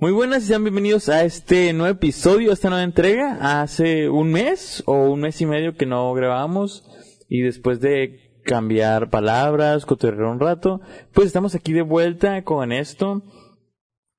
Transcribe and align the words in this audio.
Muy 0.00 0.12
buenas 0.12 0.44
y 0.44 0.46
sean 0.46 0.62
bienvenidos 0.62 1.08
a 1.08 1.24
este 1.24 1.72
nuevo 1.72 1.92
episodio, 1.92 2.52
a 2.52 2.54
esta 2.54 2.68
nueva 2.68 2.84
entrega. 2.84 3.60
Hace 3.60 4.08
un 4.08 4.30
mes 4.30 4.80
o 4.86 5.10
un 5.10 5.22
mes 5.22 5.40
y 5.40 5.46
medio 5.46 5.74
que 5.74 5.86
no 5.86 6.14
grabamos 6.14 6.84
y 7.28 7.40
después 7.40 7.80
de 7.80 8.40
cambiar 8.44 9.10
palabras, 9.10 9.86
cotorrear 9.86 10.26
un 10.26 10.38
rato, 10.38 10.80
pues 11.12 11.26
estamos 11.26 11.56
aquí 11.56 11.72
de 11.72 11.82
vuelta 11.82 12.44
con 12.44 12.70
esto 12.70 13.24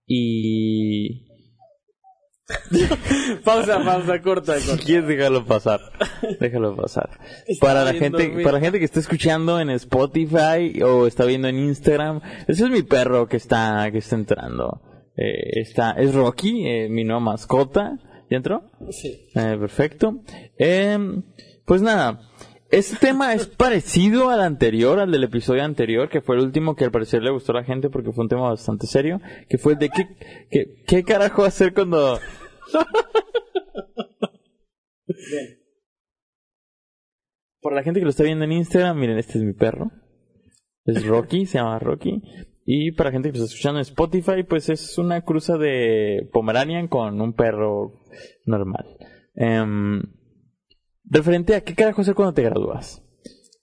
y... 0.05 1.29
pausa, 3.45 3.81
pausa, 3.81 4.21
corta, 4.21 4.55
corta. 4.55 4.83
¿Quieres 4.83 5.07
dejarlo 5.07 5.45
pasar? 5.45 5.79
Déjalo 6.41 6.75
pasar. 6.75 7.09
Para 7.61 7.85
la 7.85 7.93
gente, 7.93 8.27
para 8.43 8.51
la 8.51 8.59
gente 8.59 8.79
que 8.79 8.85
está 8.85 8.99
escuchando 8.99 9.61
en 9.61 9.69
Spotify 9.69 10.83
o 10.83 11.07
está 11.07 11.23
viendo 11.23 11.47
en 11.47 11.57
Instagram, 11.57 12.19
ese 12.49 12.65
es 12.65 12.69
mi 12.69 12.83
perro 12.83 13.29
que 13.29 13.37
está, 13.37 13.89
que 13.93 13.99
está 13.99 14.17
entrando. 14.17 14.81
Eh, 15.21 15.59
está, 15.59 15.91
es 15.91 16.15
Rocky, 16.15 16.65
eh, 16.65 16.87
mi 16.89 17.03
nueva 17.03 17.19
mascota. 17.19 17.99
¿Ya 18.29 18.37
entró? 18.37 18.71
Sí. 18.89 19.27
Eh, 19.35 19.57
perfecto. 19.59 20.21
Pues 21.65 21.81
nada, 21.81 22.21
este 22.71 22.95
tema 22.95 23.33
es 23.33 23.47
parecido 23.57 24.29
al 24.29 24.39
anterior, 24.39 24.97
al 24.97 25.11
del 25.11 25.25
episodio 25.25 25.63
anterior, 25.63 26.07
que 26.07 26.21
fue 26.21 26.37
el 26.37 26.43
último 26.43 26.77
que 26.77 26.85
al 26.85 26.91
parecer 26.91 27.21
le 27.21 27.31
gustó 27.31 27.51
a 27.51 27.55
la 27.55 27.65
gente 27.65 27.89
porque 27.89 28.13
fue 28.13 28.23
un 28.23 28.29
tema 28.29 28.43
bastante 28.43 28.87
serio, 28.87 29.19
que 29.49 29.57
fue 29.57 29.73
el 29.73 29.79
de 29.79 29.89
qué, 29.89 30.07
qué, 30.49 30.83
qué 30.87 31.03
carajo 31.03 31.43
hacer 31.43 31.73
cuando... 31.73 32.17
Por 37.59 37.73
la 37.73 37.83
gente 37.83 37.99
que 37.99 38.05
lo 38.05 38.11
está 38.11 38.23
viendo 38.23 38.45
en 38.45 38.53
Instagram, 38.53 38.97
miren, 38.97 39.17
este 39.17 39.37
es 39.37 39.43
mi 39.43 39.51
perro. 39.51 39.91
Es 40.85 41.05
Rocky, 41.05 41.45
se 41.45 41.57
llama 41.57 41.77
Rocky. 41.77 42.21
Y 42.71 42.91
para 42.91 43.09
gente 43.09 43.31
que 43.31 43.39
está 43.39 43.47
escuchando 43.47 43.79
en 43.79 43.81
Spotify, 43.81 44.43
pues 44.47 44.69
es 44.69 44.99
una 44.99 45.21
cruza 45.21 45.57
de 45.57 46.29
Pomeranian 46.31 46.87
con 46.87 47.19
un 47.19 47.33
perro 47.33 48.03
normal. 48.45 48.85
Em, 49.33 50.03
referente 51.03 51.55
a 51.55 51.61
qué 51.61 51.73
carajo 51.73 52.01
hacer 52.01 52.13
cuando 52.13 52.35
te 52.35 52.43
gradúas. 52.43 53.01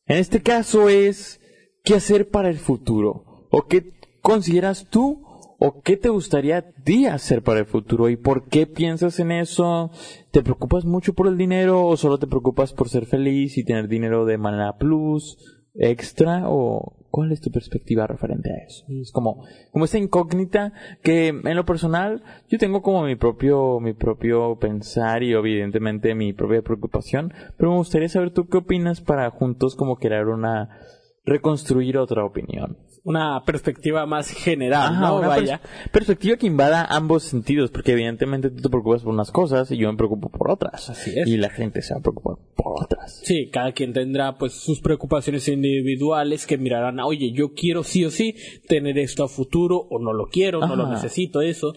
En 0.07 0.17
este 0.17 0.43
caso 0.43 0.89
es 0.89 1.41
qué 1.85 1.95
hacer 1.95 2.31
para 2.31 2.49
el 2.49 2.57
futuro. 2.57 3.47
O 3.53 3.69
qué 3.69 3.93
consideras 4.23 4.89
tú 4.91 5.23
o 5.61 5.83
qué 5.83 5.97
te 5.97 6.09
gustaría 6.09 6.57
a 6.57 6.73
ti 6.73 7.07
hacer 7.07 7.45
para 7.45 7.61
el 7.61 7.67
futuro 7.67 8.09
y 8.09 8.17
por 8.17 8.49
qué 8.49 8.67
piensas 8.67 9.21
en 9.21 9.31
eso. 9.31 9.93
¿Te 10.33 10.43
preocupas 10.43 10.85
mucho 10.85 11.15
por 11.15 11.29
el 11.29 11.39
dinero 11.39 11.87
o 11.87 11.97
solo 11.97 12.19
te 12.19 12.27
preocupas 12.27 12.73
por 12.73 12.89
ser 12.89 13.07
feliz 13.07 13.57
y 13.57 13.65
tener 13.65 13.87
dinero 13.87 14.25
de 14.25 14.37
manera 14.37 14.77
plus, 14.79 15.39
extra 15.75 16.51
o 16.51 17.06
cuál 17.11 17.33
es 17.33 17.41
tu 17.41 17.51
perspectiva 17.51 18.07
referente 18.07 18.51
a 18.51 18.65
eso? 18.65 18.85
Es 18.89 19.13
como, 19.13 19.45
como 19.73 19.85
esta 19.85 19.99
incógnita 19.99 20.73
que 21.03 21.29
en 21.29 21.57
lo 21.57 21.65
personal 21.65 22.23
yo 22.49 22.59
tengo 22.59 22.83
como 22.83 23.03
mi 23.03 23.17
propio, 23.17 23.81
mi 23.81 23.93
propio 23.93 24.59
pensar 24.59 25.23
y 25.23 25.33
evidentemente 25.33 26.15
mi 26.15 26.33
propia 26.33 26.63
preocupación, 26.63 27.33
pero 27.57 27.71
me 27.71 27.79
gustaría 27.79 28.09
saber 28.09 28.31
tú 28.31 28.49
qué 28.49 28.59
opinas 28.59 29.01
para 29.01 29.31
juntos 29.31 29.77
como 29.77 29.97
crear 29.97 30.29
una, 30.29 30.81
reconstruir 31.27 31.99
otra 31.99 32.25
opinión. 32.25 32.79
Una 33.09 33.45
perspectiva 33.45 34.05
más 34.05 34.29
general, 34.31 34.95
Ajá, 34.95 35.01
¿no? 35.01 35.19
una 35.19 35.29
Vaya. 35.29 35.61
pers- 35.63 35.91
perspectiva 35.93 36.37
que 36.37 36.47
invada 36.49 36.85
ambos 36.85 37.23
sentidos, 37.23 37.71
porque 37.71 37.93
evidentemente 37.93 38.51
tú 38.51 38.63
te 38.63 38.69
preocupas 38.69 39.03
por 39.05 39.15
unas 39.15 39.31
cosas 39.31 39.71
y 39.71 39.77
yo 39.77 39.89
me 39.93 39.97
preocupo 39.97 40.29
por 40.29 40.51
otras. 40.51 40.91
Así 40.91 41.13
es. 41.17 41.29
Y 41.29 41.37
la 41.37 41.49
gente 41.51 41.83
se 41.83 41.95
va 41.95 42.01
a 42.01 42.03
preocupar 42.03 42.35
por 42.57 42.83
otras. 42.85 43.21
Sí, 43.25 43.49
cada 43.53 43.71
quien 43.71 43.93
tendrá 43.93 44.37
pues 44.39 44.55
sus 44.55 44.81
preocupaciones 44.81 45.47
individuales 45.47 46.47
que 46.47 46.59
mirarán, 46.59 46.99
oye, 46.99 47.31
yo 47.33 47.53
quiero 47.55 47.85
sí 47.85 48.05
o 48.05 48.11
sí 48.11 48.35
tener 48.67 48.99
esto 48.99 49.23
a 49.23 49.29
futuro 49.29 49.87
o 49.89 50.01
no 50.01 50.13
lo 50.13 50.27
quiero, 50.27 50.59
no 50.67 50.75
lo 50.75 50.89
necesito, 50.89 51.43
eso. 51.43 51.75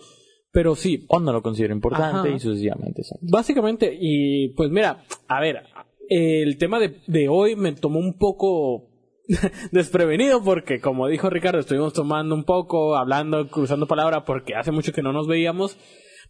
Pero 0.52 0.76
sí, 0.76 1.06
O 1.10 1.20
no 1.20 1.32
lo 1.32 1.44
considero 1.44 1.76
importante 1.76 2.28
Ajá. 2.30 2.36
y 2.36 2.40
sucesivamente. 2.40 3.02
exacto. 3.02 3.24
básicamente, 3.30 3.96
y 4.02 4.50
pues 4.56 4.72
mira, 4.72 5.04
a 5.28 5.40
ver, 5.40 5.62
el 6.10 6.58
tema 6.58 6.80
de, 6.80 6.96
de 7.06 7.30
hoy 7.30 7.56
me 7.56 7.74
tomó 7.74 8.00
un 8.00 8.18
poco 8.18 8.89
desprevenido 9.72 10.44
porque 10.44 10.80
como 10.80 11.08
dijo 11.08 11.30
Ricardo, 11.30 11.60
estuvimos 11.60 11.94
tomando 11.94 12.36
un 12.36 12.44
poco, 12.44 12.98
hablando, 12.98 13.48
cruzando 13.50 13.88
palabras 13.88 14.24
porque 14.26 14.56
hace 14.56 14.72
mucho 14.72 14.92
que 14.92 15.04
no 15.04 15.14
nos 15.14 15.28
veíamos, 15.28 15.78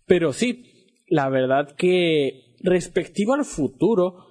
pero 0.06 0.34
sí, 0.34 1.04
la 1.08 1.30
verdad 1.30 1.76
que 1.78 2.56
respectivo 2.62 3.34
al 3.34 3.46
futuro, 3.46 4.26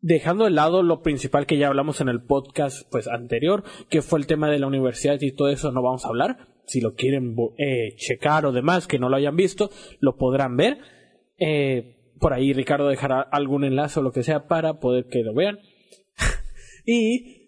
dejando 0.00 0.44
de 0.44 0.50
lado 0.50 0.82
lo 0.82 1.02
principal 1.02 1.46
que 1.46 1.58
ya 1.58 1.66
hablamos 1.68 2.00
en 2.00 2.08
el 2.08 2.22
podcast 2.22 2.88
pues 2.90 3.08
anterior, 3.08 3.64
que 3.88 4.02
fue 4.02 4.20
el 4.20 4.26
tema 4.26 4.48
de 4.50 4.60
la 4.60 4.68
universidad 4.68 5.20
y 5.20 5.32
todo 5.32 5.48
eso 5.48 5.72
no 5.72 5.82
vamos 5.82 6.04
a 6.04 6.08
hablar. 6.08 6.48
Si 6.66 6.80
lo 6.80 6.94
quieren 6.94 7.36
eh, 7.58 7.94
checar 7.96 8.44
o 8.46 8.52
demás, 8.52 8.86
que 8.86 8.98
no 8.98 9.08
lo 9.08 9.16
hayan 9.16 9.36
visto, 9.36 9.70
lo 10.00 10.16
podrán 10.16 10.56
ver. 10.56 10.78
Eh, 11.38 12.14
por 12.18 12.32
ahí 12.32 12.52
Ricardo 12.52 12.88
dejará 12.88 13.20
algún 13.20 13.64
enlace 13.64 14.00
o 14.00 14.02
lo 14.02 14.12
que 14.12 14.22
sea 14.22 14.46
para 14.46 14.80
poder 14.80 15.06
que 15.06 15.22
lo 15.22 15.34
vean. 15.34 15.58
y, 16.86 17.45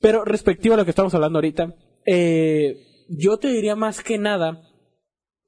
pero 0.00 0.24
respectivo 0.24 0.74
a 0.74 0.78
lo 0.78 0.84
que 0.84 0.90
estamos 0.90 1.14
hablando 1.14 1.38
ahorita, 1.38 1.74
eh, 2.06 2.76
yo 3.08 3.38
te 3.38 3.48
diría 3.48 3.76
más 3.76 4.02
que 4.02 4.18
nada 4.18 4.62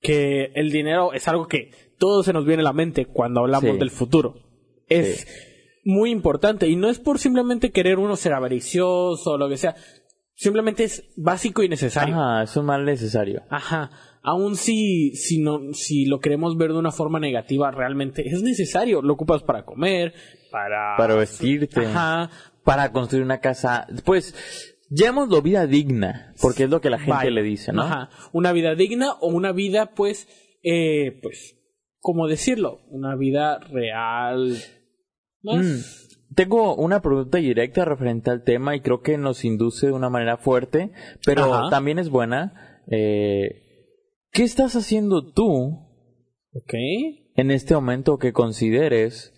que 0.01 0.51
el 0.55 0.71
dinero 0.71 1.13
es 1.13 1.29
algo 1.29 1.47
que 1.47 1.71
todo 1.99 2.23
se 2.23 2.33
nos 2.33 2.47
viene 2.47 2.63
a 2.63 2.65
la 2.65 2.73
mente 2.73 3.07
cuando 3.07 3.41
hablamos 3.41 3.73
Sí. 3.73 3.79
del 3.79 3.91
futuro. 3.91 4.35
Es 4.89 5.27
muy 5.85 6.11
importante 6.11 6.69
y 6.69 6.77
no 6.77 6.89
es 6.89 6.99
por 6.99 7.19
simplemente 7.19 7.71
querer 7.71 7.99
uno 7.99 8.17
ser 8.17 8.33
avaricioso 8.33 9.33
o 9.33 9.39
lo 9.39 9.49
que 9.49 9.57
sea. 9.57 9.77
Simplemente 10.35 10.85
es 10.85 11.05
básico 11.17 11.63
y 11.63 11.69
necesario. 11.69 12.15
Ajá, 12.15 12.43
es 12.45 12.57
un 12.57 12.65
mal 12.65 12.85
necesario. 12.85 13.43
Ajá. 13.51 13.91
Aún 14.23 14.57
si, 14.57 15.15
si, 15.15 15.39
no, 15.39 15.73
si 15.75 16.07
lo 16.07 16.21
queremos 16.21 16.57
ver 16.57 16.73
de 16.73 16.79
una 16.79 16.91
forma 16.91 17.21
negativa, 17.21 17.71
realmente 17.71 18.27
es 18.27 18.43
necesario. 18.43 19.03
Lo 19.03 19.15
ocupas 19.15 19.43
para 19.43 19.65
comer, 19.65 20.15
para... 20.51 20.97
Para 20.97 21.15
vestirte. 21.15 21.87
Ajá. 21.87 22.31
Para 22.65 22.93
construir 22.93 23.25
una 23.25 23.41
casa. 23.41 23.87
Pues, 24.05 24.35
llamémoslo 24.91 25.43
vida 25.43 25.67
digna, 25.67 26.35
porque 26.41 26.65
es 26.65 26.71
lo 26.71 26.81
que 26.81 26.91
la 26.91 26.99
gente 26.99 27.13
Vaya. 27.13 27.31
le 27.31 27.43
dice, 27.43 27.73
¿no? 27.73 27.83
Ajá. 27.83 28.11
Una 28.33 28.53
vida 28.53 28.75
digna 28.75 29.13
o 29.21 29.29
una 29.29 29.53
vida, 29.53 29.95
pues, 29.95 30.29
eh, 30.63 31.19
pues, 31.23 31.57
¿cómo 32.01 32.27
decirlo? 32.29 32.81
Una 32.91 33.17
vida 33.17 33.59
real. 33.59 34.57
Mm. 35.43 35.81
Tengo 36.35 36.77
una 36.77 37.01
pregunta 37.03 37.39
directa 37.39 37.85
referente 37.85 38.31
al 38.31 38.45
tema 38.45 38.77
y 38.77 38.81
creo 38.81 39.01
que 39.01 39.19
nos 39.19 39.45
induce 39.45 39.87
de 39.87 39.93
una 39.93 40.11
manera 40.11 40.37
fuerte, 40.37 40.93
pero 41.25 41.53
Ajá. 41.55 41.71
también 41.71 41.99
es 41.99 42.09
buena. 42.09 42.83
Eh, 42.91 43.63
¿Qué 44.33 44.45
estás 44.45 44.77
haciendo 44.77 45.33
tú 45.33 45.89
Ok. 46.53 46.75
en 47.37 47.51
este 47.51 47.75
momento 47.75 48.19
que 48.19 48.33
consideres 48.33 49.33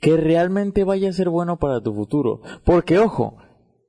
que 0.00 0.16
realmente 0.16 0.84
vaya 0.84 1.10
a 1.10 1.12
ser 1.12 1.28
bueno 1.28 1.58
para 1.58 1.82
tu 1.82 1.94
futuro? 1.94 2.40
Porque, 2.64 2.98
ojo, 2.98 3.36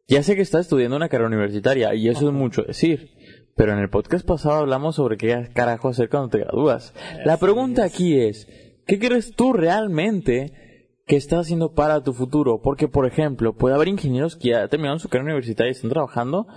ya 0.08 0.24
sé 0.24 0.36
que 0.36 0.42
estás 0.42 0.62
estudiando 0.62 0.98
una 0.98 1.10
carrera 1.10 1.28
universitaria 1.28 1.96
y 1.96 2.10
eso 2.10 2.28
es 2.28 2.34
mucho 2.34 2.64
decir. 2.64 3.12
Pero 3.56 3.74
en 3.74 3.80
el 3.80 3.90
podcast 3.90 4.26
pasado 4.26 4.56
hablamos 4.56 4.96
sobre 4.96 5.18
qué 5.18 5.50
carajo 5.54 5.90
hacer 5.90 6.10
cuando 6.10 6.30
te 6.30 6.40
gradúas. 6.40 6.94
La 7.26 7.38
pregunta 7.38 7.84
aquí 7.84 8.20
es, 8.20 8.48
¿qué 8.88 9.00
crees 9.00 9.36
tú 9.36 9.54
realmente 9.54 10.90
que 11.06 11.16
estás 11.16 11.42
haciendo 11.42 11.74
para 11.74 12.04
tu 12.04 12.14
futuro? 12.14 12.62
Porque, 12.62 12.88
por 12.88 13.06
ejemplo, 13.06 13.56
puede 13.56 13.76
haber 13.76 13.88
ingenieros 13.88 14.36
que 14.36 14.50
ya 14.50 14.68
terminaron 14.68 15.00
su 15.00 15.10
carrera 15.10 15.32
universitaria 15.32 15.70
y 15.70 15.76
están 15.76 15.92
trabajando, 15.92 16.48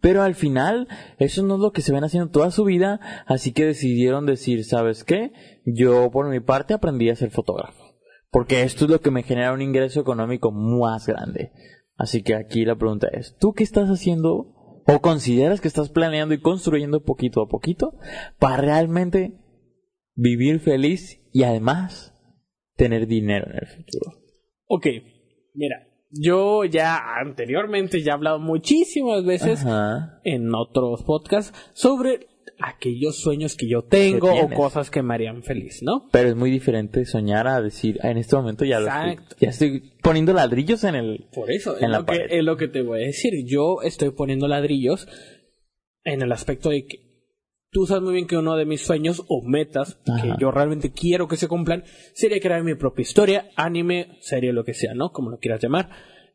pero 0.00 0.22
al 0.22 0.34
final 0.34 0.88
eso 1.18 1.42
no 1.42 1.54
es 1.54 1.60
lo 1.60 1.72
que 1.72 1.80
se 1.80 1.92
ven 1.92 2.04
haciendo 2.04 2.30
toda 2.30 2.50
su 2.50 2.64
vida, 2.64 3.00
así 3.26 3.52
que 3.52 3.64
decidieron 3.64 4.26
decir, 4.26 4.64
¿sabes 4.64 5.04
qué? 5.04 5.32
Yo 5.64 6.10
por 6.10 6.28
mi 6.28 6.40
parte 6.40 6.74
aprendí 6.74 7.08
a 7.08 7.16
ser 7.16 7.30
fotógrafo, 7.30 7.81
porque 8.32 8.62
esto 8.62 8.86
es 8.86 8.90
lo 8.90 9.00
que 9.00 9.10
me 9.10 9.22
genera 9.22 9.52
un 9.52 9.60
ingreso 9.60 10.00
económico 10.00 10.50
más 10.50 11.06
grande. 11.06 11.52
Así 11.96 12.22
que 12.22 12.34
aquí 12.34 12.64
la 12.64 12.76
pregunta 12.76 13.08
es, 13.12 13.36
¿tú 13.36 13.52
qué 13.52 13.62
estás 13.62 13.90
haciendo 13.90 14.82
o 14.86 15.00
consideras 15.00 15.60
que 15.60 15.68
estás 15.68 15.90
planeando 15.90 16.34
y 16.34 16.40
construyendo 16.40 17.04
poquito 17.04 17.42
a 17.42 17.48
poquito 17.48 17.94
para 18.38 18.56
realmente 18.56 19.38
vivir 20.14 20.60
feliz 20.60 21.20
y 21.30 21.42
además 21.42 22.18
tener 22.74 23.06
dinero 23.06 23.46
en 23.50 23.58
el 23.58 23.66
futuro? 23.66 24.18
Ok. 24.66 24.86
Mira, 25.54 25.86
yo 26.10 26.64
ya 26.64 26.98
anteriormente 27.20 28.02
ya 28.02 28.12
he 28.12 28.14
hablado 28.14 28.38
muchísimas 28.38 29.26
veces 29.26 29.64
Ajá. 29.66 30.20
en 30.24 30.54
otros 30.54 31.02
podcasts 31.02 31.52
sobre 31.74 32.28
aquellos 32.62 33.20
sueños 33.20 33.56
que 33.56 33.68
yo 33.68 33.82
tengo 33.82 34.32
Que 34.32 34.42
o 34.42 34.48
cosas 34.50 34.90
que 34.90 35.02
me 35.02 35.14
harían 35.14 35.42
feliz, 35.42 35.80
¿no? 35.82 36.08
Pero 36.12 36.28
es 36.30 36.36
muy 36.36 36.50
diferente 36.50 37.04
soñar 37.04 37.46
a 37.48 37.60
decir, 37.60 37.98
"Ah, 38.02 38.10
en 38.10 38.18
este 38.18 38.36
momento 38.36 38.64
ya 38.64 38.80
lo 38.80 38.88
estoy, 38.88 39.24
ya 39.40 39.48
estoy 39.50 39.92
poniendo 40.02 40.32
ladrillos 40.32 40.84
en 40.84 40.94
el... 40.94 41.26
Por 41.34 41.50
eso, 41.50 41.76
En 41.78 41.84
es, 41.84 41.90
la 41.90 41.98
lo 41.98 42.04
que, 42.06 42.12
pared. 42.18 42.26
es 42.30 42.44
lo 42.44 42.56
que 42.56 42.68
te 42.68 42.82
voy 42.82 43.02
a 43.02 43.06
decir. 43.06 43.32
Yo 43.46 43.82
estoy 43.82 44.10
poniendo 44.10 44.48
ladrillos 44.48 45.06
en 46.04 46.22
el 46.22 46.32
aspecto 46.32 46.70
de 46.70 46.84
que 46.86 46.98
tú 47.70 47.86
sabes 47.86 48.02
muy 48.02 48.12
bien 48.14 48.26
que 48.26 48.36
uno 48.36 48.56
de 48.56 48.66
mis 48.66 48.82
sueños 48.82 49.22
o 49.28 49.42
metas 49.42 49.94
que 50.04 50.12
Ajá. 50.12 50.36
yo 50.38 50.50
realmente 50.50 50.92
quiero 50.92 51.26
que 51.26 51.36
se 51.36 51.48
cumplan 51.48 51.84
sería 52.12 52.38
crear 52.40 52.62
mi 52.62 52.74
propia 52.74 53.02
historia, 53.02 53.50
anime, 53.56 54.18
serie, 54.20 54.52
lo 54.52 54.64
que 54.64 54.74
sea, 54.74 54.94
¿no? 54.94 55.10
Como 55.10 55.30
lo 55.30 55.38
quieras 55.38 55.62
llamar. 55.62 55.88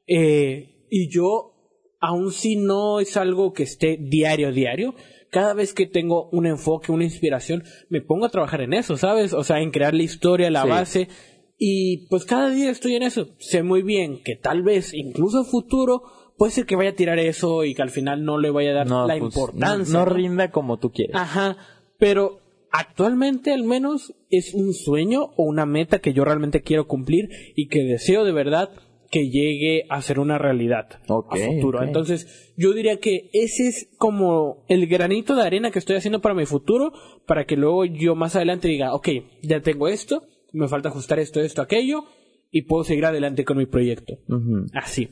Eh, 0.07 0.87
y 0.89 1.09
yo, 1.13 1.53
aun 1.99 2.31
si 2.31 2.55
no 2.55 2.99
es 2.99 3.17
algo 3.17 3.53
que 3.53 3.63
esté 3.63 3.97
diario, 3.99 4.51
diario, 4.51 4.95
cada 5.29 5.53
vez 5.53 5.73
que 5.73 5.85
tengo 5.87 6.29
un 6.31 6.45
enfoque, 6.45 6.91
una 6.91 7.03
inspiración, 7.03 7.63
me 7.89 8.01
pongo 8.01 8.25
a 8.25 8.29
trabajar 8.29 8.61
en 8.61 8.73
eso, 8.73 8.97
¿sabes? 8.97 9.33
O 9.33 9.43
sea, 9.43 9.59
en 9.61 9.71
crear 9.71 9.93
la 9.93 10.03
historia, 10.03 10.49
la 10.49 10.63
Sí. 10.63 10.69
base. 10.69 11.07
Y 11.57 12.07
pues 12.09 12.23
cada 12.25 12.49
día 12.49 12.69
estoy 12.69 12.95
en 12.95 13.03
eso. 13.03 13.29
Sé 13.39 13.63
muy 13.63 13.81
bien 13.81 14.21
que 14.23 14.35
tal 14.35 14.61
vez, 14.63 14.93
incluso 14.93 15.43
futuro, 15.43 16.03
puede 16.37 16.51
ser 16.51 16.65
que 16.65 16.75
vaya 16.75 16.91
a 16.91 16.95
tirar 16.95 17.17
eso 17.19 17.63
y 17.65 17.73
que 17.73 17.81
al 17.81 17.89
final 17.89 18.23
no 18.23 18.37
le 18.37 18.51
vaya 18.51 18.71
a 18.71 18.75
dar 18.75 18.87
No, 18.87 19.07
la 19.07 19.17
pues, 19.17 19.33
importancia. 19.35 19.91
No 19.93 20.05
¿no? 20.05 20.13
rinda 20.13 20.51
como 20.51 20.77
tú 20.77 20.91
quieres. 20.91 21.15
Ajá, 21.15 21.57
pero 21.97 22.39
actualmente 22.71 23.51
al 23.53 23.63
menos 23.63 24.13
es 24.29 24.53
un 24.53 24.73
sueño 24.73 25.31
o 25.35 25.43
una 25.43 25.65
meta 25.65 25.99
que 25.99 26.13
yo 26.13 26.23
realmente 26.25 26.61
quiero 26.61 26.85
cumplir 26.87 27.29
y 27.55 27.67
que 27.69 27.79
deseo 27.83 28.23
de 28.23 28.33
verdad 28.33 28.69
que 29.09 29.29
llegue 29.29 29.85
a 29.89 30.01
ser 30.01 30.19
una 30.19 30.37
realidad 30.37 30.87
a 31.07 31.37
futuro. 31.37 31.83
Entonces, 31.83 32.53
yo 32.57 32.73
diría 32.73 32.99
que 32.99 33.29
ese 33.33 33.67
es 33.67 33.89
como 33.97 34.65
el 34.67 34.87
granito 34.87 35.35
de 35.35 35.43
arena 35.43 35.71
que 35.71 35.79
estoy 35.79 35.95
haciendo 35.95 36.21
para 36.21 36.35
mi 36.35 36.45
futuro, 36.45 36.91
para 37.25 37.45
que 37.45 37.55
luego 37.55 37.85
yo 37.85 38.15
más 38.15 38.35
adelante 38.35 38.67
diga, 38.67 38.93
ok, 38.93 39.09
ya 39.41 39.61
tengo 39.61 39.87
esto, 39.87 40.23
me 40.53 40.67
falta 40.67 40.89
ajustar 40.89 41.19
esto, 41.19 41.41
esto, 41.41 41.61
aquello, 41.61 42.05
y 42.51 42.63
puedo 42.63 42.83
seguir 42.83 43.05
adelante 43.05 43.45
con 43.45 43.57
mi 43.57 43.65
proyecto. 43.65 44.17
Así. 44.73 45.09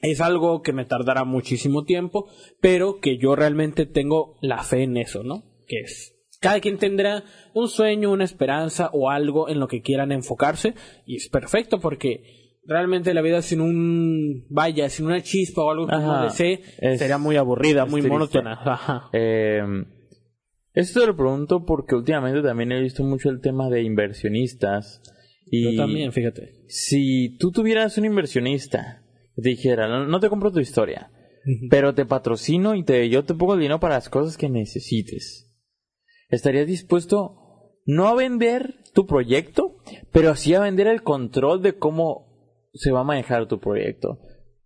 Es 0.00 0.22
algo 0.22 0.62
que 0.62 0.72
me 0.72 0.86
tardará 0.86 1.24
muchísimo 1.24 1.84
tiempo, 1.84 2.28
pero 2.60 3.00
que 3.00 3.18
yo 3.18 3.36
realmente 3.36 3.84
tengo 3.84 4.38
la 4.40 4.62
fe 4.62 4.84
en 4.84 4.96
eso, 4.96 5.22
¿no? 5.22 5.44
Que 5.66 5.80
es. 5.80 6.16
Cada 6.40 6.60
quien 6.60 6.78
tendrá 6.78 7.24
un 7.52 7.68
sueño, 7.68 8.10
una 8.10 8.24
esperanza 8.24 8.88
o 8.94 9.10
algo 9.10 9.50
en 9.50 9.60
lo 9.60 9.68
que 9.68 9.82
quieran 9.82 10.10
enfocarse 10.10 10.74
y 11.04 11.16
es 11.16 11.28
perfecto 11.28 11.80
porque 11.80 12.39
realmente 12.64 13.14
la 13.14 13.22
vida 13.22 13.42
sin 13.42 13.60
un 13.60 14.46
vaya, 14.50 14.88
sin 14.88 15.06
una 15.06 15.22
chispa 15.22 15.62
o 15.62 15.70
algo 15.70 15.86
que 15.86 15.96
desee 16.24 16.60
Es- 16.78 16.98
sería 16.98 17.18
muy 17.18 17.36
aburrida, 17.36 17.84
muy 17.86 18.00
triste. 18.00 18.08
monótona. 18.12 18.52
Ajá. 18.64 19.08
Eh, 19.12 19.62
esto 20.72 21.00
te 21.00 21.06
lo 21.06 21.16
pregunto 21.16 21.64
porque 21.64 21.94
últimamente 21.96 22.42
también 22.42 22.70
he 22.72 22.80
visto 22.80 23.02
mucho 23.02 23.28
el 23.30 23.40
tema 23.40 23.68
de 23.70 23.82
inversionistas. 23.82 25.02
Y 25.52 25.64
Yo 25.76 25.82
también, 25.82 26.12
fíjate. 26.12 26.64
si 26.68 27.36
tú 27.38 27.50
tuvieras 27.50 27.98
un 27.98 28.04
inversionista 28.04 29.02
que 29.34 29.42
te 29.42 29.48
dijera, 29.48 29.88
no, 29.88 30.06
no 30.06 30.20
te 30.20 30.28
compro 30.28 30.52
tu 30.52 30.60
historia, 30.60 31.10
pero 31.70 31.92
te 31.94 32.06
patrocino 32.06 32.76
y 32.76 32.84
te, 32.84 33.08
yo 33.08 33.24
te 33.24 33.34
pongo 33.34 33.54
el 33.54 33.60
dinero 33.60 33.80
para 33.80 33.94
las 33.96 34.08
cosas 34.08 34.36
que 34.36 34.48
necesites. 34.48 35.52
¿Estarías 36.28 36.68
dispuesto 36.68 37.36
no 37.84 38.06
a 38.06 38.14
vender 38.14 38.76
tu 38.94 39.06
proyecto, 39.06 39.78
pero 40.12 40.36
sí 40.36 40.54
a 40.54 40.60
vender 40.60 40.86
el 40.86 41.02
control 41.02 41.62
de 41.62 41.76
cómo 41.76 42.29
se 42.72 42.92
va 42.92 43.00
a 43.00 43.04
manejar 43.04 43.46
tu 43.46 43.58
proyecto? 43.60 44.18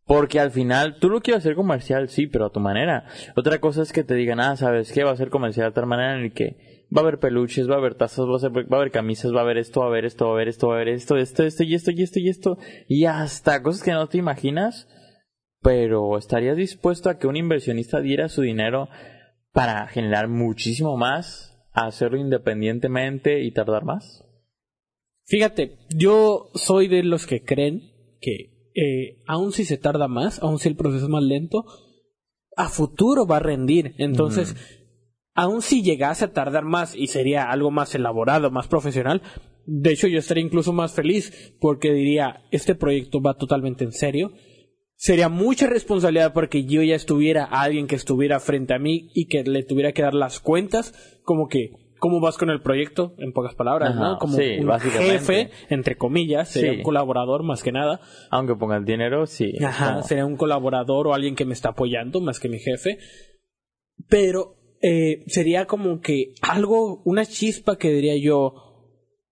Porque 0.06 0.38
al 0.38 0.50
final 0.50 0.98
tú 1.00 1.08
lo 1.08 1.20
quieres 1.22 1.42
hacer 1.44 1.54
comercial, 1.54 2.08
sí, 2.10 2.26
pero 2.26 2.46
a 2.46 2.52
tu 2.52 2.60
manera. 2.60 3.06
Otra 3.36 3.58
cosa 3.58 3.80
es 3.82 3.92
que 3.92 4.04
te 4.04 4.14
digan, 4.14 4.38
ah, 4.40 4.56
¿sabes 4.56 4.92
qué? 4.92 5.02
Va 5.02 5.12
a 5.12 5.16
ser 5.16 5.30
comercial 5.30 5.70
de 5.70 5.74
tal 5.74 5.86
manera 5.86 6.16
en 6.18 6.24
el 6.24 6.32
que 6.34 6.86
va 6.94 7.00
a 7.00 7.04
haber 7.04 7.18
peluches, 7.18 7.68
va 7.70 7.76
a 7.76 7.78
haber 7.78 7.94
tazas, 7.94 8.26
va 8.26 8.36
a, 8.36 8.38
ser- 8.38 8.52
va 8.52 8.76
a 8.76 8.80
haber 8.80 8.90
camisas, 8.90 9.32
va 9.34 9.38
a 9.38 9.42
haber 9.44 9.56
esto, 9.56 9.80
va 9.80 9.86
a 9.86 9.88
haber 9.88 10.04
esto, 10.04 10.26
va 10.26 10.32
a 10.32 10.36
haber 10.36 10.48
esto, 10.48 10.68
va 10.68 10.74
a 10.74 10.76
haber 10.76 10.88
esto, 10.90 11.16
esto, 11.16 11.42
esto 11.44 11.62
y 11.64 11.74
esto 11.74 11.90
y 11.90 12.02
esto 12.02 12.18
y 12.20 12.28
esto. 12.28 12.58
Y 12.86 13.04
hasta 13.06 13.62
cosas 13.62 13.82
que 13.82 13.92
no 13.92 14.06
te 14.08 14.18
imaginas. 14.18 14.88
Pero 15.62 16.18
¿estarías 16.18 16.58
dispuesto 16.58 17.08
a 17.08 17.18
que 17.18 17.26
un 17.26 17.36
inversionista 17.36 18.00
diera 18.02 18.28
su 18.28 18.42
dinero 18.42 18.90
para 19.52 19.86
generar 19.86 20.28
muchísimo 20.28 20.98
más, 20.98 21.58
hacerlo 21.72 22.18
independientemente 22.18 23.42
y 23.42 23.50
tardar 23.52 23.84
más? 23.84 24.22
Fíjate, 25.24 25.78
yo 25.88 26.50
soy 26.54 26.88
de 26.88 27.02
los 27.02 27.26
que 27.26 27.42
creen 27.42 27.93
que 28.24 28.70
eh, 28.74 29.22
aun 29.26 29.52
si 29.52 29.64
se 29.64 29.78
tarda 29.78 30.08
más, 30.08 30.42
aun 30.42 30.58
si 30.58 30.68
el 30.68 30.76
proceso 30.76 31.04
es 31.04 31.10
más 31.10 31.22
lento, 31.22 31.64
a 32.56 32.68
futuro 32.68 33.26
va 33.26 33.36
a 33.36 33.40
rendir. 33.40 33.94
Entonces, 33.98 34.56
aun 35.34 35.62
si 35.62 35.82
llegase 35.82 36.24
a 36.24 36.32
tardar 36.32 36.64
más 36.64 36.94
y 36.94 37.08
sería 37.08 37.50
algo 37.50 37.70
más 37.70 37.94
elaborado, 37.94 38.50
más 38.50 38.68
profesional, 38.68 39.22
de 39.66 39.92
hecho 39.92 40.08
yo 40.08 40.18
estaría 40.18 40.44
incluso 40.44 40.72
más 40.72 40.92
feliz 40.92 41.54
porque 41.60 41.92
diría, 41.92 42.44
este 42.50 42.74
proyecto 42.74 43.20
va 43.20 43.34
totalmente 43.34 43.84
en 43.84 43.92
serio. 43.92 44.32
Sería 44.96 45.28
mucha 45.28 45.66
responsabilidad 45.66 46.32
porque 46.32 46.64
yo 46.64 46.82
ya 46.82 46.94
estuviera 46.94 47.44
alguien 47.44 47.86
que 47.86 47.96
estuviera 47.96 48.40
frente 48.40 48.74
a 48.74 48.78
mí 48.78 49.10
y 49.14 49.26
que 49.26 49.42
le 49.42 49.62
tuviera 49.64 49.92
que 49.92 50.02
dar 50.02 50.14
las 50.14 50.40
cuentas, 50.40 51.20
como 51.24 51.48
que, 51.48 51.83
¿cómo 52.04 52.20
vas 52.20 52.36
con 52.36 52.50
el 52.50 52.60
proyecto? 52.60 53.14
En 53.16 53.32
pocas 53.32 53.54
palabras, 53.54 53.92
Ajá, 53.92 53.98
¿no? 53.98 54.18
Como 54.18 54.36
sí, 54.36 54.58
un 54.60 54.78
jefe, 54.78 55.48
entre 55.70 55.96
comillas, 55.96 56.50
sería 56.50 56.72
Sí. 56.72 56.76
un 56.76 56.82
colaborador 56.82 57.44
más 57.44 57.62
que 57.62 57.72
nada. 57.72 57.98
Aunque 58.30 58.54
ponga 58.54 58.76
el 58.76 58.84
dinero, 58.84 59.24
sí. 59.24 59.54
Ajá, 59.64 60.02
sería 60.02 60.26
un 60.26 60.36
colaborador 60.36 61.06
o 61.06 61.14
alguien 61.14 61.34
que 61.34 61.46
me 61.46 61.54
está 61.54 61.70
apoyando 61.70 62.20
más 62.20 62.40
que 62.40 62.50
mi 62.50 62.58
jefe. 62.58 62.98
Pero 64.06 64.56
eh, 64.82 65.24
sería 65.28 65.64
como 65.64 66.00
que 66.00 66.34
algo, 66.42 67.00
una 67.06 67.24
chispa 67.24 67.78
que 67.78 67.90
diría 67.90 68.18
yo, 68.18 68.52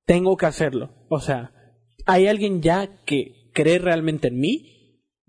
tengo 0.06 0.38
que 0.38 0.46
hacerlo. 0.46 0.94
O 1.10 1.20
sea, 1.20 1.52
hay 2.06 2.26
alguien 2.26 2.62
ya 2.62 3.02
que 3.04 3.50
cree 3.52 3.80
realmente 3.80 4.28
en 4.28 4.40
mí. 4.40 4.71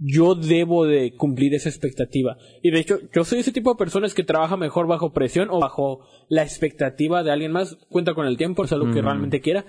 Yo 0.05 0.35
debo 0.35 0.85
de 0.85 1.15
cumplir 1.15 1.53
esa 1.53 1.69
expectativa. 1.69 2.35
Y 2.61 2.71
de 2.71 2.79
hecho, 2.79 2.99
yo 3.13 3.23
soy 3.23 3.39
ese 3.39 3.53
tipo 3.53 3.71
de 3.71 3.77
personas 3.77 4.13
que 4.13 4.23
trabaja 4.23 4.57
mejor 4.57 4.85
bajo 4.85 5.13
presión 5.13 5.47
o 5.49 5.59
bajo 5.59 5.99
la 6.27 6.43
expectativa 6.43 7.23
de 7.23 7.31
alguien 7.31 7.53
más. 7.53 7.77
Cuenta 7.89 8.13
con 8.13 8.27
el 8.27 8.35
tiempo, 8.37 8.65
es 8.65 8.73
algo 8.73 8.87
que 8.87 8.99
Ujú. 8.99 9.01
realmente 9.03 9.39
quiera. 9.39 9.65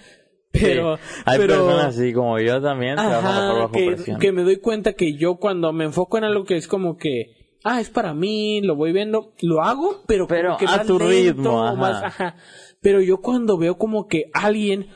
Pero, 0.50 0.96
Sí, 0.96 1.02
hay 1.26 1.38
pero- 1.38 1.54
personas 1.66 1.96
así 1.96 2.12
como 2.12 2.38
yo 2.40 2.60
también, 2.62 2.96
trabajan 2.96 3.22
mejor 3.22 3.50
Ajá, 3.50 3.58
bajo 3.62 3.72
que, 3.72 3.86
presión. 3.86 4.18
que 4.20 4.32
me 4.32 4.42
doy 4.42 4.56
cuenta 4.58 4.92
que 4.94 5.14
yo 5.14 5.36
cuando 5.36 5.72
me 5.72 5.84
enfoco 5.84 6.18
en 6.18 6.24
algo 6.24 6.44
que 6.44 6.56
es 6.56 6.66
como 6.68 6.96
que, 6.96 7.58
ah, 7.64 7.80
es 7.80 7.90
para 7.90 8.12
mí, 8.14 8.60
lo 8.60 8.74
voy 8.76 8.92
viendo, 8.92 9.34
lo 9.42 9.62
hago, 9.62 10.02
pero, 10.06 10.26
como 10.28 10.56
que 10.56 10.64
a 10.66 10.76
más 10.78 10.86
tu 10.86 10.98
lento, 10.98 11.08
ritmo, 11.08 11.64
ajá. 11.64 11.74
más, 11.76 12.02
ajá. 12.04 12.36
Pero 12.80 13.00
yo 13.00 13.18
cuando 13.20 13.56
veo 13.58 13.78
como 13.78 14.06
que 14.06 14.30
alguien 14.32 14.88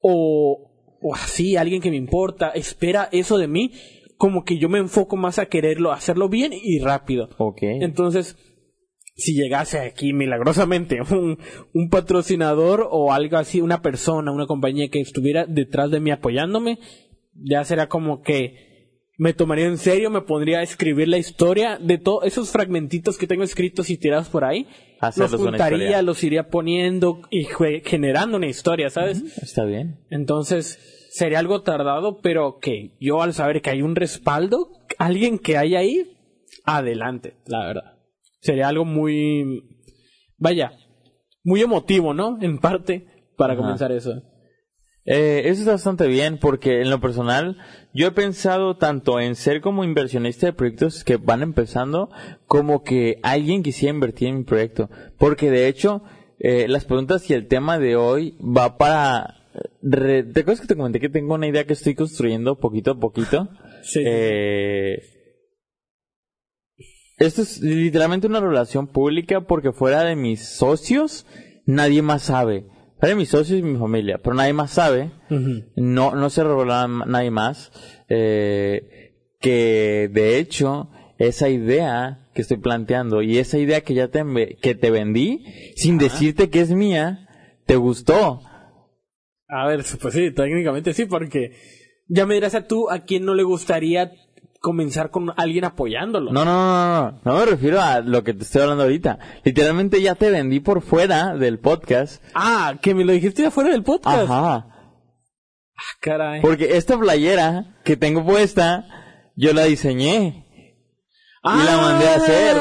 o, 0.00 0.70
o 1.00 1.14
así, 1.14 1.56
alguien 1.56 1.80
que 1.80 1.90
me 1.90 1.96
importa, 1.96 2.50
espera 2.50 3.08
eso 3.12 3.38
de 3.38 3.48
mí, 3.48 3.72
como 4.16 4.44
que 4.44 4.58
yo 4.58 4.68
me 4.68 4.78
enfoco 4.78 5.16
más 5.16 5.38
a 5.38 5.46
quererlo, 5.46 5.92
hacerlo 5.92 6.28
bien 6.28 6.52
y 6.52 6.78
rápido. 6.80 7.30
Ok. 7.38 7.62
Entonces, 7.62 8.36
si 9.14 9.34
llegase 9.34 9.78
aquí 9.78 10.12
milagrosamente 10.12 11.00
un, 11.10 11.38
un 11.72 11.88
patrocinador 11.88 12.86
o 12.90 13.12
algo 13.12 13.36
así, 13.36 13.60
una 13.60 13.82
persona, 13.82 14.32
una 14.32 14.46
compañía 14.46 14.88
que 14.88 15.00
estuviera 15.00 15.46
detrás 15.46 15.90
de 15.90 16.00
mí 16.00 16.10
apoyándome, 16.10 16.78
ya 17.34 17.64
será 17.64 17.88
como 17.88 18.22
que 18.22 18.76
me 19.18 19.32
tomaría 19.32 19.66
en 19.66 19.78
serio, 19.78 20.10
me 20.10 20.20
pondría 20.20 20.58
a 20.58 20.62
escribir 20.62 21.08
la 21.08 21.16
historia 21.16 21.78
de 21.80 21.96
todos 21.98 22.24
esos 22.24 22.50
fragmentitos 22.50 23.16
que 23.16 23.26
tengo 23.26 23.44
escritos 23.44 23.88
y 23.88 23.96
tirados 23.96 24.28
por 24.28 24.44
ahí. 24.44 24.66
Hacerlos 25.00 25.32
los 25.32 25.40
juntaría, 25.40 25.78
historia. 25.78 26.02
los 26.02 26.22
iría 26.22 26.48
poniendo 26.48 27.22
y 27.30 27.46
generando 27.84 28.36
una 28.36 28.46
historia, 28.46 28.90
¿sabes? 28.90 29.22
Está 29.42 29.64
bien. 29.64 30.00
Entonces, 30.10 30.95
sería 31.16 31.38
algo 31.38 31.62
tardado, 31.62 32.20
pero 32.20 32.58
que 32.58 32.94
yo 33.00 33.22
al 33.22 33.32
saber 33.32 33.62
que 33.62 33.70
hay 33.70 33.80
un 33.80 33.96
respaldo, 33.96 34.68
alguien 34.98 35.38
que 35.38 35.56
hay 35.56 35.74
ahí, 35.74 36.12
adelante, 36.64 37.38
la 37.46 37.66
verdad. 37.66 37.98
Sería 38.40 38.68
algo 38.68 38.84
muy, 38.84 39.64
vaya, 40.36 40.72
muy 41.42 41.62
emotivo, 41.62 42.12
¿no? 42.12 42.36
En 42.42 42.58
parte, 42.58 43.06
para 43.36 43.54
Ajá. 43.54 43.62
comenzar 43.62 43.92
eso. 43.92 44.22
Eh, 45.06 45.42
eso 45.44 45.60
está 45.60 45.72
bastante 45.72 46.06
bien 46.06 46.36
porque 46.38 46.82
en 46.82 46.90
lo 46.90 47.00
personal 47.00 47.56
yo 47.94 48.08
he 48.08 48.10
pensado 48.10 48.76
tanto 48.76 49.18
en 49.20 49.36
ser 49.36 49.60
como 49.60 49.84
inversionista 49.84 50.46
de 50.46 50.52
proyectos 50.52 51.04
que 51.04 51.16
van 51.16 51.42
empezando 51.42 52.10
como 52.46 52.82
que 52.82 53.20
alguien 53.22 53.62
quisiera 53.62 53.94
invertir 53.94 54.28
en 54.28 54.38
mi 54.38 54.44
proyecto. 54.44 54.90
Porque 55.16 55.50
de 55.50 55.68
hecho 55.68 56.02
eh, 56.40 56.66
las 56.68 56.84
preguntas 56.84 57.30
y 57.30 57.34
el 57.34 57.46
tema 57.48 57.78
de 57.78 57.96
hoy 57.96 58.36
va 58.40 58.76
para... 58.76 59.45
re- 59.82 60.22
¿Te 60.24 60.40
acuerdas 60.40 60.60
que 60.60 60.66
te 60.66 60.76
comenté 60.76 61.00
que 61.00 61.08
tengo 61.08 61.34
una 61.34 61.46
idea 61.46 61.64
que 61.64 61.72
estoy 61.74 61.94
construyendo 61.94 62.58
poquito 62.58 62.92
a 62.92 62.98
poquito? 63.00 63.48
Sí. 63.82 64.02
Eh, 64.04 64.98
esto 67.18 67.42
es 67.42 67.60
literalmente 67.60 68.26
una 68.26 68.40
relación 68.40 68.88
pública 68.88 69.42
porque 69.42 69.72
fuera 69.72 70.02
de 70.02 70.16
mis 70.16 70.44
socios 70.44 71.24
nadie 71.66 72.02
más 72.02 72.22
sabe. 72.22 72.66
Fuera 72.98 73.10
de 73.10 73.20
mis 73.20 73.28
socios 73.28 73.60
y 73.60 73.62
mi 73.62 73.78
familia, 73.78 74.18
pero 74.22 74.34
nadie 74.34 74.52
más 74.54 74.72
sabe. 74.72 75.12
No, 75.76 76.14
no 76.14 76.30
se 76.30 76.42
reveló 76.42 76.72
a 76.74 76.88
nadie 76.88 77.30
más. 77.30 77.70
eh, 78.08 79.12
que 79.40 80.10
de 80.12 80.38
hecho, 80.38 80.90
esa 81.18 81.48
idea 81.48 82.26
que 82.34 82.42
estoy 82.42 82.56
planteando 82.56 83.22
y 83.22 83.38
esa 83.38 83.58
idea 83.58 83.82
que 83.82 83.94
ya 83.94 84.08
te, 84.08 84.24
que 84.60 84.74
te 84.74 84.90
vendí, 84.90 85.44
sin 85.76 85.98
decirte 85.98 86.50
que 86.50 86.60
es 86.60 86.70
mía, 86.72 87.28
te 87.66 87.76
gustó. 87.76 88.40
A 89.48 89.66
ver, 89.66 89.84
pues 90.00 90.14
sí, 90.14 90.30
técnicamente 90.32 90.92
sí, 90.92 91.06
porque 91.06 91.52
ya 92.08 92.26
me 92.26 92.34
dirás 92.34 92.54
a 92.54 92.66
tú 92.66 92.90
a 92.90 93.00
quién 93.00 93.24
no 93.24 93.34
le 93.34 93.42
gustaría 93.42 94.12
comenzar 94.60 95.10
con 95.10 95.32
alguien 95.36 95.64
apoyándolo. 95.64 96.32
No, 96.32 96.44
no, 96.44 96.52
no, 96.54 97.10
no, 97.12 97.20
no 97.24 97.38
me 97.38 97.46
refiero 97.46 97.80
a 97.80 98.00
lo 98.00 98.24
que 98.24 98.34
te 98.34 98.42
estoy 98.42 98.62
hablando 98.62 98.84
ahorita. 98.84 99.18
Literalmente 99.44 100.02
ya 100.02 100.14
te 100.14 100.30
vendí 100.30 100.60
por 100.60 100.82
fuera 100.82 101.34
del 101.36 101.58
podcast. 101.58 102.22
Ah, 102.34 102.74
que 102.80 102.94
me 102.94 103.04
lo 103.04 103.12
dijiste 103.12 103.46
afuera 103.46 103.70
del 103.70 103.84
podcast. 103.84 104.24
Ajá. 104.30 104.66
Ah, 105.76 105.96
caray. 106.00 106.40
Porque 106.40 106.76
esta 106.76 106.98
playera 106.98 107.76
que 107.84 107.96
tengo 107.96 108.24
puesta, 108.24 108.86
yo 109.36 109.52
la 109.52 109.64
diseñé. 109.64 110.46
y 111.44 111.64
la 111.64 111.76
mandé 111.76 112.08
a 112.08 112.14
hacer. 112.16 112.56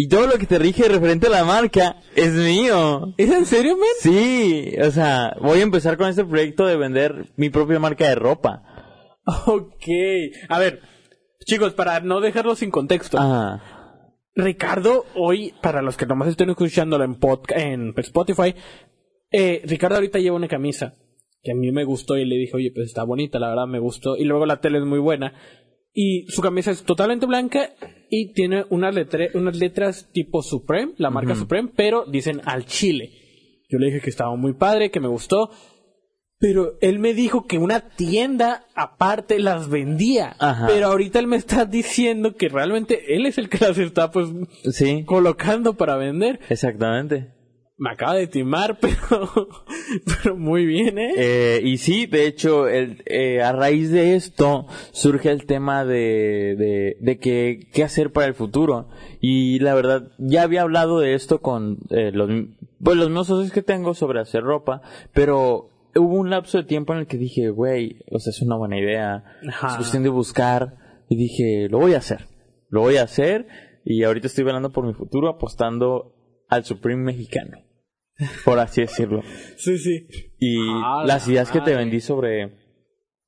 Y 0.00 0.06
todo 0.06 0.28
lo 0.28 0.38
que 0.38 0.46
te 0.46 0.60
rige 0.60 0.86
referente 0.86 1.26
a 1.26 1.30
la 1.30 1.44
marca 1.44 1.96
es 2.14 2.32
mío. 2.32 3.14
¿Es 3.16 3.32
en 3.32 3.44
serio, 3.44 3.76
men? 3.76 3.88
Sí, 3.98 4.72
o 4.80 4.92
sea, 4.92 5.36
voy 5.40 5.58
a 5.58 5.64
empezar 5.64 5.96
con 5.96 6.08
este 6.08 6.24
proyecto 6.24 6.66
de 6.66 6.76
vender 6.76 7.32
mi 7.34 7.50
propia 7.50 7.80
marca 7.80 8.08
de 8.08 8.14
ropa. 8.14 8.62
Ok. 9.48 9.88
A 10.48 10.60
ver, 10.60 10.82
chicos, 11.44 11.72
para 11.72 11.98
no 11.98 12.20
dejarlo 12.20 12.54
sin 12.54 12.70
contexto. 12.70 13.18
Ajá. 13.18 13.60
Ricardo, 14.36 15.04
hoy, 15.16 15.52
para 15.62 15.82
los 15.82 15.96
que 15.96 16.06
nomás 16.06 16.28
estén 16.28 16.50
escuchándolo 16.50 17.02
en, 17.02 17.18
en 17.56 17.92
Spotify, 17.96 18.54
eh, 19.32 19.62
Ricardo 19.64 19.96
ahorita 19.96 20.20
lleva 20.20 20.36
una 20.36 20.46
camisa 20.46 20.94
que 21.42 21.50
a 21.50 21.56
mí 21.56 21.72
me 21.72 21.82
gustó 21.82 22.16
y 22.16 22.24
le 22.24 22.36
dije, 22.36 22.52
oye, 22.54 22.70
pues 22.72 22.86
está 22.86 23.02
bonita, 23.02 23.40
la 23.40 23.48
verdad 23.48 23.66
me 23.66 23.80
gustó. 23.80 24.16
Y 24.16 24.22
luego 24.22 24.46
la 24.46 24.60
tele 24.60 24.78
es 24.78 24.84
muy 24.84 25.00
buena. 25.00 25.34
Y 26.00 26.26
su 26.28 26.42
camisa 26.42 26.70
es 26.70 26.84
totalmente 26.84 27.26
blanca 27.26 27.70
y 28.08 28.32
tiene 28.32 28.64
unas, 28.70 28.94
letre- 28.94 29.30
unas 29.34 29.56
letras 29.56 30.08
tipo 30.12 30.42
Supreme, 30.42 30.92
la 30.96 31.10
marca 31.10 31.34
Supreme, 31.34 31.70
pero 31.74 32.04
dicen 32.06 32.40
al 32.44 32.66
chile. 32.66 33.10
Yo 33.68 33.78
le 33.80 33.86
dije 33.86 34.00
que 34.00 34.10
estaba 34.10 34.36
muy 34.36 34.52
padre, 34.54 34.92
que 34.92 35.00
me 35.00 35.08
gustó. 35.08 35.50
Pero 36.38 36.74
él 36.82 37.00
me 37.00 37.14
dijo 37.14 37.46
que 37.48 37.58
una 37.58 37.80
tienda 37.96 38.64
aparte 38.76 39.40
las 39.40 39.68
vendía. 39.68 40.36
Ajá. 40.38 40.68
Pero 40.68 40.86
ahorita 40.86 41.18
él 41.18 41.26
me 41.26 41.34
está 41.36 41.64
diciendo 41.64 42.36
que 42.36 42.48
realmente 42.48 43.16
él 43.16 43.26
es 43.26 43.38
el 43.38 43.48
que 43.48 43.58
las 43.58 43.76
está 43.76 44.12
pues 44.12 44.28
Sí, 44.70 45.02
colocando 45.04 45.74
para 45.76 45.96
vender. 45.96 46.38
exactamente. 46.48 47.32
Me 47.78 47.90
acaba 47.90 48.14
de 48.14 48.26
timar, 48.26 48.78
pero, 48.80 49.48
pero 50.04 50.36
muy 50.36 50.66
bien, 50.66 50.98
¿eh? 50.98 51.12
Eh, 51.16 51.60
y 51.62 51.78
sí, 51.78 52.06
de 52.06 52.26
hecho, 52.26 52.66
el, 52.66 53.04
eh, 53.06 53.40
a 53.40 53.52
raíz 53.52 53.92
de 53.92 54.16
esto 54.16 54.66
surge 54.90 55.30
el 55.30 55.46
tema 55.46 55.84
de, 55.84 56.56
de, 56.58 56.96
de 57.00 57.18
que, 57.18 57.68
qué 57.72 57.84
hacer 57.84 58.10
para 58.12 58.26
el 58.26 58.34
futuro. 58.34 58.88
Y 59.20 59.60
la 59.60 59.74
verdad, 59.74 60.10
ya 60.18 60.42
había 60.42 60.62
hablado 60.62 60.98
de 60.98 61.14
esto 61.14 61.40
con 61.40 61.78
eh, 61.90 62.10
los, 62.12 62.28
pues, 62.82 62.96
los 62.96 63.08
mismos 63.08 63.28
socios 63.28 63.52
que 63.52 63.62
tengo 63.62 63.94
sobre 63.94 64.20
hacer 64.20 64.42
ropa, 64.42 64.82
pero 65.14 65.70
hubo 65.94 66.16
un 66.16 66.30
lapso 66.30 66.58
de 66.58 66.64
tiempo 66.64 66.94
en 66.94 67.00
el 67.00 67.06
que 67.06 67.16
dije, 67.16 67.50
güey, 67.50 68.00
o 68.10 68.18
sea, 68.18 68.32
es 68.32 68.42
una 68.42 68.56
buena 68.56 68.76
idea. 68.76 69.22
Ajá. 69.48 69.68
Es 69.68 69.76
cuestión 69.76 70.02
de 70.02 70.08
buscar. 70.08 70.76
Y 71.08 71.14
dije, 71.14 71.68
lo 71.70 71.78
voy 71.78 71.94
a 71.94 71.98
hacer. 71.98 72.26
Lo 72.70 72.80
voy 72.80 72.96
a 72.96 73.04
hacer. 73.04 73.46
Y 73.84 74.02
ahorita 74.02 74.26
estoy 74.26 74.42
velando 74.42 74.72
por 74.72 74.84
mi 74.84 74.94
futuro 74.94 75.28
apostando 75.28 76.12
al 76.48 76.64
Supreme 76.64 77.04
mexicano. 77.04 77.67
Por 78.44 78.58
así 78.58 78.80
decirlo. 78.82 79.22
Sí, 79.56 79.78
sí. 79.78 80.06
Y 80.38 80.58
Ah, 80.84 81.04
las 81.06 81.26
la 81.26 81.32
ideas 81.32 81.50
que 81.50 81.60
te 81.60 81.74
vendí 81.74 82.00
sobre 82.00 82.52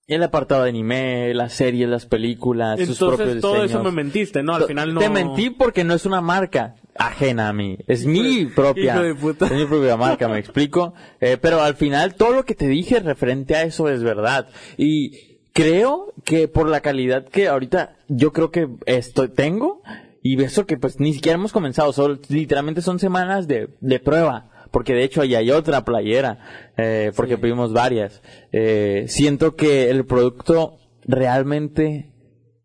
el 0.07 0.23
apartado 0.25 0.65
de 0.65 0.71
anime, 0.71 1.33
las 1.35 1.53
series, 1.53 1.89
las 1.89 2.07
películas, 2.07 2.81
sus 2.81 2.99
propios 2.99 3.41
todo 3.41 3.63
eso 3.63 3.83
me 3.85 3.93
mentiste, 3.93 4.43
¿no? 4.43 4.55
Al 4.55 4.65
final 4.65 4.93
no. 4.93 5.01
Te 5.01 5.09
mentí 5.09 5.51
porque 5.51 5.85
no 5.85 5.95
es 5.95 6.05
una 6.05 6.21
marca 6.21 6.75
ajena 6.97 7.49
a 7.49 7.53
mí. 7.53 7.79
Es 7.87 8.05
mi 8.05 8.47
propia. 8.47 8.95
hijo 8.95 9.03
de 9.05 9.15
puta. 9.15 9.47
Es 9.47 9.53
mi 9.53 9.67
propia 9.67 9.97
marca, 9.97 10.29
me 10.29 10.39
explico. 10.39 10.95
Eh, 11.21 11.37
pero 11.41 11.61
al 11.61 11.75
final 11.77 12.15
todo 12.15 12.33
lo 12.33 12.45
que 12.45 12.55
te 12.55 12.67
dije 12.67 12.99
referente 12.99 13.55
a 13.55 13.63
eso 13.63 13.89
es 13.89 14.03
verdad. 14.03 14.49
Y 14.79 15.39
creo 15.53 16.15
que 16.25 16.49
por 16.49 16.69
la 16.69 16.81
calidad 16.81 17.27
que 17.27 17.47
ahorita 17.47 17.99
yo 18.09 18.33
creo 18.33 18.51
que 18.51 18.69
estoy, 18.87 19.29
tengo, 19.29 19.83
y 20.23 20.43
eso 20.43 20.67
que 20.67 20.79
pues 20.79 20.99
ni 20.99 21.13
siquiera 21.13 21.37
hemos 21.37 21.53
comenzado, 21.53 21.93
solo, 21.93 22.19
literalmente 22.29 22.81
son 22.83 22.99
semanas 22.99 23.47
de, 23.47 23.69
de 23.81 24.01
prueba. 24.01 24.50
Porque 24.71 24.95
de 24.95 25.05
hecho 25.05 25.23
ahí 25.23 25.35
hay 25.35 25.50
otra 25.50 25.85
playera, 25.85 26.39
eh, 26.77 27.12
porque 27.17 27.39
pedimos 27.39 27.73
varias. 27.73 28.23
Eh, 28.53 29.05
siento 29.09 29.57
que 29.57 29.91
el 29.91 30.07
producto 30.07 30.79
realmente 31.05 32.12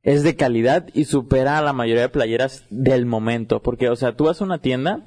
es 0.03 0.23
de 0.23 0.35
calidad 0.35 0.87
y 0.93 1.05
supera 1.05 1.57
a 1.57 1.63
la 1.63 1.73
mayoría 1.73 2.03
de 2.03 2.09
playeras 2.09 2.65
del 2.69 3.05
momento. 3.05 3.61
Porque, 3.61 3.89
o 3.89 3.95
sea, 3.95 4.15
tú 4.15 4.25
vas 4.25 4.39
a 4.39 4.43
una 4.45 4.59
tienda 4.59 5.03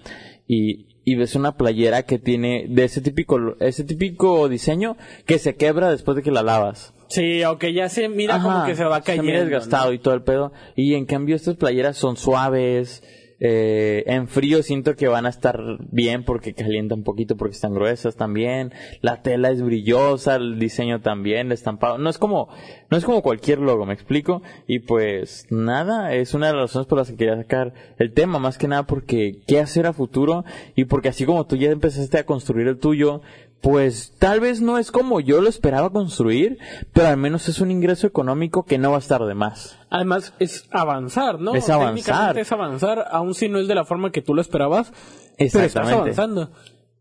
y, 0.47 0.89
y 1.05 1.15
ves 1.15 1.37
una 1.37 1.57
playera 1.57 2.03
que 2.03 2.19
tiene 2.19 2.67
de 2.69 2.85
ese 2.85 3.01
típico, 3.01 3.57
ese 3.61 3.85
típico 3.85 4.49
diseño 4.49 4.97
que 5.25 5.39
se 5.39 5.55
quebra 5.55 5.91
después 5.91 6.17
de 6.17 6.23
que 6.23 6.33
la 6.33 6.43
lavas. 6.43 6.95
Sí, 7.09 7.43
aunque 7.43 7.73
ya 7.73 7.89
se 7.89 8.09
mira 8.09 8.35
Ajá, 8.35 8.43
como 8.45 8.67
que 8.67 8.75
se 8.75 8.85
va 8.85 9.01
cayendo. 9.01 9.25
mira 9.25 9.41
desgastado 9.41 9.87
¿no? 9.87 9.93
y 9.93 9.99
todo 9.99 10.15
el 10.15 10.23
pedo. 10.23 10.53
Y 10.77 10.95
en 10.95 11.07
cambio 11.07 11.37
estas 11.37 11.57
playeras 11.57 11.97
son 11.97 12.17
suaves. 12.17 13.03
Eh, 13.41 14.03
en 14.07 14.27
frío 14.27 14.63
siento 14.63 14.97
que 14.97 15.07
van 15.07 15.27
a 15.27 15.29
estar 15.29 15.61
bien 15.91 16.25
porque 16.25 16.55
calientan 16.55 17.01
un 17.01 17.05
poquito 17.05 17.37
porque 17.37 17.55
están 17.55 17.75
gruesas 17.75 18.17
también. 18.17 18.73
La 19.01 19.23
tela 19.23 19.51
es 19.51 19.63
brillosa, 19.63 20.37
el 20.37 20.59
diseño 20.59 21.01
también, 21.01 21.47
el 21.47 21.53
estampado. 21.53 21.99
No 21.99 22.11
es 22.11 22.19
como, 22.19 22.49
no 22.91 22.97
es 22.97 23.05
como 23.05 23.23
cualquier 23.23 23.61
logo, 23.61 23.87
me 23.87 23.95
explico. 23.95 24.43
Y 24.67 24.81
pues 24.81 25.47
nada, 25.51 26.15
es 26.15 26.35
una 26.35 26.49
de 26.49 26.55
las 26.55 26.63
razones 26.63 26.89
por 26.89 26.99
las 26.99 27.11
que 27.11 27.17
quería 27.17 27.37
sacar 27.37 27.75
el 27.99 28.13
tema, 28.13 28.39
más 28.39 28.59
que 28.59 28.69
nada 28.69 28.85
porque 28.85 29.41
qué 29.47 29.61
hacer 29.61 29.87
a 29.87 29.93
futuro 29.93 30.45
y 30.75 30.87
porque 30.87 31.09
así 31.09 31.25
como 31.25 31.47
tú 31.47 31.57
ya 31.57 31.71
empezaste 31.71 32.19
a 32.19 32.27
construir 32.27 32.67
el 32.67 32.79
tuyo, 32.79 33.23
pues 33.61 34.15
tal 34.19 34.41
vez 34.41 34.61
no 34.61 34.79
es 34.79 34.93
como 34.93 35.21
yo 35.21 35.41
lo 35.41 35.49
esperaba 35.49 35.91
construir, 35.91 36.59
pero 36.93 37.09
al 37.09 37.17
menos 37.17 37.49
es 37.49 37.61
un 37.61 37.71
ingreso 37.71 38.07
económico 38.07 38.65
que 38.65 38.79
no 38.79 38.91
va 38.91 38.97
a 38.97 39.01
estar 39.01 39.25
de 39.25 39.35
más. 39.35 39.79
Además, 39.91 40.35
es 40.39 40.69
avanzar, 40.71 41.41
¿no? 41.41 41.55
Es 41.55 41.69
avanzar. 41.69 41.95
Técnicamente 41.95 42.41
es 42.43 42.53
avanzar, 42.53 43.07
aun 43.11 43.35
si 43.35 43.49
no 43.49 43.59
es 43.59 43.67
de 43.67 43.75
la 43.75 43.85
forma 43.85 44.13
que 44.13 44.23
tú 44.23 44.35
lo 44.35 44.41
esperabas. 44.41 44.93
Pero 45.37 45.65
estás 45.65 45.89
avanzando. 45.89 46.53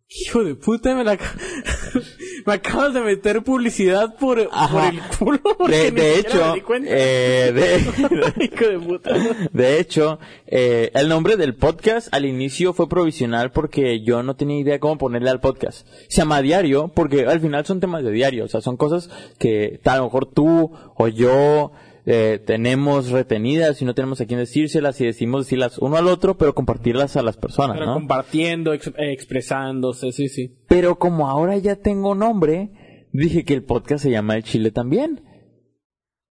Hijo 0.09 0.43
de 0.43 0.55
puta, 0.55 0.95
me 0.95 1.03
la... 1.03 1.17
me 2.47 2.53
acabas 2.53 2.93
de 2.93 3.01
meter 3.01 3.43
publicidad 3.43 4.15
por, 4.15 4.49
por 4.49 4.83
el 4.85 4.99
culo. 5.19 5.39
porque 5.57 5.75
De, 5.75 5.91
ni 5.91 6.01
de 6.01 6.19
hecho, 6.19 6.47
me 6.47 6.53
di 6.55 6.61
cuenta. 6.61 6.89
eh, 6.91 7.51
de, 7.53 8.43
Hijo 8.45 8.65
de 8.69 8.79
puta. 8.79 9.11
de 9.51 9.79
hecho, 9.79 10.19
eh, 10.47 10.89
el 10.95 11.09
nombre 11.09 11.35
del 11.37 11.53
podcast 11.55 12.07
al 12.11 12.25
inicio 12.25 12.73
fue 12.73 12.87
provisional 12.89 13.51
porque 13.51 14.01
yo 14.01 14.23
no 14.23 14.35
tenía 14.35 14.59
idea 14.59 14.79
cómo 14.79 14.97
ponerle 14.97 15.29
al 15.29 15.41
podcast. 15.41 15.85
Se 16.07 16.17
llama 16.17 16.41
diario 16.41 16.87
porque 16.87 17.25
al 17.25 17.41
final 17.41 17.65
son 17.65 17.79
temas 17.79 18.03
de 18.03 18.11
diario, 18.11 18.45
o 18.45 18.47
sea, 18.47 18.61
son 18.61 18.77
cosas 18.77 19.09
que 19.37 19.79
a 19.83 19.97
lo 19.97 20.05
mejor 20.05 20.25
tú 20.25 20.71
o 20.95 21.07
yo 21.09 21.71
eh, 22.09 22.39
tenemos 22.45 23.09
retenidas 23.11 23.81
y 23.81 23.85
no 23.85 23.93
tenemos 23.93 24.21
a 24.21 24.25
quién 24.25 24.39
decírselas 24.39 24.99
y 25.01 25.05
decimos 25.05 25.45
decirlas 25.45 25.77
uno 25.77 25.97
al 25.97 26.07
otro, 26.07 26.37
pero 26.37 26.55
compartirlas 26.55 27.17
a 27.17 27.21
las 27.21 27.35
personas, 27.35 27.75
Pero 27.75 27.87
¿no? 27.87 27.93
compartiendo, 27.95 28.71
ex- 28.73 28.87
eh, 28.97 29.11
expresándose, 29.11 30.13
sí, 30.13 30.29
sí. 30.29 30.55
Pero 30.69 30.97
como 30.97 31.27
ahora 31.29 31.57
ya 31.57 31.75
tengo 31.75 32.15
nombre, 32.15 33.07
dije 33.11 33.43
que 33.43 33.53
el 33.53 33.63
podcast 33.63 34.03
se 34.03 34.11
llama 34.11 34.35
El 34.37 34.43
Chile 34.43 34.71
también. 34.71 35.21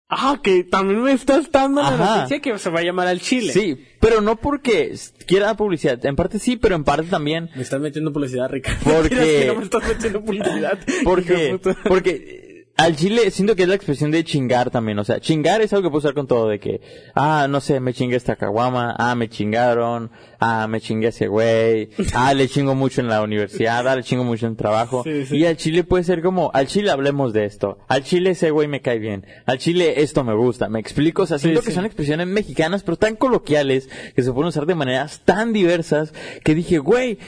Ah, 0.08 0.38
que 0.40 0.62
también 0.62 1.02
me 1.02 1.10
estás 1.12 1.50
dando 1.50 1.82
la 1.82 1.96
noticia 1.96 2.40
que 2.40 2.56
se 2.60 2.70
va 2.70 2.78
a 2.78 2.82
llamar 2.84 3.08
al 3.08 3.20
Chile. 3.20 3.52
Sí, 3.52 3.76
pero 4.00 4.20
no 4.20 4.36
porque 4.36 4.94
quiera 5.26 5.54
publicidad. 5.56 6.06
En 6.06 6.14
parte 6.14 6.38
sí, 6.38 6.56
pero 6.56 6.76
en 6.76 6.84
parte 6.84 7.08
también 7.08 7.50
Me 7.56 7.62
estás 7.62 7.80
metiendo 7.80 8.12
publicidad, 8.12 8.48
Ricardo. 8.48 8.78
Porque- 8.84 9.44
no 9.48 9.56
me 9.56 9.64
estás 9.64 9.82
metiendo 9.88 10.22
publicidad. 10.24 10.78
Porque 11.04 11.58
porque 11.88 12.45
al 12.76 12.94
chile 12.94 13.30
siento 13.30 13.56
que 13.56 13.62
es 13.62 13.68
la 13.68 13.74
expresión 13.74 14.10
de 14.10 14.22
chingar 14.22 14.70
también. 14.70 14.98
O 14.98 15.04
sea, 15.04 15.18
chingar 15.18 15.62
es 15.62 15.72
algo 15.72 15.84
que 15.84 15.90
puedo 15.90 15.98
usar 15.98 16.14
con 16.14 16.26
todo. 16.26 16.48
De 16.48 16.60
que, 16.60 16.80
ah, 17.14 17.46
no 17.48 17.60
sé, 17.60 17.80
me 17.80 17.94
chingué 17.94 18.16
esta 18.16 18.36
caguama. 18.36 18.94
Ah, 18.98 19.14
me 19.14 19.28
chingaron. 19.28 20.10
Ah, 20.38 20.66
me 20.68 20.80
chingué 20.80 21.08
ese 21.08 21.28
güey. 21.28 21.88
Ah, 22.12 22.34
le 22.34 22.48
chingo 22.48 22.74
mucho 22.74 23.00
en 23.00 23.08
la 23.08 23.22
universidad. 23.22 23.88
Ah, 23.88 23.96
le 23.96 24.02
chingo 24.02 24.24
mucho 24.24 24.46
en 24.46 24.52
el 24.52 24.58
trabajo. 24.58 25.02
Sí, 25.04 25.24
sí. 25.24 25.36
Y 25.38 25.46
al 25.46 25.56
chile 25.56 25.84
puede 25.84 26.04
ser 26.04 26.22
como, 26.22 26.50
al 26.52 26.66
chile 26.66 26.90
hablemos 26.90 27.32
de 27.32 27.46
esto. 27.46 27.78
Al 27.88 28.04
chile 28.04 28.30
ese 28.30 28.50
güey 28.50 28.68
me 28.68 28.82
cae 28.82 28.98
bien. 28.98 29.26
Al 29.46 29.58
chile 29.58 30.02
esto 30.02 30.22
me 30.22 30.34
gusta. 30.34 30.68
¿Me 30.68 30.78
explico? 30.78 31.22
O 31.22 31.26
sea, 31.26 31.38
siento 31.38 31.62
que 31.62 31.70
son 31.70 31.86
expresiones 31.86 32.26
mexicanas, 32.26 32.82
pero 32.82 32.98
tan 32.98 33.16
coloquiales 33.16 33.88
que 34.14 34.22
se 34.22 34.32
pueden 34.32 34.48
usar 34.48 34.66
de 34.66 34.74
maneras 34.74 35.22
tan 35.24 35.54
diversas 35.54 36.12
que 36.44 36.54
dije, 36.54 36.78
güey, 36.78 37.18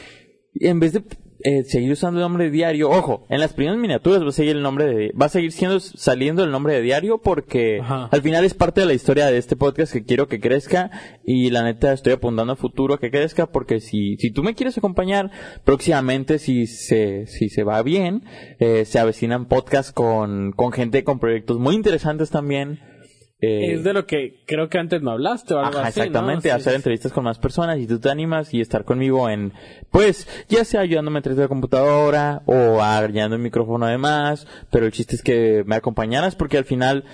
en 0.54 0.80
vez 0.80 0.92
de 0.92 1.02
eh, 1.40 1.64
seguir 1.64 1.92
usando 1.92 2.18
el 2.18 2.22
nombre 2.22 2.44
de 2.44 2.50
diario, 2.50 2.90
ojo, 2.90 3.26
en 3.28 3.40
las 3.40 3.52
primeras 3.52 3.78
miniaturas 3.78 4.24
va 4.24 4.28
a 4.28 4.32
seguir 4.32 4.56
el 4.56 4.62
nombre 4.62 4.86
de, 4.86 5.12
va 5.20 5.26
a 5.26 5.28
seguir 5.28 5.52
siendo 5.52 5.78
saliendo 5.78 6.42
el 6.42 6.50
nombre 6.50 6.74
de 6.74 6.82
diario 6.82 7.18
porque 7.18 7.80
Ajá. 7.80 8.08
al 8.10 8.22
final 8.22 8.44
es 8.44 8.54
parte 8.54 8.80
de 8.80 8.86
la 8.86 8.94
historia 8.94 9.26
de 9.26 9.38
este 9.38 9.54
podcast 9.54 9.92
que 9.92 10.04
quiero 10.04 10.26
que 10.26 10.40
crezca 10.40 10.90
y 11.24 11.50
la 11.50 11.62
neta 11.62 11.92
estoy 11.92 12.14
apuntando 12.14 12.52
a 12.52 12.56
futuro 12.56 12.94
a 12.94 12.98
que 12.98 13.10
crezca 13.10 13.46
porque 13.46 13.80
si, 13.80 14.16
si 14.16 14.30
tú 14.30 14.42
me 14.42 14.54
quieres 14.54 14.76
acompañar 14.78 15.30
próximamente, 15.64 16.38
si 16.38 16.66
se, 16.66 17.26
si 17.26 17.48
se 17.48 17.62
va 17.62 17.82
bien, 17.82 18.24
eh, 18.58 18.84
se 18.84 18.98
avecinan 18.98 19.46
podcasts 19.46 19.92
con, 19.92 20.52
con 20.52 20.72
gente 20.72 21.04
con 21.04 21.20
proyectos 21.20 21.58
muy 21.58 21.74
interesantes 21.74 22.30
también. 22.30 22.80
Eh, 23.40 23.74
Es 23.74 23.84
de 23.84 23.92
lo 23.92 24.04
que 24.04 24.42
creo 24.46 24.68
que 24.68 24.78
antes 24.78 25.00
me 25.00 25.12
hablaste 25.12 25.54
o 25.54 25.58
algo 25.58 25.78
Ajá, 25.78 25.88
así, 25.88 26.00
exactamente, 26.00 26.48
¿no? 26.48 26.54
Sí, 26.54 26.60
hacer 26.60 26.72
sí, 26.72 26.76
entrevistas 26.76 27.12
con 27.12 27.24
más 27.24 27.38
personas 27.38 27.78
y 27.78 27.86
tú 27.86 28.00
te 28.00 28.10
animas 28.10 28.52
y 28.52 28.60
estar 28.60 28.84
conmigo 28.84 29.30
en, 29.30 29.52
pues, 29.92 30.26
ya 30.48 30.64
sea 30.64 30.80
ayudándome 30.80 31.18
a 31.18 31.20
entrevistar 31.20 31.44
la 31.44 31.48
computadora 31.48 32.42
o 32.46 32.82
agregando 32.82 33.36
el 33.36 33.42
micrófono 33.42 33.86
además, 33.86 34.46
pero 34.70 34.86
el 34.86 34.92
chiste 34.92 35.14
es 35.14 35.22
que 35.22 35.62
me 35.66 35.76
acompañaras 35.76 36.34
porque 36.34 36.58
al 36.58 36.64
final, 36.64 37.04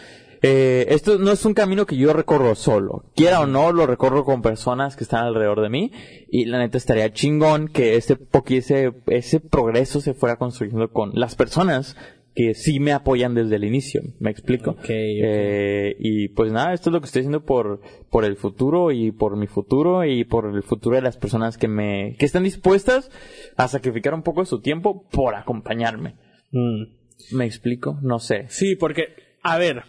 eh, 0.40 0.86
esto 0.88 1.18
no 1.18 1.30
es 1.30 1.44
un 1.44 1.52
camino 1.52 1.84
que 1.84 1.96
yo 1.96 2.14
recorro 2.14 2.54
solo. 2.54 3.04
Quiera 3.14 3.40
o 3.40 3.46
no, 3.46 3.72
lo 3.72 3.86
recorro 3.86 4.24
con 4.24 4.40
personas 4.40 4.96
que 4.96 5.04
están 5.04 5.24
alrededor 5.26 5.60
de 5.60 5.68
mí 5.68 5.92
y 6.30 6.46
la 6.46 6.58
neta 6.58 6.78
estaría 6.78 7.12
chingón 7.12 7.68
que 7.68 7.96
ese, 7.96 8.18
ese, 8.48 8.92
ese 9.08 9.40
progreso 9.40 10.00
se 10.00 10.14
fuera 10.14 10.36
construyendo 10.36 10.90
con 10.90 11.10
las 11.14 11.34
personas 11.34 11.96
que 12.34 12.54
sí 12.54 12.80
me 12.80 12.92
apoyan 12.92 13.34
desde 13.34 13.56
el 13.56 13.64
inicio, 13.64 14.02
¿me 14.18 14.30
explico? 14.30 14.72
Ok, 14.72 14.80
ok. 14.80 14.90
Eh, 14.90 15.96
y 16.00 16.28
pues 16.28 16.50
nada, 16.50 16.74
esto 16.74 16.90
es 16.90 16.94
lo 16.94 17.00
que 17.00 17.06
estoy 17.06 17.20
haciendo 17.20 17.44
por, 17.44 17.80
por 18.10 18.24
el 18.24 18.36
futuro 18.36 18.90
y 18.90 19.12
por 19.12 19.36
mi 19.36 19.46
futuro 19.46 20.04
y 20.04 20.24
por 20.24 20.52
el 20.52 20.62
futuro 20.64 20.96
de 20.96 21.02
las 21.02 21.16
personas 21.16 21.56
que 21.58 21.68
me, 21.68 22.16
que 22.18 22.26
están 22.26 22.42
dispuestas 22.42 23.10
a 23.56 23.68
sacrificar 23.68 24.14
un 24.14 24.22
poco 24.22 24.40
de 24.40 24.46
su 24.46 24.60
tiempo 24.60 25.06
por 25.10 25.36
acompañarme. 25.36 26.16
Mm. 26.50 26.84
¿Me 27.32 27.46
explico? 27.46 27.98
No 28.02 28.18
sé. 28.18 28.46
Sí, 28.48 28.74
porque, 28.74 29.14
a 29.42 29.56
ver, 29.56 29.84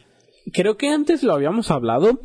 creo 0.53 0.77
que 0.77 0.89
antes 0.89 1.23
lo 1.23 1.33
habíamos 1.33 1.71
hablado, 1.71 2.19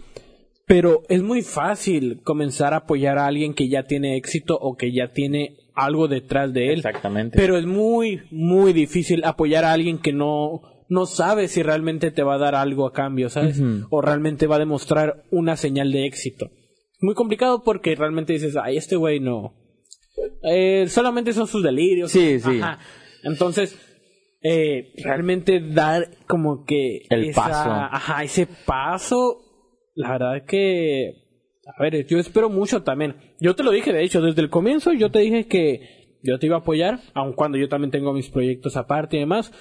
pero 0.66 1.02
es 1.08 1.22
muy 1.22 1.42
fácil 1.42 2.20
comenzar 2.22 2.74
a 2.74 2.78
apoyar 2.78 3.18
a 3.18 3.26
alguien 3.26 3.54
que 3.54 3.68
ya 3.68 3.84
tiene 3.84 4.16
éxito 4.16 4.58
o 4.60 4.76
que 4.76 4.92
ya 4.92 5.12
tiene 5.12 5.56
algo 5.74 6.08
detrás 6.08 6.52
de 6.52 6.68
él. 6.72 6.78
Exactamente. 6.78 7.36
Pero 7.36 7.56
es 7.56 7.66
muy, 7.66 8.22
muy 8.30 8.72
difícil 8.72 9.22
apoyar 9.24 9.64
a 9.64 9.72
alguien 9.72 9.98
que 9.98 10.12
no, 10.12 10.62
no 10.88 11.06
sabe 11.06 11.48
si 11.48 11.62
realmente 11.62 12.10
te 12.10 12.22
va 12.22 12.34
a 12.34 12.38
dar 12.38 12.54
algo 12.54 12.86
a 12.86 12.92
cambio, 12.92 13.28
¿sabes? 13.30 13.60
O 13.90 14.00
realmente 14.02 14.46
va 14.46 14.56
a 14.56 14.60
demostrar 14.60 15.24
una 15.30 15.56
señal 15.56 15.92
de 15.92 16.06
éxito. 16.06 16.50
Muy 17.00 17.14
complicado 17.14 17.62
porque 17.64 17.94
realmente 17.94 18.32
dices, 18.34 18.56
ay, 18.62 18.76
este 18.76 18.96
güey 18.96 19.20
no. 19.20 19.54
Eh, 20.42 20.86
solamente 20.88 21.32
son 21.32 21.46
sus 21.46 21.62
delirios. 21.62 22.10
Sí, 22.10 22.38
sí. 22.40 22.58
Ajá. 22.60 22.78
Entonces, 23.22 23.78
eh, 24.42 24.92
realmente 25.04 25.60
dar 25.60 26.08
como 26.26 26.64
que 26.64 27.02
El 27.10 27.24
esa- 27.26 27.42
paso. 27.42 27.70
Ajá, 27.70 28.22
ese 28.24 28.46
paso, 28.66 29.38
la 29.94 30.12
verdad 30.12 30.44
que, 30.46 31.12
a 31.76 31.82
ver, 31.82 32.06
yo 32.06 32.18
espero 32.18 32.48
mucho 32.50 32.82
también. 32.82 33.16
Yo 33.40 33.54
te 33.54 33.62
lo 33.62 33.70
dije, 33.70 33.92
de 33.92 34.02
hecho, 34.02 34.20
desde 34.20 34.42
el 34.42 34.50
comienzo 34.50 34.92
yo 34.92 35.10
te 35.10 35.20
dije 35.20 35.46
que 35.46 36.18
yo 36.22 36.38
te 36.38 36.46
iba 36.46 36.56
a 36.56 36.60
apoyar, 36.60 37.00
aun 37.14 37.32
cuando 37.32 37.58
yo 37.58 37.68
también 37.68 37.90
tengo 37.90 38.12
mis 38.12 38.28
proyectos 38.28 38.76
aparte 38.76 39.16
y 39.16 39.20
demás. 39.20 39.52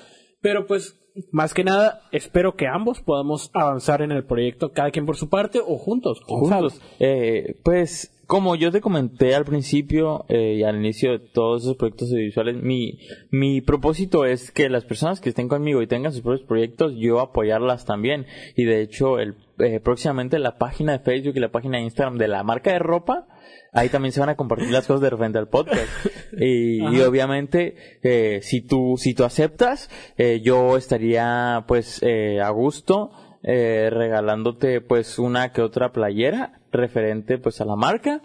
Pero 0.42 0.66
pues, 0.66 1.00
más 1.32 1.54
que 1.54 1.63
nada, 1.63 2.01
espero 2.12 2.56
que 2.56 2.68
ambos 2.68 3.01
podamos 3.01 3.51
avanzar 3.54 4.01
en 4.01 4.12
el 4.12 4.25
proyecto, 4.25 4.72
cada 4.72 4.92
quien 4.92 5.06
por 5.06 5.18
su 5.18 5.30
parte 5.30 5.60
o 5.60 5.78
juntos. 5.78 6.22
Juntos. 6.25 6.82
Eh, 7.00 7.60
pues, 7.63 8.19
como 8.29 8.55
yo 8.55 8.71
te 8.71 8.79
comenté 8.79 9.33
al 9.33 9.43
principio 9.43 10.24
eh, 10.29 10.57
y 10.59 10.63
al 10.63 10.75
inicio 10.75 11.13
de 11.13 11.17
todos 11.17 11.63
esos 11.63 11.77
proyectos 11.77 12.12
audiovisuales, 12.12 12.62
mi, 12.62 13.00
mi 13.31 13.59
propósito 13.62 14.24
es 14.24 14.51
que 14.51 14.69
las 14.69 14.86
personas 14.86 15.19
que 15.19 15.29
estén 15.29 15.48
conmigo 15.48 15.81
y 15.81 15.88
tengan 15.88 16.12
sus 16.13 16.21
propios 16.21 16.45
proyectos, 16.48 16.93
yo 16.95 17.21
apoyarlas 17.21 17.86
también. 17.86 18.27
Y 18.55 18.65
de 18.65 18.83
hecho, 18.83 19.17
el, 19.17 19.36
eh, 19.57 19.79
próximamente 19.79 20.38
la 20.38 20.59
página 20.59 20.91
de 20.91 21.00
Facebook 21.00 21.38
y 21.38 21.39
la 21.39 21.51
página 21.51 21.79
de 21.79 21.86
Instagram 21.86 22.19
de 22.19 22.27
la 22.27 22.43
marca 22.43 22.71
de 22.71 22.77
ropa, 22.77 23.25
ahí 23.74 23.89
también 23.89 24.12
se 24.12 24.19
van 24.19 24.29
a 24.29 24.36
compartir 24.36 24.69
las 24.69 24.86
cosas 24.86 25.01
de 25.01 25.09
repente 25.09 25.39
al 25.39 25.50
podcast. 25.50 25.88
Y, 26.31 26.77
y 26.77 27.01
obviamente, 27.01 27.75
eh, 28.03 28.41
si 28.43 28.62
tú, 28.62 28.93
si 28.98 29.15
tú 29.15 29.24
aceptas, 29.24 29.89
eh, 30.15 30.41
yo 30.43 30.77
estaría 30.77 31.65
pues 31.67 32.00
eh, 32.03 32.39
a 32.39 32.51
gusto 32.51 33.09
eh, 33.41 33.89
regalándote 33.89 34.81
pues 34.81 35.17
una 35.17 35.53
que 35.53 35.62
otra 35.62 35.93
playera 35.93 36.59
referente 36.72 37.38
pues 37.38 37.62
a 37.62 37.66
la 37.66 37.76
marca 37.76 38.22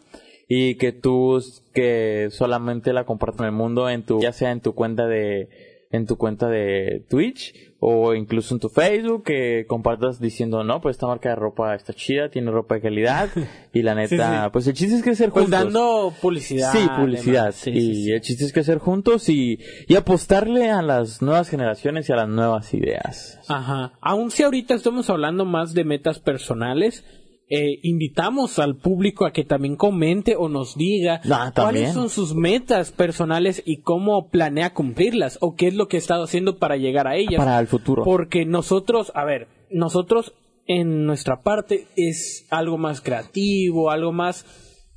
y 0.49 0.75
que 0.77 0.93
tú 0.93 1.43
que 1.73 2.29
solamente 2.31 2.93
la 2.93 3.05
compartas 3.05 3.41
en 3.41 3.47
el 3.47 3.53
mundo 3.53 3.89
en 3.89 4.03
tu 4.05 4.21
ya 4.21 4.33
sea 4.33 4.51
en 4.53 4.61
tu 4.61 4.75
cuenta 4.75 5.07
de 5.07 5.49
en 5.91 6.07
tu 6.07 6.17
cuenta 6.17 6.49
de 6.49 7.05
Twitch 7.09 7.55
o 7.79 8.15
incluso 8.15 8.53
en 8.55 8.61
tu 8.61 8.69
Facebook 8.69 9.23
que 9.25 9.65
compartas 9.69 10.19
diciendo 10.19 10.65
no 10.65 10.81
pues 10.81 10.97
esta 10.97 11.07
marca 11.07 11.29
de 11.29 11.37
ropa 11.37 11.75
está 11.75 11.93
chida 11.95 12.31
tiene 12.31 12.51
ropa 12.51 12.75
de 12.75 12.81
calidad 12.81 13.29
y 13.73 13.83
la 13.83 13.95
neta 13.95 14.09
Sí, 14.09 14.17
sí. 14.45 14.51
pues 14.53 14.67
el 14.67 14.75
chiste 14.75 14.97
es 14.97 15.03
crecer 15.03 15.31
Pues 15.31 15.45
juntos 15.45 15.61
dando 15.61 16.13
publicidad. 16.21 16.73
Sí, 16.73 16.89
publicidad. 16.99 17.53
Sí, 17.53 17.71
y 17.71 17.81
sí, 17.81 17.95
sí. 18.05 18.11
el 18.13 18.21
chiste 18.23 18.45
es 18.45 18.53
crecer 18.53 18.79
juntos 18.79 19.29
y, 19.29 19.61
y 19.87 19.95
apostarle 19.95 20.71
a 20.71 20.83
las 20.83 21.23
nuevas 21.23 21.49
generaciones 21.49 22.09
y 22.09 22.13
a 22.13 22.17
las 22.17 22.29
nuevas 22.29 22.75
ideas. 22.75 23.39
Ajá. 23.49 23.93
Aun 24.01 24.31
si 24.31 24.43
ahorita 24.43 24.75
estamos 24.75 25.09
hablando 25.11 25.45
más 25.45 25.75
de 25.75 25.85
metas 25.85 26.19
personales, 26.19 27.05
eh, 27.51 27.79
invitamos 27.83 28.59
al 28.59 28.77
público 28.77 29.27
a 29.27 29.33
que 29.33 29.45
también 29.45 29.77
comente 29.77 30.35
o 30.37 30.49
nos 30.49 30.77
diga 30.77 31.21
Ah, 31.31 31.53
cuáles 31.55 31.93
son 31.95 32.09
sus 32.11 32.35
metas 32.35 32.91
personales 32.91 33.63
y 33.67 33.83
cómo 33.83 34.29
planea 34.31 34.73
cumplirlas 34.73 35.39
o 35.41 35.55
qué 35.55 35.67
es 35.69 35.75
lo 35.75 35.87
que 35.89 35.97
ha 35.97 36.01
estado 36.01 36.25
haciendo 36.25 36.59
para 36.59 36.77
llegar 36.77 37.07
a 37.07 37.17
ellas. 37.17 37.37
Para 37.37 37.59
el 37.61 37.67
futuro. 37.67 38.03
Porque 38.05 38.47
nosotros, 38.47 39.13
a 39.15 39.25
ver, 39.25 39.49
nosotros 39.71 40.33
en 40.67 41.05
nuestra 41.05 41.43
parte 41.43 41.87
es 41.97 42.47
algo 42.51 42.79
más 42.79 43.03
creativo, 43.03 43.91
algo 43.91 44.13
más, 44.13 44.47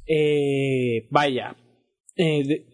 eh, 0.08 1.08
vaya, 1.12 1.56
eh, 2.16 2.44
de- 2.48 2.66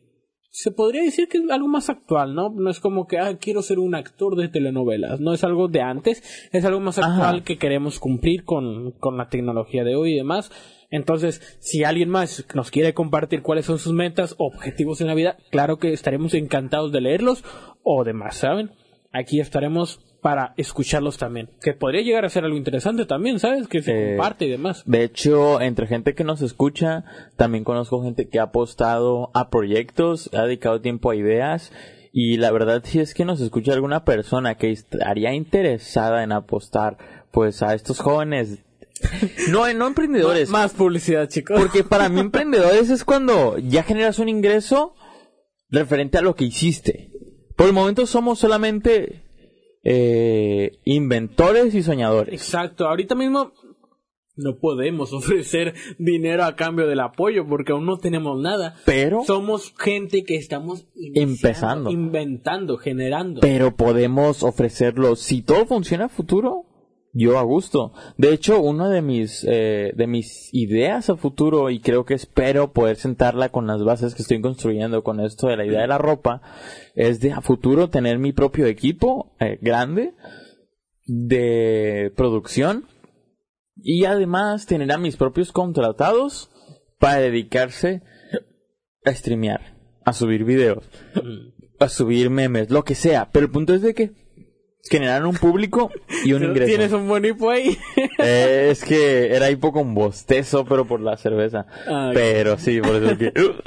se 0.56 0.70
podría 0.70 1.02
decir 1.02 1.28
que 1.28 1.40
es 1.40 1.50
algo 1.50 1.68
más 1.68 1.90
actual, 1.90 2.36
¿no? 2.36 2.52
No 2.52 2.70
es 2.70 2.80
como 2.80 3.08
que, 3.08 3.18
ah, 3.18 3.38
quiero 3.40 3.64
ser 3.64 3.80
un 3.80 3.96
actor 3.96 4.36
de 4.36 4.50
telenovelas, 4.50 5.20
no 5.20 5.34
es 5.34 5.44
algo 5.44 5.68
de 5.68 5.82
antes, 5.82 6.22
es 6.52 6.64
algo 6.64 6.80
más 6.80 7.00
Ajá. 7.00 7.08
actual 7.08 7.44
que 7.44 7.58
queremos 7.58 7.98
cumplir 7.98 8.44
con, 8.46 8.92
con 9.00 9.18
la 9.18 9.30
tecnología 9.30 9.84
de 9.84 9.96
hoy 9.96 10.14
y 10.14 10.18
demás. 10.18 10.52
Entonces, 10.92 11.42
si 11.60 11.84
alguien 11.84 12.10
más 12.10 12.46
nos 12.54 12.70
quiere 12.70 12.94
compartir 12.94 13.42
cuáles 13.42 13.66
son 13.66 13.80
sus 13.80 13.94
metas, 13.94 14.36
objetivos 14.38 15.02
en 15.02 15.08
la 15.08 15.16
vida, 15.16 15.38
claro 15.50 15.78
que 15.78 15.92
estaremos 15.92 16.36
encantados 16.36 16.92
de 16.92 17.02
leerlos 17.02 17.44
o 17.82 18.04
demás, 18.04 18.36
¿saben? 18.36 18.70
Aquí 19.12 19.40
estaremos 19.40 20.02
para 20.24 20.56
escucharlos 20.58 21.18
también. 21.18 21.52
Que 21.62 21.74
podría 21.74 22.02
llegar 22.02 22.26
a 22.26 22.30
ser 22.30 22.46
algo 22.46 22.58
interesante 22.58 23.06
también, 23.06 23.38
¿sabes? 23.38 23.68
Que 23.68 23.84
se 23.84 23.92
Eh, 23.92 24.16
comparte 24.16 24.46
y 24.46 24.50
demás. 24.50 24.82
De 24.88 25.04
hecho, 25.04 25.62
entre 25.62 25.86
gente 25.86 26.16
que 26.16 26.24
nos 26.24 26.42
escucha, 26.42 27.04
también 27.36 27.64
conozco 27.64 28.02
gente 28.02 28.28
que 28.28 28.40
ha 28.40 28.44
apostado 28.44 29.30
a 29.36 29.52
proyectos, 29.52 30.32
ha 30.34 30.44
dedicado 30.44 30.82
tiempo 30.82 31.12
a 31.12 31.16
ideas. 31.16 31.72
Y 32.12 32.38
la 32.38 32.52
verdad, 32.52 32.82
si 32.84 33.00
es 33.00 33.14
que 33.14 33.26
nos 33.26 33.42
escucha 33.42 33.74
alguna 33.74 34.06
persona 34.06 34.56
que 34.56 34.72
estaría 34.72 35.34
interesada 35.34 36.24
en 36.24 36.32
apostar, 36.32 36.98
pues 37.32 37.62
a 37.62 37.74
estos 37.74 38.00
jóvenes, 38.00 38.64
no, 39.50 39.72
no 39.74 39.88
emprendedores, 39.88 40.50
Más 40.50 40.74
publicidad, 40.74 41.28
chicos. 41.28 41.60
Porque 41.60 41.84
para 41.84 42.10
mí 42.10 42.22
emprendedores 42.22 42.90
es 42.90 43.04
cuando 43.04 43.58
ya 43.58 43.84
generas 43.84 44.20
un 44.20 44.30
ingreso 44.30 44.96
referente 45.70 46.18
a 46.18 46.22
lo 46.22 46.36
que 46.36 46.46
hiciste. 46.46 47.12
Por 47.58 47.68
el 47.68 47.74
momento 47.74 48.06
somos 48.06 48.40
solamente 48.40 49.23
eh, 49.84 50.80
inventores 50.86 51.74
y 51.76 51.84
soñadores. 51.84 52.34
Exacto, 52.34 52.88
ahorita 52.88 53.16
mismo 53.16 53.52
no 54.36 54.58
podemos 54.58 55.14
ofrecer 55.14 55.74
dinero 56.00 56.44
a 56.46 56.56
cambio 56.56 56.88
del 56.88 57.00
apoyo 57.02 57.46
porque 57.48 57.72
aún 57.72 57.86
no 57.86 57.98
tenemos 57.98 58.40
nada. 58.42 58.76
Pero, 58.86 59.24
Somos 59.26 59.74
gente 59.78 60.24
que 60.24 60.36
estamos 60.36 60.88
Empezando. 61.16 61.92
inventando, 61.92 62.78
generando. 62.78 63.42
pero 63.42 63.76
podemos 63.76 64.44
ofrecerlo. 64.44 65.16
Si 65.16 65.42
todo 65.42 65.66
funciona 65.66 66.06
a 66.06 66.10
futuro, 66.10 66.66
yo 67.14 67.38
a 67.38 67.44
gusto. 67.44 67.94
De 68.18 68.34
hecho, 68.34 68.60
una 68.60 68.90
de 68.90 69.02
mis, 69.02 69.46
eh, 69.48 69.94
de 69.96 70.08
mis 70.08 70.50
ideas 70.52 71.10
a 71.10 71.16
futuro, 71.16 71.70
y 71.70 71.80
creo 71.80 72.06
que 72.06 72.16
espero 72.16 72.74
poder 72.74 72.98
sentarla 72.98 73.50
con 73.50 73.68
las 73.68 73.84
bases 73.84 74.16
que 74.16 74.24
estoy 74.24 74.42
construyendo 74.42 75.04
con 75.04 75.20
esto 75.20 75.48
de 75.48 75.58
la 75.58 75.66
idea 75.66 75.82
de 75.82 75.88
la 75.88 76.00
ropa, 76.00 76.42
es 76.96 77.20
de 77.20 77.32
a 77.32 77.42
futuro 77.42 77.90
tener 77.90 78.18
mi 78.18 78.34
propio 78.34 78.66
equipo 78.66 79.36
eh, 79.40 79.60
grande 79.62 80.16
de 81.06 82.12
producción 82.16 82.86
y 83.76 84.06
además 84.06 84.66
tener 84.66 84.92
a 84.92 84.98
mis 84.98 85.16
propios 85.16 85.52
contratados 85.52 86.50
para 87.00 87.20
dedicarse 87.20 88.02
a 89.06 89.14
streamear, 89.14 89.78
a 90.06 90.14
subir 90.14 90.46
videos, 90.46 90.90
a 91.80 91.90
subir 91.90 92.30
memes, 92.30 92.72
lo 92.72 92.84
que 92.84 92.96
sea. 92.96 93.30
Pero 93.32 93.46
el 93.46 93.52
punto 93.52 93.74
es 93.74 93.82
de 93.82 93.94
que 93.94 94.23
generar 94.90 95.26
un 95.26 95.36
público 95.36 95.92
y 96.26 96.34
un 96.34 96.44
ingreso. 96.44 96.68
¿Tienes 96.68 96.92
un 96.92 97.08
buen 97.08 97.26
hipo 97.26 97.50
ahí? 97.50 97.78
Eh, 98.20 98.70
es 98.72 98.84
que 98.84 99.36
era 99.36 99.50
hipo 99.50 99.74
con 99.74 99.94
bostezo, 99.94 100.66
pero 100.66 100.86
por 100.86 101.02
la 101.02 101.18
cerveza. 101.18 101.66
Ah, 101.88 102.12
pero 102.14 102.58
sí, 102.58 102.80
por 102.80 102.96
eso 102.96 103.18
que... 103.18 103.34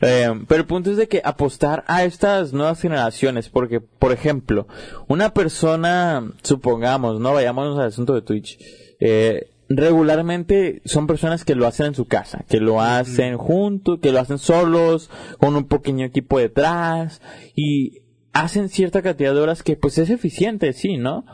Eh, 0.00 0.30
pero 0.46 0.60
el 0.60 0.66
punto 0.66 0.90
es 0.90 0.96
de 0.96 1.08
que 1.08 1.22
apostar 1.24 1.84
a 1.86 2.04
estas 2.04 2.52
nuevas 2.52 2.80
generaciones, 2.80 3.48
porque, 3.48 3.80
por 3.80 4.12
ejemplo, 4.12 4.66
una 5.08 5.32
persona, 5.32 6.30
supongamos, 6.42 7.18
no 7.20 7.32
vayamos 7.32 7.78
al 7.78 7.86
asunto 7.86 8.14
de 8.14 8.22
Twitch, 8.22 8.58
eh, 9.00 9.48
regularmente 9.68 10.82
son 10.84 11.06
personas 11.06 11.44
que 11.44 11.54
lo 11.54 11.66
hacen 11.66 11.86
en 11.86 11.94
su 11.94 12.04
casa, 12.06 12.44
que 12.48 12.60
lo 12.60 12.82
hacen 12.82 13.38
juntos, 13.38 14.00
que 14.02 14.12
lo 14.12 14.20
hacen 14.20 14.38
solos, 14.38 15.08
con 15.38 15.56
un 15.56 15.64
pequeño 15.64 16.04
equipo 16.04 16.38
detrás, 16.38 17.22
y 17.54 18.03
hacen 18.34 18.68
cierta 18.68 19.00
cantidad 19.00 19.32
de 19.32 19.40
horas 19.40 19.62
que 19.62 19.76
pues 19.76 19.96
es 19.96 20.10
eficiente, 20.10 20.72
sí, 20.74 20.98
¿no? 20.98 21.24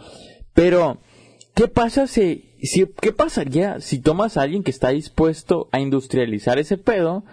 Pero, 0.55 0.99
¿qué 1.55 1.67
pasa 1.67 2.07
si, 2.07 2.55
si, 2.63 2.87
qué 3.01 3.13
pasaría 3.13 3.81
si 3.81 3.99
tomas 4.01 4.37
a 4.37 4.43
alguien 4.43 4.63
que 4.63 4.71
está 4.71 4.91
dispuesto 4.91 5.69
a 5.73 5.81
industrializar 5.81 6.59
ese 6.59 6.77
pedo 6.77 7.25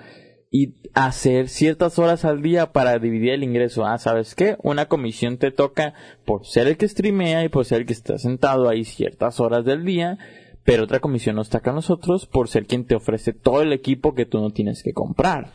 y 0.50 0.76
hacer 0.94 1.50
ciertas 1.50 2.00
horas 2.00 2.24
al 2.24 2.42
día 2.42 2.72
para 2.72 2.98
dividir 2.98 3.32
el 3.34 3.44
ingreso? 3.44 3.86
Ah, 3.86 3.98
¿sabes 3.98 4.36
qué? 4.36 4.56
Una 4.64 4.88
comisión 4.88 5.38
te 5.38 5.52
toca 5.52 5.94
por 6.26 6.46
ser 6.48 6.68
el 6.68 6.78
que 6.78 6.88
streamea 6.88 7.44
y 7.44 7.50
por 7.50 7.66
ser 7.66 7.82
el 7.82 7.86
que 7.86 7.94
está 7.94 8.18
sentado 8.18 8.70
ahí 8.70 8.86
ciertas 8.86 9.42
horas 9.42 9.66
del 9.66 9.84
día, 9.84 10.18
pero 10.64 10.86
otra 10.86 11.02
comisión 11.02 11.36
nos 11.36 11.50
toca 11.50 11.72
a 11.72 11.76
nosotros 11.76 12.26
por 12.26 12.48
ser 12.48 12.66
quien 12.68 12.86
te 12.86 12.96
ofrece 12.96 13.34
todo 13.34 13.62
el 13.62 13.74
equipo 13.74 14.16
que 14.16 14.26
tú 14.26 14.40
no 14.40 14.52
tienes 14.52 14.82
que 14.82 14.94
comprar. 14.94 15.52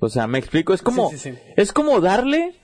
O 0.00 0.08
sea, 0.08 0.26
me 0.26 0.38
explico, 0.38 0.72
es 0.72 0.82
como, 0.82 1.10
Sí, 1.10 1.18
sí, 1.18 1.32
sí. 1.32 1.38
es 1.56 1.72
como 1.72 2.00
darle 2.00 2.54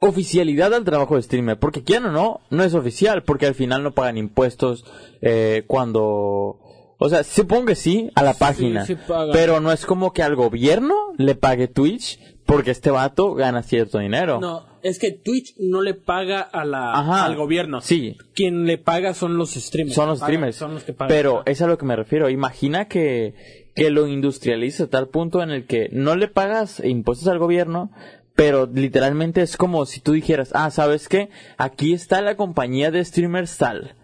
oficialidad 0.00 0.72
al 0.74 0.84
trabajo 0.84 1.16
de 1.16 1.22
streamer. 1.22 1.58
Porque 1.58 1.82
quieran 1.82 2.06
o 2.06 2.12
no, 2.12 2.40
no 2.50 2.64
es 2.64 2.74
oficial, 2.74 3.22
porque 3.22 3.46
al 3.46 3.54
final 3.54 3.82
no 3.82 3.92
pagan 3.92 4.16
impuestos 4.18 4.84
eh, 5.20 5.64
cuando... 5.66 6.60
O 7.00 7.08
sea, 7.08 7.22
supongo 7.22 7.66
que 7.66 7.74
sí, 7.76 8.10
a 8.16 8.24
la 8.24 8.34
página. 8.34 8.84
sí 8.84 8.96
pero 9.32 9.60
no 9.60 9.70
es 9.70 9.86
como 9.86 10.12
que 10.12 10.24
al 10.24 10.34
gobierno 10.34 10.94
le 11.16 11.36
pague 11.36 11.68
Twitch 11.68 12.18
porque 12.44 12.72
este 12.72 12.90
vato 12.90 13.34
gana 13.34 13.62
cierto 13.62 13.98
dinero. 14.00 14.40
No, 14.40 14.66
es 14.82 14.98
que 14.98 15.12
Twitch 15.12 15.54
no 15.58 15.80
le 15.80 15.94
paga 15.94 16.40
a 16.40 16.64
la, 16.64 16.92
Ajá. 16.94 17.24
al 17.24 17.36
gobierno. 17.36 17.80
Sí. 17.82 18.16
Quien 18.34 18.64
le 18.66 18.78
paga 18.78 19.14
son 19.14 19.36
los 19.36 19.50
streamers. 19.54 19.94
Son 19.94 20.08
los 20.08 20.18
Pagan- 20.18 20.26
streamers. 20.28 20.56
Son 20.56 20.74
los 20.74 20.82
que 20.82 20.92
pagan. 20.92 21.08
Pero 21.14 21.42
es 21.46 21.62
a 21.62 21.68
lo 21.68 21.78
que 21.78 21.86
me 21.86 21.94
refiero. 21.94 22.28
Imagina 22.30 22.88
que, 22.88 23.68
que 23.76 23.90
lo 23.90 24.08
industrializa 24.08 24.84
a 24.84 24.86
tal 24.88 25.06
punto 25.06 25.40
en 25.40 25.50
el 25.50 25.66
que 25.66 25.90
no 25.92 26.16
le 26.16 26.26
pagas 26.26 26.82
impuestos 26.84 27.28
al 27.28 27.38
gobierno, 27.38 27.92
pero 28.38 28.66
literalmente 28.72 29.42
es 29.42 29.56
como 29.56 29.84
si 29.84 29.98
tú 29.98 30.12
dijeras, 30.12 30.52
ah, 30.54 30.70
¿sabes 30.70 31.08
qué? 31.08 31.28
Aquí 31.56 31.92
está 31.92 32.22
la 32.22 32.36
compañía 32.36 32.92
de 32.92 33.04
streamers 33.04 33.56
tal. 33.58 33.96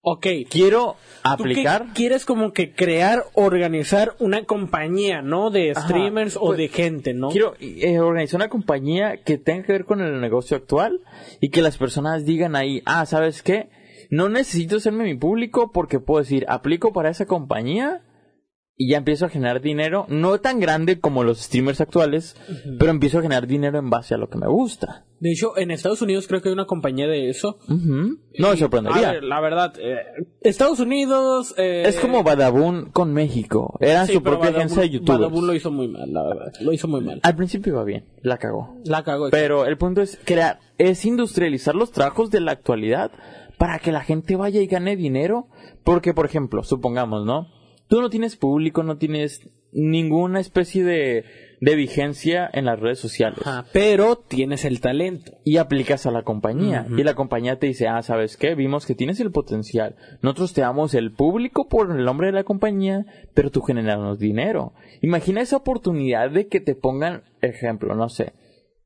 Ok. 0.00 0.26
Quiero 0.50 0.96
¿Tú 1.36 1.44
qué 1.44 1.52
aplicar. 1.52 1.86
quieres 1.94 2.24
como 2.26 2.52
que 2.52 2.74
crear, 2.74 3.22
organizar 3.34 4.16
una 4.18 4.44
compañía, 4.46 5.22
¿no? 5.22 5.50
De 5.50 5.70
Ajá. 5.70 5.82
streamers 5.86 6.34
o 6.36 6.46
Pues, 6.46 6.58
de 6.58 6.68
gente, 6.70 7.14
¿no? 7.14 7.28
Quiero 7.28 7.54
eh, 7.60 8.00
organizar 8.00 8.38
una 8.38 8.48
compañía 8.48 9.18
que 9.18 9.38
tenga 9.38 9.62
que 9.64 9.72
ver 9.74 9.84
con 9.84 10.00
el 10.00 10.20
negocio 10.20 10.56
actual 10.56 10.98
y 11.40 11.50
que 11.50 11.62
las 11.62 11.78
personas 11.78 12.24
digan 12.24 12.56
ahí, 12.56 12.82
ah, 12.84 13.06
¿sabes 13.06 13.44
qué? 13.44 13.68
No 14.10 14.28
necesito 14.28 14.78
hacerme 14.78 15.04
mi 15.04 15.14
público 15.14 15.70
porque 15.70 16.00
puedo 16.00 16.18
decir, 16.20 16.46
aplico 16.48 16.92
para 16.92 17.10
esa 17.10 17.26
compañía 17.26 18.02
y 18.76 18.90
ya 18.90 18.96
empiezo 18.98 19.26
a 19.26 19.28
generar 19.28 19.60
dinero, 19.60 20.06
no 20.08 20.38
tan 20.40 20.58
grande 20.58 20.98
como 20.98 21.24
los 21.24 21.40
streamers 21.40 21.80
actuales, 21.80 22.34
pero 22.78 22.90
empiezo 22.90 23.18
a 23.18 23.22
generar 23.22 23.46
dinero 23.46 23.78
en 23.78 23.90
base 23.90 24.14
a 24.14 24.18
lo 24.18 24.28
que 24.28 24.38
me 24.38 24.48
gusta. 24.48 25.04
De 25.20 25.30
hecho, 25.30 25.56
en 25.56 25.70
Estados 25.70 26.02
Unidos 26.02 26.26
creo 26.26 26.42
que 26.42 26.48
hay 26.48 26.52
una 26.54 26.64
compañía 26.64 27.06
de 27.06 27.28
eso. 27.28 27.58
No 27.68 28.50
me 28.50 28.56
sorprendería. 28.56 29.10
a 29.10 29.12
ver, 29.12 29.24
la 29.24 29.40
verdad, 29.40 29.74
eh, 29.78 29.98
Estados 30.40 30.80
Unidos... 30.80 31.54
eh, 31.58 31.84
es 31.86 32.00
como 32.00 32.24
Badabun 32.24 32.86
con 32.90 33.12
México. 33.12 33.76
Era 33.80 34.06
sí, 34.06 34.14
su 34.14 34.22
propia 34.22 34.50
Badabun- 34.50 34.56
agencia 34.56 34.82
de 34.82 34.90
youtubers. 34.90 35.20
Badabun 35.20 35.46
lo 35.46 35.54
hizo 35.54 35.70
muy 35.70 35.86
mal, 35.88 36.12
la 36.12 36.22
verdad. 36.24 36.52
Lo 36.60 36.72
hizo 36.72 36.88
muy 36.88 37.02
mal. 37.02 37.20
Al 37.22 37.36
principio 37.36 37.74
iba 37.74 37.84
bien, 37.84 38.06
la 38.22 38.38
cagó. 38.38 38.76
La 38.84 39.04
cagó. 39.04 39.28
Pero 39.30 39.64
el 39.66 39.76
punto 39.76 40.00
es 40.02 40.18
crear, 40.24 40.58
es 40.78 41.04
industrializar 41.04 41.74
los 41.76 41.92
trabajos 41.92 42.30
de 42.30 42.40
la 42.40 42.50
actualidad 42.52 43.12
para 43.58 43.78
que 43.78 43.92
la 43.92 44.00
gente 44.02 44.34
vaya 44.34 44.60
y 44.60 44.66
gane 44.66 44.96
dinero. 44.96 45.46
Porque, 45.84 46.14
por 46.14 46.26
ejemplo, 46.26 46.64
supongamos, 46.64 47.24
¿no? 47.24 47.46
Tú 47.92 48.00
no 48.00 48.08
tienes 48.08 48.36
público, 48.36 48.82
no 48.82 48.96
tienes 48.96 49.50
ninguna 49.70 50.40
especie 50.40 50.82
de, 50.82 51.26
de 51.60 51.74
vigencia 51.74 52.48
en 52.50 52.64
las 52.64 52.80
redes 52.80 52.98
sociales. 52.98 53.38
Ajá, 53.42 53.66
pero 53.70 54.16
tienes 54.16 54.64
el 54.64 54.80
talento. 54.80 55.32
Y 55.44 55.58
aplicas 55.58 56.06
a 56.06 56.10
la 56.10 56.22
compañía. 56.22 56.86
Y 56.96 57.02
la 57.02 57.14
compañía 57.14 57.58
te 57.58 57.66
dice, 57.66 57.88
ah, 57.88 58.00
¿sabes 58.00 58.38
qué? 58.38 58.54
Vimos 58.54 58.86
que 58.86 58.94
tienes 58.94 59.20
el 59.20 59.30
potencial. 59.30 59.96
Nosotros 60.22 60.54
te 60.54 60.62
damos 60.62 60.94
el 60.94 61.12
público 61.12 61.68
por 61.68 61.94
el 61.94 62.06
nombre 62.06 62.28
de 62.28 62.32
la 62.32 62.44
compañía, 62.44 63.04
pero 63.34 63.50
tú 63.50 63.60
generas 63.60 64.18
dinero. 64.18 64.72
Imagina 65.02 65.42
esa 65.42 65.58
oportunidad 65.58 66.30
de 66.30 66.46
que 66.46 66.60
te 66.60 66.74
pongan, 66.74 67.24
ejemplo, 67.42 67.94
no 67.94 68.08
sé, 68.08 68.32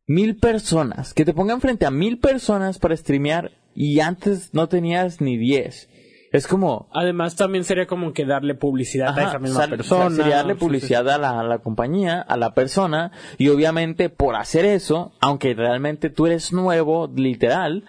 mil 0.09 0.37
personas, 0.37 1.15
que 1.15 1.25
te 1.25 1.33
pongan 1.33 1.61
frente 1.61 1.87
a 1.87 1.93
mil 1.93 2.19
personas 2.19 2.81
para 2.81 2.97
streamear 2.97 3.53
y 3.73 4.01
antes 4.01 4.53
no 4.53 4.69
tenías 4.69 5.21
ni 5.21 5.37
diez. 5.37 5.89
Es 6.37 6.47
como, 6.47 6.89
Además, 6.93 7.35
también 7.37 7.65
sería 7.65 7.87
como 7.87 8.13
que 8.13 8.25
darle 8.25 8.55
publicidad 8.55 9.19
a 9.19 9.23
esa 9.29 9.39
misma 9.39 9.61
sal- 9.61 9.71
persona. 9.71 10.11
sería 10.17 10.37
darle 10.37 10.55
Sí, 10.55 10.61
publicidad 10.61 11.09
a 11.09 11.19
la, 11.19 11.41
a 11.41 11.45
la 11.45 11.59
compañía, 11.59 12.21
a 12.21 12.37
la 12.37 12.53
persona, 12.55 13.13
y 13.39 13.49
obviamente 13.49 14.09
por 14.11 14.35
hacer 14.37 14.65
eso, 14.65 15.13
aunque 15.21 15.55
realmente 15.55 16.11
tú 16.11 16.27
eres 16.27 16.53
nuevo, 16.53 17.11
literal, 17.15 17.85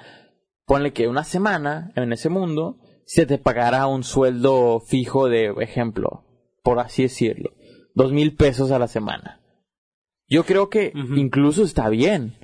ponle 0.65 0.93
que 0.93 1.07
una 1.07 1.23
semana 1.23 1.91
en 1.95 2.13
ese 2.13 2.29
mundo, 2.29 2.77
se 3.05 3.25
te 3.25 3.38
pagará 3.38 3.88
un 3.88 4.03
sueldo 4.03 4.79
fijo 4.81 5.29
de, 5.29 5.53
ejemplo, 5.60 6.23
por 6.63 6.79
así 6.79 7.03
decirlo, 7.03 7.51
dos 7.95 8.12
mil 8.12 8.36
pesos 8.36 8.71
a 8.71 8.79
la 8.79 8.88
semana. 8.88 9.41
Yo 10.29 10.43
creo 10.43 10.69
que 10.69 10.91
incluso 10.93 11.63
está 11.63 11.88
bien. 11.89 12.36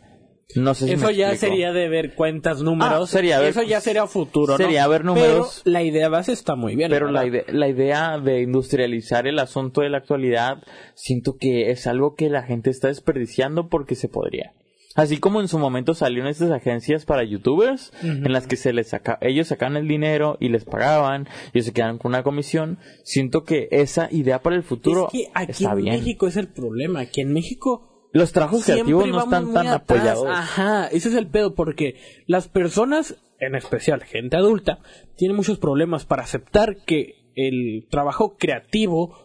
No 0.56 0.74
sé 0.76 0.86
si 0.86 0.94
Eso 0.94 1.08
me 1.08 1.16
ya 1.16 1.32
explico. 1.32 1.54
sería 1.54 1.74
de 1.74 1.90
ver 1.90 2.14
cuentas, 2.16 2.62
números. 2.62 3.10
Ah, 3.10 3.12
sería 3.12 3.40
ver- 3.40 3.50
Eso 3.50 3.64
ya 3.64 3.82
sería 3.82 4.06
futuro, 4.08 4.54
¿no? 4.54 4.58
sería 4.58 4.88
ver 4.88 5.04
números. 5.04 5.62
Pero 5.64 5.74
la 5.74 5.84
idea 5.84 6.10
base 6.10 6.32
está 6.34 6.56
muy 6.56 6.76
bien. 6.76 6.90
Pero 6.92 7.10
la, 7.10 7.24
verdad. 7.24 7.44
ide- 7.48 7.54
la 7.58 7.68
idea 7.70 8.18
de 8.20 8.42
industrializar 8.42 9.26
el 9.28 9.40
asunto 9.40 9.82
de 9.82 9.90
la 9.90 9.98
actualidad, 10.00 10.58
siento 10.96 11.38
que 11.40 11.72
es 11.72 11.88
algo 11.88 12.16
que 12.16 12.30
la 12.30 12.44
gente 12.44 12.70
está 12.70 12.90
desperdiciando 12.90 13.68
porque 13.70 13.96
se 13.96 14.10
podría. 14.10 14.52
Así 14.96 15.18
como 15.18 15.42
en 15.42 15.48
su 15.48 15.58
momento 15.58 15.96
salieron 15.96 16.28
estas 16.30 16.52
agencias 16.52 17.04
para 17.06 17.24
youtubers, 17.24 17.92
en 18.04 18.32
las 18.32 18.46
que 18.46 18.58
se 18.58 18.74
les 18.74 18.90
saca, 18.90 19.18
ellos 19.22 19.48
sacaban 19.48 19.76
el 19.76 19.88
dinero 19.88 20.38
y 20.40 20.50
les 20.50 20.66
pagaban, 20.66 21.28
y 21.52 21.64
se 21.64 21.74
quedaban 21.74 21.98
con 21.98 22.10
una 22.10 22.22
comisión, 22.22 22.78
siento 23.04 23.44
que 23.44 23.70
esa 23.72 24.08
idea 24.12 24.44
para 24.44 24.56
el 24.56 24.62
futuro 24.62 25.08
es 25.08 25.12
que 25.12 25.32
aquí 25.34 25.52
está 25.52 25.72
en 25.72 25.78
bien. 25.78 25.96
México 25.96 26.28
es 26.28 26.38
el 26.38 26.48
problema. 26.50 27.00
Aquí 27.00 27.22
en 27.22 27.34
México 27.34 27.90
Los 28.14 28.32
trabajos 28.32 28.64
creativos 28.64 29.08
no 29.08 29.24
están 29.24 29.54
tan 29.54 29.68
atrás. 29.68 29.82
apoyados. 29.82 30.28
Ajá, 30.30 30.88
ese 30.88 31.10
es 31.10 31.16
el 31.16 31.28
pedo, 31.28 31.56
porque 31.56 31.96
las 32.28 32.48
personas, 32.48 33.16
en 33.40 33.56
especial 33.56 34.04
gente 34.04 34.38
adulta, 34.38 34.80
tienen 35.18 35.36
muchos 35.36 35.58
problemas 35.58 36.06
para 36.06 36.24
aceptar 36.24 36.78
que 36.86 37.16
el 37.36 37.88
trabajo 37.90 38.38
creativo 38.38 39.18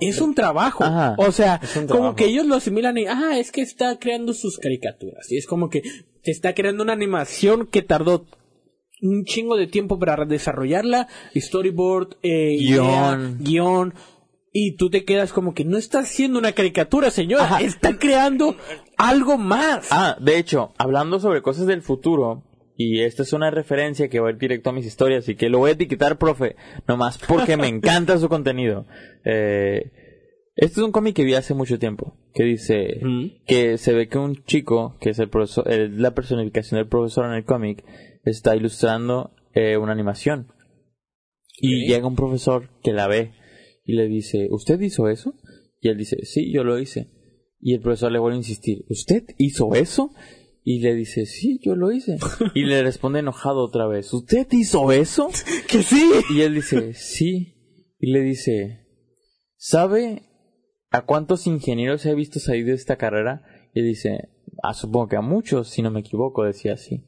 es 0.00 0.20
un 0.20 0.34
trabajo. 0.34 0.84
Ajá, 0.84 1.14
o 1.18 1.32
sea, 1.32 1.60
como 1.74 1.86
trabajo. 1.86 2.16
que 2.16 2.26
ellos 2.26 2.46
lo 2.46 2.54
asimilan 2.54 2.96
y, 2.96 3.06
ah, 3.06 3.38
es 3.38 3.52
que 3.52 3.60
está 3.60 3.98
creando 3.98 4.32
sus 4.32 4.58
caricaturas. 4.58 5.30
Y 5.30 5.36
es 5.36 5.46
como 5.46 5.68
que 5.68 5.82
te 6.22 6.30
está 6.30 6.54
creando 6.54 6.82
una 6.82 6.92
animación 6.92 7.66
que 7.66 7.82
tardó 7.82 8.26
un 9.02 9.24
chingo 9.24 9.56
de 9.56 9.66
tiempo 9.66 9.98
para 9.98 10.24
desarrollarla, 10.24 11.08
storyboard, 11.34 12.16
eh, 12.22 12.56
idea, 12.58 13.18
Guión. 13.38 13.94
Y 14.52 14.76
tú 14.76 14.90
te 14.90 15.04
quedas 15.04 15.32
como 15.32 15.54
que 15.54 15.64
no 15.64 15.76
está 15.76 16.00
haciendo 16.00 16.38
una 16.38 16.52
caricatura, 16.52 17.10
señora, 17.10 17.44
Ajá. 17.44 17.60
está 17.60 17.98
creando 17.98 18.56
algo 18.96 19.38
más. 19.38 19.88
Ah, 19.90 20.16
de 20.20 20.38
hecho, 20.38 20.72
hablando 20.78 21.20
sobre 21.20 21.42
cosas 21.42 21.66
del 21.66 21.82
futuro, 21.82 22.44
y 22.76 23.02
esta 23.02 23.22
es 23.22 23.32
una 23.32 23.50
referencia 23.50 24.08
que 24.08 24.20
va 24.20 24.28
a 24.28 24.32
ir 24.32 24.38
directo 24.38 24.70
a 24.70 24.72
mis 24.72 24.86
historias 24.86 25.28
y 25.28 25.34
que 25.36 25.50
lo 25.50 25.58
voy 25.58 25.70
a 25.70 25.74
etiquetar, 25.74 26.18
profe, 26.18 26.56
nomás 26.88 27.18
porque 27.18 27.56
me 27.56 27.68
encanta 27.68 28.18
su 28.18 28.28
contenido. 28.28 28.86
Eh, 29.24 29.92
este 30.56 30.80
es 30.80 30.84
un 30.84 30.92
cómic 30.92 31.14
que 31.14 31.24
vi 31.24 31.34
hace 31.34 31.54
mucho 31.54 31.78
tiempo, 31.78 32.16
que 32.34 32.42
dice 32.44 33.00
Ujú. 33.02 33.30
que 33.46 33.78
se 33.78 33.92
ve 33.92 34.08
que 34.08 34.18
un 34.18 34.44
chico, 34.44 34.96
que 35.00 35.10
es 35.10 35.18
el 35.18 35.28
profesor, 35.28 35.70
eh, 35.70 35.88
la 35.90 36.12
personificación 36.12 36.78
del 36.80 36.88
profesor 36.88 37.26
en 37.26 37.32
el 37.32 37.44
cómic, 37.44 37.84
está 38.24 38.56
ilustrando 38.56 39.32
eh, 39.54 39.76
una 39.76 39.92
animación. 39.92 40.48
Y 41.62 41.86
llega 41.86 42.06
un 42.06 42.16
profesor 42.16 42.70
que 42.82 42.92
la 42.92 43.06
ve 43.06 43.32
y 43.84 43.94
le 43.94 44.06
dice, 44.08 44.48
¿usted 44.50 44.80
hizo 44.80 45.08
eso? 45.08 45.34
Y 45.80 45.88
él 45.88 45.98
dice, 45.98 46.24
sí, 46.24 46.52
yo 46.52 46.64
lo 46.64 46.78
hice. 46.78 47.10
Y 47.60 47.74
el 47.74 47.80
profesor 47.80 48.12
le 48.12 48.18
vuelve 48.18 48.36
a 48.36 48.38
insistir, 48.38 48.84
¿usted 48.88 49.24
hizo 49.38 49.74
eso? 49.74 50.12
Y 50.62 50.80
le 50.80 50.94
dice, 50.94 51.26
sí, 51.26 51.58
yo 51.62 51.74
lo 51.74 51.90
hice. 51.92 52.18
Y 52.54 52.64
le 52.64 52.82
responde 52.82 53.20
enojado 53.20 53.64
otra 53.64 53.86
vez, 53.86 54.12
¿usted 54.12 54.46
hizo 54.52 54.92
eso? 54.92 55.30
que 55.68 55.82
sí. 55.82 56.10
Y 56.30 56.42
él 56.42 56.54
dice, 56.54 56.94
sí. 56.94 57.54
Y 57.98 58.12
le 58.12 58.20
dice, 58.20 58.86
¿sabe 59.56 60.22
a 60.90 61.04
cuántos 61.04 61.46
ingenieros 61.46 62.06
he 62.06 62.14
visto 62.14 62.40
salir 62.40 62.66
de 62.66 62.72
esta 62.72 62.96
carrera? 62.96 63.42
Y 63.74 63.82
dice, 63.82 64.30
ah, 64.62 64.74
supongo 64.74 65.08
que 65.08 65.16
a 65.16 65.22
muchos, 65.22 65.68
si 65.68 65.82
no 65.82 65.90
me 65.90 66.00
equivoco, 66.00 66.44
decía 66.44 66.74
así. 66.74 67.06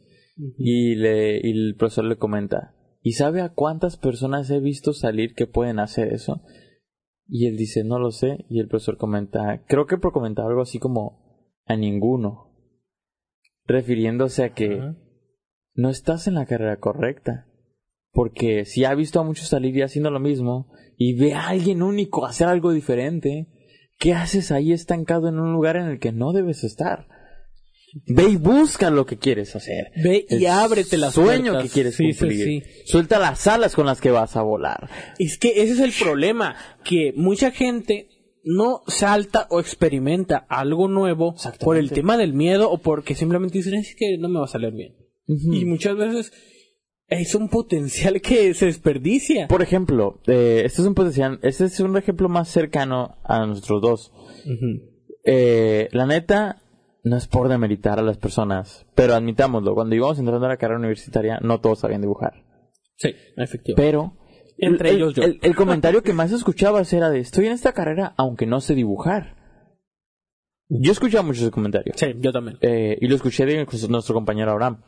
Y, 0.58 0.94
le, 0.94 1.40
y 1.42 1.50
el 1.50 1.76
profesor 1.76 2.04
le 2.04 2.16
comenta, 2.16 2.74
¿y 3.02 3.12
sabe 3.12 3.42
a 3.42 3.50
cuántas 3.50 3.96
personas 3.96 4.50
he 4.50 4.60
visto 4.60 4.92
salir 4.92 5.34
que 5.34 5.46
pueden 5.46 5.78
hacer 5.78 6.12
eso? 6.12 6.42
Y 7.26 7.46
él 7.46 7.56
dice, 7.56 7.84
no 7.84 7.98
lo 7.98 8.10
sé. 8.10 8.44
Y 8.48 8.60
el 8.60 8.68
profesor 8.68 8.96
comenta, 8.96 9.64
creo 9.66 9.86
que 9.86 9.98
por 9.98 10.12
comentar 10.12 10.46
algo 10.46 10.62
así 10.62 10.78
como, 10.78 11.50
a 11.66 11.76
ninguno. 11.76 12.52
Refiriéndose 13.64 14.44
a 14.44 14.54
que 14.54 14.94
no 15.74 15.88
estás 15.88 16.26
en 16.26 16.34
la 16.34 16.46
carrera 16.46 16.78
correcta. 16.78 17.46
Porque 18.12 18.64
si 18.64 18.84
ha 18.84 18.94
visto 18.94 19.20
a 19.20 19.24
muchos 19.24 19.48
salir 19.48 19.76
y 19.76 19.82
haciendo 19.82 20.10
lo 20.10 20.20
mismo, 20.20 20.70
y 20.96 21.14
ve 21.18 21.34
a 21.34 21.48
alguien 21.48 21.82
único 21.82 22.26
hacer 22.26 22.48
algo 22.48 22.72
diferente, 22.72 23.48
¿qué 23.98 24.12
haces 24.12 24.52
ahí 24.52 24.72
estancado 24.72 25.28
en 25.28 25.38
un 25.38 25.52
lugar 25.52 25.76
en 25.76 25.86
el 25.86 25.98
que 25.98 26.12
no 26.12 26.32
debes 26.32 26.64
estar? 26.64 27.08
Ve 28.06 28.30
y 28.30 28.36
busca 28.36 28.90
lo 28.90 29.04
que 29.06 29.18
quieres 29.18 29.54
hacer. 29.54 29.92
Ve 30.02 30.26
y 30.28 30.44
El 30.44 30.46
ábrete 30.46 30.96
las 30.96 31.14
sueño 31.14 31.52
puertas. 31.52 31.62
que 31.64 31.68
quieres 31.68 31.94
Sí, 31.96 32.04
cumplir. 32.14 32.44
sí. 32.44 32.62
Suelta 32.86 33.18
las 33.18 33.46
alas 33.46 33.74
con 33.74 33.86
las 33.86 34.00
que 34.00 34.10
vas 34.10 34.36
a 34.36 34.42
volar. 34.42 34.88
Es 35.18 35.36
que 35.38 35.62
ese 35.62 35.72
es 35.72 35.80
el 35.80 35.92
problema, 35.92 36.56
que 36.84 37.12
mucha 37.16 37.50
gente 37.50 38.08
no 38.44 38.82
salta 38.88 39.46
o 39.50 39.60
experimenta 39.60 40.38
algo 40.48 40.88
nuevo 40.88 41.34
por 41.60 41.76
el 41.76 41.90
tema 41.90 42.16
del 42.16 42.32
miedo 42.32 42.70
o 42.70 42.78
porque 42.78 43.14
simplemente 43.14 43.58
dicen, 43.58 43.74
es 43.74 43.94
que 43.94 44.16
no 44.18 44.28
me 44.28 44.38
va 44.40 44.46
a 44.46 44.48
salir 44.48 44.72
bien. 44.72 44.96
Y 45.26 45.64
muchas 45.64 45.96
veces 45.96 46.32
es 47.08 47.34
un 47.34 47.48
potencial 47.50 48.20
que 48.22 48.54
se 48.54 48.66
desperdicia. 48.66 49.46
Por 49.48 49.62
ejemplo, 49.62 50.20
eh, 50.26 50.62
este 50.64 50.80
es 50.82 50.88
un 50.88 50.94
potencial, 50.94 51.38
este 51.42 51.66
es 51.66 51.78
un 51.80 51.96
ejemplo 51.96 52.28
más 52.30 52.48
cercano 52.48 53.18
a 53.22 53.44
nosotros 53.46 53.82
dos. 53.82 54.12
Eh, 55.24 55.88
la 55.92 56.06
neta, 56.06 56.61
no 57.02 57.16
es 57.16 57.26
por 57.26 57.48
demeritar 57.48 57.98
a 57.98 58.02
las 58.02 58.18
personas, 58.18 58.86
pero 58.94 59.14
admitámoslo, 59.14 59.74
cuando 59.74 59.94
íbamos 59.94 60.18
entrando 60.18 60.46
a 60.46 60.50
la 60.50 60.56
carrera 60.56 60.78
universitaria, 60.78 61.38
no 61.42 61.60
todos 61.60 61.80
sabían 61.80 62.00
dibujar. 62.00 62.44
Sí, 62.96 63.14
efectivamente. 63.36 63.74
Pero 63.76 64.16
Entre 64.58 64.90
el, 64.90 64.96
ellos 64.96 65.14
yo. 65.14 65.22
El, 65.22 65.38
el 65.42 65.54
comentario 65.56 66.02
que 66.02 66.12
más 66.12 66.30
escuchabas 66.32 66.92
era 66.92 67.10
de 67.10 67.18
estoy 67.18 67.46
en 67.46 67.52
esta 67.52 67.72
carrera 67.72 68.14
aunque 68.16 68.46
no 68.46 68.60
sé 68.60 68.74
dibujar. 68.74 69.36
Yo 70.68 70.92
escuchaba 70.92 71.22
mucho 71.22 71.42
ese 71.42 71.50
comentario. 71.50 71.92
Sí, 71.96 72.14
yo 72.18 72.32
también. 72.32 72.56
Eh, 72.62 72.96
y 72.98 73.06
lo 73.06 73.16
escuché 73.16 73.44
de 73.44 73.66
nuestro 73.88 74.14
compañero 74.14 74.52
Abraham. 74.52 74.82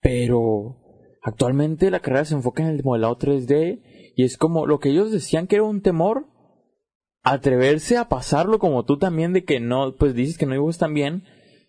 Pero 0.00 0.78
actualmente 1.22 1.90
la 1.90 2.00
carrera 2.00 2.24
se 2.24 2.34
enfoca 2.34 2.62
en 2.62 2.70
el 2.70 2.82
modelado 2.82 3.18
3D 3.18 3.82
y 4.16 4.24
es 4.24 4.38
como 4.38 4.66
lo 4.66 4.78
que 4.78 4.90
ellos 4.90 5.12
decían 5.12 5.46
que 5.46 5.56
era 5.56 5.64
un 5.64 5.82
temor, 5.82 6.26
atreverse 7.32 7.96
a 7.96 8.08
pasarlo 8.08 8.58
como 8.58 8.84
tú 8.84 8.98
también 8.98 9.32
de 9.32 9.44
que 9.44 9.60
no, 9.60 9.94
pues 9.96 10.14
dices 10.14 10.38
que 10.38 10.46
no 10.46 10.52
dibujas 10.52 10.78
tan 10.78 10.94
bien, 10.94 11.24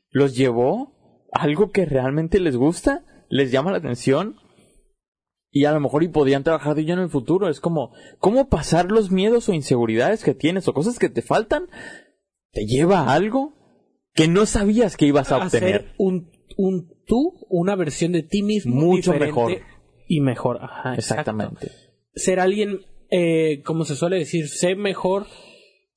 los 0.10 0.36
llevó 0.36 0.94
a 1.34 1.44
algo 1.44 1.72
que 1.72 1.86
realmente 1.86 2.40
les 2.40 2.56
gusta, 2.56 3.06
les 3.30 3.52
llama 3.52 3.72
la 3.72 3.78
atención 3.78 4.36
y 5.52 5.66
a 5.66 5.72
lo 5.72 5.80
mejor 5.80 6.04
y 6.04 6.10
podían 6.10 6.44
trabajar 6.44 6.76
de 6.76 6.82
ello 6.82 6.94
en 6.94 7.00
el 7.00 7.10
futuro. 7.10 7.50
Es 7.50 7.60
como, 7.60 7.92
¿cómo 8.20 8.50
pasar 8.50 8.92
los 8.92 9.12
miedos 9.12 9.50
o 9.50 9.54
inseguridades 9.54 10.24
que 10.24 10.36
tienes 10.36 10.68
o 10.68 10.74
cosas 10.74 11.00
que 11.00 11.10
te 11.10 11.22
faltan? 11.22 11.68
Te 12.52 12.66
lleva 12.66 13.00
a 13.00 13.14
algo 13.14 13.54
que 14.14 14.28
no 14.28 14.46
sabías 14.46 14.96
que 14.96 15.06
ibas 15.06 15.32
a 15.32 15.38
obtener. 15.38 15.76
Hacer 15.76 15.94
un, 15.98 16.32
un 16.58 16.90
tú, 17.06 17.34
una 17.50 17.76
versión 17.76 18.12
de 18.12 18.24
ti 18.24 18.44
mismo. 18.44 18.76
Mucho 18.76 19.14
mejor. 19.14 19.54
Y 20.08 20.22
mejor. 20.22 20.58
Ajá, 20.62 20.96
exacto. 20.96 21.22
Exactamente. 21.22 21.72
Ser 22.14 22.40
alguien, 22.40 22.82
eh, 23.10 23.62
como 23.64 23.86
se 23.86 23.96
suele 23.96 24.18
decir, 24.18 24.48
sé 24.48 24.76
mejor. 24.76 25.26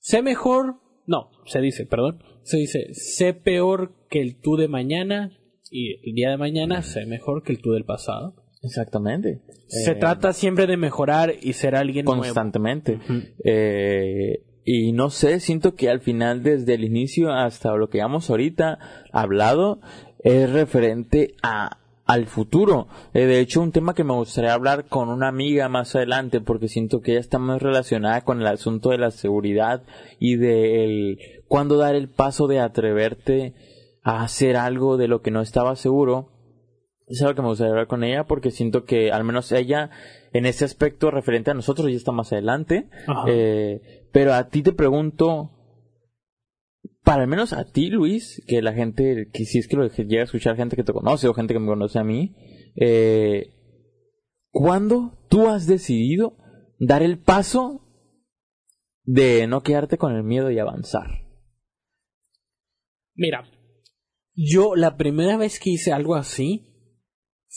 Sé 0.02 0.20
mejor. 0.20 0.76
No, 1.06 1.30
se 1.46 1.60
dice, 1.60 1.86
perdón. 1.86 2.22
Se 2.42 2.56
dice, 2.58 2.92
sé 2.92 3.34
peor 3.34 3.94
que 4.10 4.20
el 4.20 4.40
tú 4.40 4.56
de 4.56 4.68
mañana. 4.68 5.30
Y 5.70 5.94
el 6.10 6.14
día 6.14 6.28
de 6.30 6.36
mañana, 6.36 6.82
sé 6.82 7.06
mejor 7.06 7.42
que 7.42 7.52
el 7.52 7.62
tú 7.62 7.70
del 7.72 7.84
pasado. 7.84 8.34
Exactamente. 8.62 9.40
Se 9.68 9.92
Eh, 9.92 9.94
trata 9.94 10.32
siempre 10.32 10.66
de 10.66 10.76
mejorar 10.76 11.32
y 11.40 11.54
ser 11.54 11.74
alguien 11.76 12.04
nuevo. 12.04 12.20
constantemente. 12.22 12.98
Eh, 13.44 14.44
y 14.64 14.92
no 14.92 15.10
sé, 15.10 15.40
siento 15.40 15.74
que 15.74 15.88
al 15.88 16.00
final, 16.00 16.42
desde 16.42 16.74
el 16.74 16.84
inicio 16.84 17.32
hasta 17.32 17.74
lo 17.76 17.88
que 17.88 17.98
hemos 18.00 18.28
ahorita 18.28 18.78
hablado, 19.12 19.80
es 20.18 20.50
referente 20.52 21.34
a 21.42 21.78
al 22.06 22.26
futuro. 22.26 22.88
Eh, 23.14 23.26
de 23.26 23.40
hecho, 23.40 23.60
un 23.60 23.72
tema 23.72 23.94
que 23.94 24.04
me 24.04 24.14
gustaría 24.14 24.52
hablar 24.52 24.86
con 24.86 25.08
una 25.08 25.28
amiga 25.28 25.68
más 25.68 25.94
adelante, 25.94 26.40
porque 26.40 26.68
siento 26.68 27.00
que 27.00 27.12
ella 27.12 27.20
está 27.20 27.38
más 27.38 27.62
relacionada 27.62 28.22
con 28.22 28.40
el 28.40 28.46
asunto 28.46 28.90
de 28.90 28.98
la 28.98 29.10
seguridad 29.10 29.82
y 30.18 30.36
de 30.36 31.44
cuándo 31.48 31.76
dar 31.76 31.94
el 31.94 32.08
paso 32.08 32.46
de 32.46 32.60
atreverte 32.60 33.54
a 34.02 34.22
hacer 34.22 34.56
algo 34.56 34.96
de 34.96 35.08
lo 35.08 35.22
que 35.22 35.30
no 35.30 35.40
estaba 35.40 35.76
seguro. 35.76 36.28
Es 37.06 37.20
algo 37.22 37.34
que 37.34 37.42
me 37.42 37.48
gustaría 37.48 37.72
hablar 37.72 37.88
con 37.88 38.04
ella 38.04 38.24
porque 38.24 38.50
siento 38.50 38.84
que 38.84 39.12
al 39.12 39.24
menos 39.24 39.52
ella 39.52 39.90
en 40.32 40.46
ese 40.46 40.64
aspecto 40.64 41.10
referente 41.10 41.50
a 41.50 41.54
nosotros 41.54 41.88
ya 41.90 41.96
está 41.96 42.12
más 42.12 42.32
adelante. 42.32 42.88
Eh, 43.26 44.06
pero 44.12 44.34
a 44.34 44.48
ti 44.48 44.62
te 44.62 44.72
pregunto, 44.72 45.50
para 47.12 47.24
al 47.24 47.28
menos 47.28 47.52
a 47.52 47.70
ti, 47.70 47.90
Luis, 47.90 48.42
que 48.46 48.62
la 48.62 48.72
gente, 48.72 49.28
que 49.34 49.44
si 49.44 49.58
es 49.58 49.68
que 49.68 49.76
lo 49.76 49.86
llega 49.86 50.22
a 50.22 50.24
escuchar 50.24 50.56
gente 50.56 50.76
que 50.76 50.82
te 50.82 50.94
conoce 50.94 51.28
o 51.28 51.34
gente 51.34 51.52
que 51.52 51.60
me 51.60 51.66
conoce 51.66 51.98
a 51.98 52.04
mí, 52.04 52.34
eh, 52.74 53.52
¿cuándo 54.50 55.26
tú 55.28 55.46
has 55.48 55.66
decidido 55.66 56.38
dar 56.78 57.02
el 57.02 57.18
paso 57.18 57.86
de 59.02 59.46
no 59.46 59.62
quedarte 59.62 59.98
con 59.98 60.16
el 60.16 60.22
miedo 60.22 60.50
y 60.50 60.58
avanzar? 60.58 61.26
Mira, 63.14 63.44
yo 64.34 64.74
la 64.74 64.96
primera 64.96 65.36
vez 65.36 65.60
que 65.60 65.68
hice 65.68 65.92
algo 65.92 66.14
así 66.14 66.66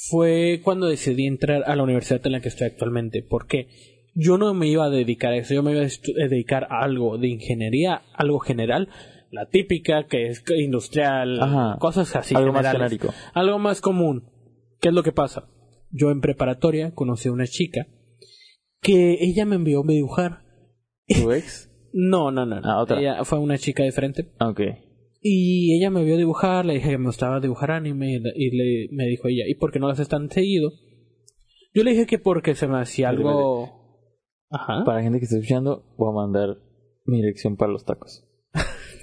fue 0.10 0.60
cuando 0.66 0.88
decidí 0.88 1.28
entrar 1.28 1.64
a 1.66 1.78
la 1.78 1.84
universidad 1.84 2.20
en 2.26 2.34
la 2.34 2.42
que 2.42 2.50
estoy 2.50 2.68
actualmente. 2.68 3.24
¿Por 3.24 3.48
qué? 3.48 3.70
Yo 4.16 4.38
no 4.38 4.54
me 4.54 4.68
iba 4.68 4.84
a 4.84 4.90
dedicar 4.90 5.32
a 5.32 5.38
eso, 5.38 5.54
yo 5.54 5.64
me 5.64 5.72
iba 5.72 5.82
a 5.82 6.28
dedicar 6.28 6.66
a 6.66 6.84
algo 6.84 7.18
de 7.18 7.30
ingeniería, 7.30 8.02
algo 8.14 8.40
general, 8.40 8.90
la 9.32 9.48
típica 9.50 10.08
que 10.08 10.28
es 10.28 10.44
industrial, 10.58 11.42
Ajá. 11.42 11.78
cosas 11.80 12.16
así. 12.16 12.36
Algo 12.36 12.54
más 12.54 12.66
generales. 12.66 12.92
genérico. 13.00 13.14
Algo 13.34 13.60
más 13.60 13.82
común. 13.82 14.30
¿Qué 14.80 14.90
es 14.90 14.94
lo 14.94 15.04
que 15.04 15.12
pasa? 15.12 15.50
Yo 15.92 16.12
en 16.12 16.22
preparatoria 16.22 16.94
conocí 16.94 17.30
a 17.30 17.32
una 17.32 17.48
chica 17.48 17.88
que 18.82 19.18
ella 19.22 19.46
me 19.46 19.56
envió 19.56 19.82
a 19.82 19.88
dibujar. 19.88 20.42
¿Tu 21.08 21.32
ex? 21.34 21.72
No, 21.94 22.32
no, 22.32 22.46
no. 22.46 22.60
no. 22.60 22.70
Ah, 22.70 22.82
otra. 22.82 23.00
Ella 23.00 23.24
fue 23.24 23.40
una 23.40 23.58
chica 23.58 23.84
diferente. 23.84 24.34
Ok. 24.40 24.62
Y 25.22 25.76
ella 25.78 25.90
me 25.90 26.04
vio 26.04 26.18
dibujar, 26.18 26.66
le 26.66 26.74
dije 26.76 26.90
que 26.92 26.98
me 27.00 27.08
gustaba 27.08 27.40
dibujar 27.40 27.72
anime 27.72 28.22
y, 28.36 28.50
le- 28.56 28.90
me 28.92 29.06
dijo 29.08 29.28
ella, 29.28 29.44
¿y 29.48 29.56
por 29.56 29.72
qué 29.72 29.80
no 29.80 29.88
lo 29.88 29.94
haces 29.94 30.08
tan 30.08 30.30
seguido? 30.30 30.72
Yo 31.74 31.84
le 31.84 31.92
dije 31.92 32.06
que 32.06 32.20
porque 32.20 32.54
se 32.54 32.68
me 32.68 32.80
hacía 32.80 33.10
algo... 33.10 33.84
Ajá. 34.52 34.84
Para 34.86 34.98
la 35.00 35.04
gente 35.04 35.18
que 35.20 35.26
está 35.26 35.38
escuchando, 35.38 35.84
voy 35.98 36.10
a 36.12 36.16
mandar 36.16 36.58
mi 37.06 37.18
dirección 37.18 37.58
para 37.58 37.72
los 37.72 37.86
tacos. 37.86 38.24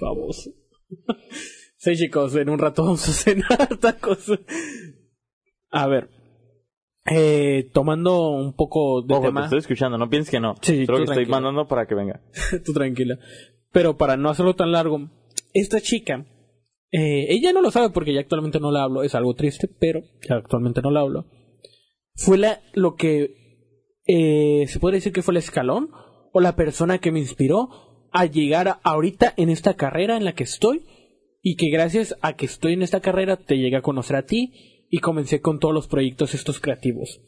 Vamos. 0.01 0.49
sí, 1.77 1.95
chicos, 1.95 2.35
en 2.35 2.49
un 2.49 2.59
rato 2.59 2.83
vamos 2.83 3.07
a 3.07 3.11
cenar 3.11 3.77
tacos. 3.79 4.31
A 5.69 5.87
ver. 5.87 6.09
Eh, 7.05 7.69
tomando 7.73 8.29
un 8.31 8.53
poco 8.53 9.01
de 9.01 9.13
Ojo, 9.13 9.33
te 9.33 9.41
estoy 9.41 9.59
escuchando, 9.59 9.97
no 9.97 10.09
pienses 10.09 10.31
que 10.31 10.39
no. 10.39 10.55
Sí, 10.61 10.85
Creo 10.85 10.99
tú 10.99 11.05
que 11.05 11.11
estoy 11.11 11.25
mandando 11.25 11.67
para 11.67 11.85
que 11.85 11.95
venga. 11.95 12.21
tú 12.65 12.73
tranquila. 12.73 13.19
Pero 13.71 13.97
para 13.97 14.15
no 14.15 14.29
hacerlo 14.29 14.55
tan 14.55 14.71
largo, 14.71 15.09
esta 15.53 15.81
chica, 15.81 16.25
eh, 16.91 17.25
ella 17.29 17.51
no 17.51 17.61
lo 17.61 17.71
sabe 17.71 17.89
porque 17.89 18.13
ya 18.13 18.21
actualmente 18.21 18.59
no 18.59 18.71
la 18.71 18.83
hablo, 18.83 19.03
es 19.03 19.15
algo 19.15 19.33
triste, 19.33 19.67
pero 19.67 20.01
ya 20.27 20.35
actualmente 20.35 20.81
no 20.81 20.91
la 20.91 21.01
hablo. 21.01 21.25
Fue 22.15 22.37
la, 22.37 22.61
lo 22.73 22.95
que 22.95 23.35
eh, 24.05 24.65
se 24.67 24.79
puede 24.79 24.97
decir 24.97 25.11
que 25.11 25.23
fue 25.23 25.33
el 25.33 25.39
escalón 25.39 25.89
o 26.31 26.39
la 26.39 26.55
persona 26.55 26.99
que 26.99 27.11
me 27.11 27.19
inspiró 27.19 27.69
a 28.13 28.25
llegar 28.25 28.79
ahorita 28.83 29.33
en 29.37 29.49
esta 29.49 29.73
carrera 29.75 30.15
en 30.17 30.25
la 30.25 30.33
que 30.33 30.43
estoy 30.43 30.85
y 31.41 31.55
que 31.55 31.69
gracias 31.69 32.15
a 32.21 32.33
que 32.35 32.45
estoy 32.45 32.73
en 32.73 32.81
esta 32.83 33.01
carrera 33.01 33.37
te 33.37 33.57
llegué 33.57 33.75
a 33.77 33.81
conocer 33.81 34.15
a 34.15 34.25
ti 34.25 34.85
y 34.89 34.99
comencé 34.99 35.41
con 35.41 35.59
todos 35.59 35.73
los 35.73 35.87
proyectos 35.87 36.33
estos 36.33 36.59
creativos. 36.59 37.19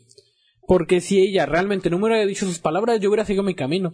Porque 0.68 1.00
si 1.02 1.20
ella 1.20 1.46
realmente 1.46 1.90
no 1.90 2.00
me 2.00 2.08
hubiera 2.08 2.26
dicho 2.26 2.46
sus 2.46 2.60
palabras, 2.60 3.00
yo 3.00 3.10
hubiera 3.10 3.26
seguido 3.26 3.44
mi 3.44 3.54
camino. 3.56 3.92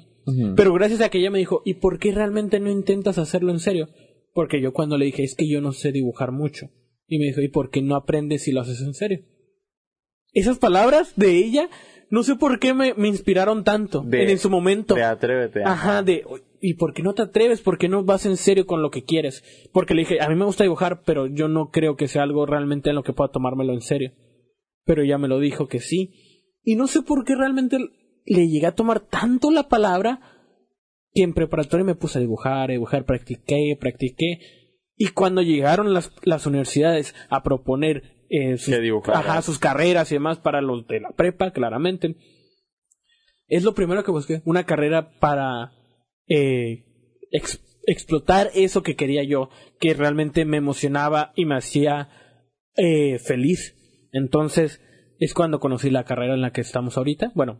Pero 0.56 0.74
gracias 0.74 1.02
a 1.02 1.10
que 1.10 1.18
ella 1.20 1.32
me 1.32 1.40
dijo, 1.40 1.62
¿y 1.66 1.74
por 1.76 2.00
qué 2.00 2.12
realmente 2.14 2.60
no 2.60 2.70
intentas 2.70 3.18
hacerlo 3.18 3.52
en 3.52 3.60
serio? 3.60 3.90
Porque 4.34 4.62
yo 4.62 4.72
cuando 4.72 4.98
le 4.98 5.06
dije, 5.06 5.24
es 5.24 5.36
que 5.36 5.50
yo 5.50 5.60
no 5.60 5.74
sé 5.74 5.92
dibujar 5.92 6.32
mucho. 6.32 6.68
Y 7.08 7.20
me 7.20 7.26
dijo, 7.26 7.42
¿y 7.42 7.50
por 7.50 7.72
qué 7.72 7.82
no 7.82 7.96
aprendes 7.96 8.44
si 8.44 8.52
lo 8.54 8.62
haces 8.62 8.80
en 8.82 8.94
serio? 8.94 9.20
Esas 10.34 10.60
palabras 10.60 11.14
de 11.18 11.36
ella, 11.38 11.70
no 12.10 12.24
sé 12.24 12.36
por 12.36 12.58
qué 12.60 12.74
me, 12.74 12.94
me 12.94 13.10
inspiraron 13.10 13.66
tanto 13.66 14.02
De- 14.02 14.24
en, 14.24 14.30
en 14.30 14.38
su 14.40 14.50
momento. 14.50 14.96
De 14.96 15.04
atrévete. 15.04 15.64
Ajá, 15.66 16.04
de, 16.04 16.24
¿y 16.62 16.76
por 16.76 16.94
qué 16.94 17.02
no 17.02 17.14
te 17.14 17.24
atreves? 17.24 17.62
¿Por 17.62 17.78
qué 17.78 17.90
no 17.90 18.04
vas 18.04 18.26
en 18.26 18.38
serio 18.38 18.66
con 18.66 18.82
lo 18.82 18.92
que 18.92 19.04
quieres? 19.04 19.44
Porque 19.74 19.94
le 19.94 20.02
dije, 20.02 20.22
a 20.22 20.30
mí 20.30 20.36
me 20.36 20.46
gusta 20.46 20.64
dibujar, 20.64 21.02
pero 21.04 21.28
yo 21.28 21.48
no 21.48 21.70
creo 21.72 21.96
que 21.96 22.08
sea 22.08 22.24
algo 22.24 22.46
realmente 22.46 22.90
en 22.90 22.96
lo 22.96 23.04
que 23.04 23.14
pueda 23.14 23.32
tomármelo 23.32 23.74
en 23.74 23.82
serio. 23.82 24.12
Pero 24.86 25.02
ella 25.04 25.18
me 25.18 25.28
lo 25.28 25.40
dijo 25.40 25.68
que 25.68 25.80
sí. 25.80 26.14
Y 26.64 26.76
no 26.76 26.88
sé 26.88 27.02
por 27.02 27.26
qué 27.26 27.36
realmente 27.36 27.78
le 28.26 28.48
llegué 28.48 28.68
a 28.68 28.76
tomar 28.76 29.02
tanto 29.02 29.52
la 29.52 29.68
palabra 29.68 30.20
que 31.14 31.24
en 31.24 31.34
preparatoria 31.34 31.84
me 31.84 31.96
puse 31.96 32.20
a 32.20 32.22
dibujar, 32.22 32.70
a 32.70 32.74
dibujar, 32.74 33.06
practiqué, 33.06 33.76
practiqué. 33.80 34.40
Y 34.96 35.08
cuando 35.08 35.42
llegaron 35.42 35.94
las, 35.94 36.12
las 36.24 36.46
universidades 36.46 37.16
a 37.30 37.42
proponer 37.42 38.26
eh, 38.30 38.58
sus, 38.58 38.74
ajá, 39.08 39.42
sus 39.42 39.60
carreras 39.60 40.12
y 40.12 40.16
demás 40.16 40.40
para 40.40 40.62
los 40.62 40.88
de 40.88 41.02
la 41.02 41.12
prepa, 41.12 41.52
claramente, 41.52 42.16
es 43.48 43.64
lo 43.64 43.74
primero 43.74 44.04
que 44.04 44.12
busqué, 44.12 44.42
una 44.46 44.64
carrera 44.64 45.12
para 45.20 45.74
eh, 46.34 46.86
ex- 47.32 47.62
explotar 47.86 48.52
eso 48.54 48.84
que 48.84 48.96
quería 48.96 49.24
yo, 49.24 49.50
que 49.80 49.94
realmente 49.94 50.46
me 50.46 50.58
emocionaba 50.58 51.34
y 51.36 51.46
me 51.46 51.56
hacía 51.56 52.10
eh, 52.76 53.20
feliz. 53.20 53.76
Entonces 54.12 54.82
es 55.20 55.34
cuando 55.34 55.60
conocí 55.60 55.90
la 55.90 56.04
carrera 56.06 56.34
en 56.34 56.42
la 56.42 56.52
que 56.52 56.62
estamos 56.62 56.98
ahorita. 56.98 57.32
Bueno, 57.36 57.60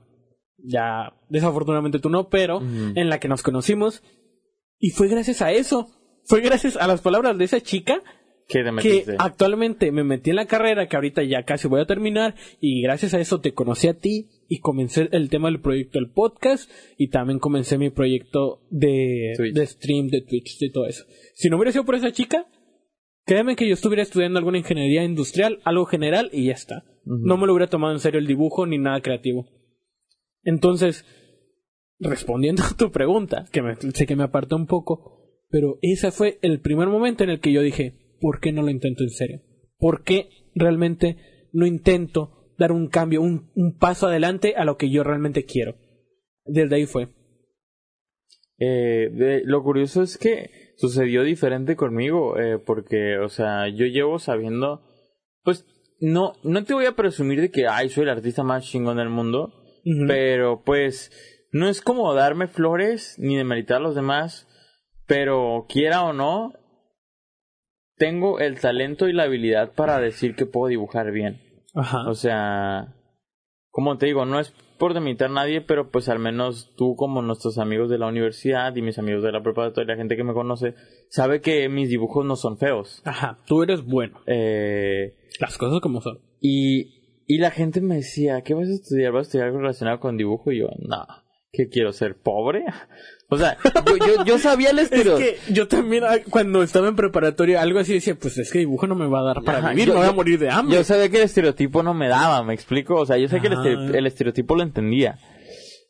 ya 0.58 1.14
desafortunadamente 1.30 2.00
tú 2.00 2.10
no, 2.10 2.30
pero 2.30 2.62
en 2.62 3.10
la 3.10 3.20
que 3.20 3.28
nos 3.28 3.44
conocimos. 3.44 4.04
Y 4.80 4.92
fue 4.92 5.08
gracias 5.08 5.42
a 5.42 5.52
eso. 5.52 5.90
Fue 6.26 6.42
gracias 6.42 6.78
a 6.78 6.88
las 6.88 7.02
palabras 7.02 7.38
de 7.38 7.46
esa 7.46 7.62
chica 7.62 8.02
¿Qué 8.48 8.64
te 8.64 8.82
que 8.82 9.16
actualmente 9.18 9.92
me 9.92 10.04
metí 10.04 10.30
en 10.32 10.36
la 10.36 10.46
carrera, 10.46 10.88
que 10.88 10.96
ahorita 10.96 11.24
ya 11.24 11.44
casi 11.44 11.68
voy 11.68 11.82
a 11.82 11.86
terminar, 11.86 12.36
y 12.60 12.82
gracias 12.82 13.14
a 13.14 13.20
eso 13.20 13.40
te 13.40 13.54
conocí 13.54 13.88
a 13.88 13.94
ti 13.94 14.28
y 14.52 14.60
comencé 14.60 15.08
el 15.14 15.30
tema 15.30 15.48
del 15.48 15.62
proyecto 15.62 15.98
del 15.98 16.12
podcast 16.12 16.70
y 16.98 17.08
también 17.08 17.40
comencé 17.40 17.78
mi 17.78 17.90
proyecto 17.90 18.68
de, 18.70 19.32
Twitch. 19.38 19.56
de 19.56 19.66
stream, 19.66 20.08
de 20.10 20.20
Twitch, 20.20 20.60
de 20.60 20.70
todo 20.70 20.88
eso. 20.88 21.06
Si 21.36 21.50
no 21.50 21.56
hubiera 21.56 21.72
sido 21.72 21.86
por 21.86 21.96
esa 21.96 22.12
chica, 22.12 22.46
créeme 23.26 23.56
que 23.56 23.66
yo 23.66 23.74
estuviera 23.74 24.04
estudiando 24.04 24.40
alguna 24.40 24.58
ingeniería 24.58 25.06
industrial, 25.06 25.62
algo 25.64 25.86
general 25.86 26.30
y 26.34 26.48
ya 26.48 26.52
está. 26.52 26.84
No 27.06 27.38
me 27.38 27.48
lo 27.48 27.54
hubiera 27.54 27.70
tomado 27.70 27.94
en 27.94 28.02
serio 28.02 28.20
el 28.20 28.28
dibujo 28.28 28.66
ni 28.66 28.78
nada 28.78 29.00
creativo. 29.00 29.48
Entonces, 30.44 31.06
respondiendo 31.98 32.64
a 32.70 32.76
tu 32.76 32.92
pregunta, 32.92 33.46
que 33.54 33.62
me, 33.62 33.78
sé 33.78 34.06
que 34.06 34.18
me 34.18 34.24
aparté 34.24 34.56
un 34.56 34.68
poco, 34.68 35.40
Pero 35.50 35.80
ese 35.82 36.12
fue 36.12 36.40
el 36.42 36.60
primer 36.60 36.90
momento 36.90 37.24
en 37.24 37.30
el 37.30 37.40
que 37.40 37.54
yo 37.54 37.62
dije, 37.62 38.18
¿por 38.20 38.42
qué 38.42 38.52
no 38.52 38.64
lo 38.64 38.70
intento 38.70 39.04
en 39.04 39.12
serio? 39.12 39.44
¿Por 39.78 40.04
qué 40.04 40.28
realmente 40.56 41.16
no 41.54 41.66
intento 41.66 42.41
dar 42.58 42.72
un 42.72 42.88
cambio, 42.88 43.22
un, 43.22 43.52
un 43.56 43.78
paso 43.78 44.08
adelante 44.08 44.56
a 44.56 44.66
lo 44.66 44.78
que 44.78 44.90
yo 44.90 45.04
realmente 45.04 45.46
quiero? 45.46 45.76
Desde 46.46 46.76
ahí 46.76 46.86
fue. 46.86 47.10
Eh, 48.64 49.10
de, 49.12 49.42
lo 49.44 49.64
curioso 49.64 50.04
es 50.04 50.20
que 50.20 50.52
sucedió 50.78 51.24
diferente 51.24 51.76
conmigo, 51.76 52.38
eh, 52.38 52.60
porque, 52.60 53.18
o 53.18 53.28
sea, 53.28 53.68
yo 53.70 53.88
llevo 53.88 54.20
sabiendo, 54.20 54.82
pues, 55.44 55.66
no, 56.00 56.34
no 56.44 56.64
te 56.64 56.76
voy 56.76 56.86
a 56.86 56.96
presumir 56.96 57.42
de 57.42 57.50
que, 57.50 57.68
ay, 57.68 57.90
soy 57.90 58.04
el 58.04 58.10
artista 58.10 58.44
más 58.44 58.66
chingón 58.66 58.98
del 58.98 59.10
mundo, 59.10 59.52
pero, 60.08 60.64
pues, 60.64 61.12
no 61.52 61.68
es 61.68 61.82
como 61.82 62.14
darme 62.14 62.48
flores 62.48 63.16
ni 63.18 63.36
demeritar 63.36 63.78
a 63.78 63.82
los 63.82 63.96
demás, 63.96 64.48
pero 65.08 65.66
quiera 65.68 66.04
o 66.04 66.14
no, 66.14 66.54
tengo 67.98 68.40
el 68.40 68.60
talento 68.60 69.08
y 69.08 69.14
la 69.14 69.24
habilidad 69.24 69.74
para 69.74 70.00
decir 70.00 70.36
que 70.36 70.46
puedo 70.46 70.68
dibujar 70.68 71.12
bien. 71.12 71.51
Ajá. 71.74 72.10
O 72.10 72.14
sea, 72.16 72.96
como 73.70 73.98
te 73.98 74.06
digo, 74.08 74.26
no 74.26 74.40
es 74.40 74.54
por 74.78 74.94
demeritar 74.94 75.30
a 75.30 75.34
nadie, 75.34 75.62
pero 75.62 75.92
pues 75.92 76.10
al 76.10 76.18
menos 76.20 76.74
tú 76.76 76.96
como 76.96 77.22
nuestros 77.22 77.58
amigos 77.60 77.90
de 77.90 78.00
la 78.00 78.08
universidad 78.08 78.76
y 78.76 78.82
mis 78.82 78.98
amigos 78.98 79.22
de 79.24 79.32
la 79.32 79.44
preparatoria, 79.44 79.94
la 79.94 79.98
gente 80.00 80.16
que 80.18 80.24
me 80.24 80.34
conoce, 80.34 80.74
sabe 81.10 81.40
que 81.42 81.70
mis 81.70 81.90
dibujos 81.90 82.26
no 82.26 82.36
son 82.36 82.58
feos. 82.58 83.02
Ajá. 83.06 83.38
Tú 83.46 83.62
eres 83.64 83.86
bueno. 83.86 84.20
Eh, 84.26 85.16
Las 85.40 85.58
cosas 85.58 85.80
como 85.82 86.02
son. 86.02 86.20
y, 86.42 87.24
y 87.28 87.38
la 87.38 87.52
gente 87.52 87.80
me 87.80 87.96
decía, 87.98 88.42
¿qué 88.42 88.54
vas 88.56 88.68
a 88.70 88.74
estudiar? 88.74 89.12
¿Vas 89.14 89.20
a 89.20 89.28
estudiar 89.28 89.48
algo 89.48 89.60
relacionado 89.60 90.00
con 90.00 90.18
dibujo? 90.18 90.52
Y 90.52 90.60
yo, 90.62 90.68
no, 90.80 91.06
¿qué 91.52 91.70
quiero 91.70 91.94
ser 91.94 92.16
pobre? 92.20 92.66
O 93.34 93.38
sea, 93.38 93.58
yo, 93.88 93.96
yo, 93.98 94.26
yo 94.26 94.38
sabía 94.38 94.72
el 94.72 94.80
Es 94.80 94.92
estereotipo. 94.92 95.18
que 95.48 95.54
yo 95.54 95.68
también, 95.70 96.04
ah, 96.04 96.18
cuando 96.30 96.62
estaba 96.64 96.90
en 96.90 96.98
preparatoria, 96.98 97.62
algo 97.62 97.80
así 97.80 97.94
decía, 97.94 98.14
pues 98.16 98.38
es 98.38 98.52
que 98.52 98.60
dibujo 98.60 98.88
no 98.88 98.96
me 98.96 99.08
va 99.08 99.22
a 99.22 99.24
dar 99.24 99.42
para 99.44 99.60
Ajá, 99.60 99.70
vivir, 99.70 99.88
yo- 99.88 99.94
me 99.94 100.00
voy 100.02 100.10
a 100.10 100.12
morir 100.12 100.38
de 100.38 100.50
hambre. 100.50 100.76
Yo 100.76 100.84
sabía 100.84 101.08
que 101.10 101.18
el 101.18 101.24
estereotipo 101.24 101.82
no 101.82 101.94
me 101.94 102.10
daba, 102.10 102.44
me 102.44 102.54
explico. 102.54 102.96
O 102.96 103.06
sea, 103.06 103.18
yo 103.18 103.30
sé 103.30 103.40
que 103.40 103.48
el, 103.48 103.54
estere- 103.54 103.96
el 103.98 104.06
estereotipo 104.06 104.56
lo 104.56 104.64
entendía. 104.64 105.18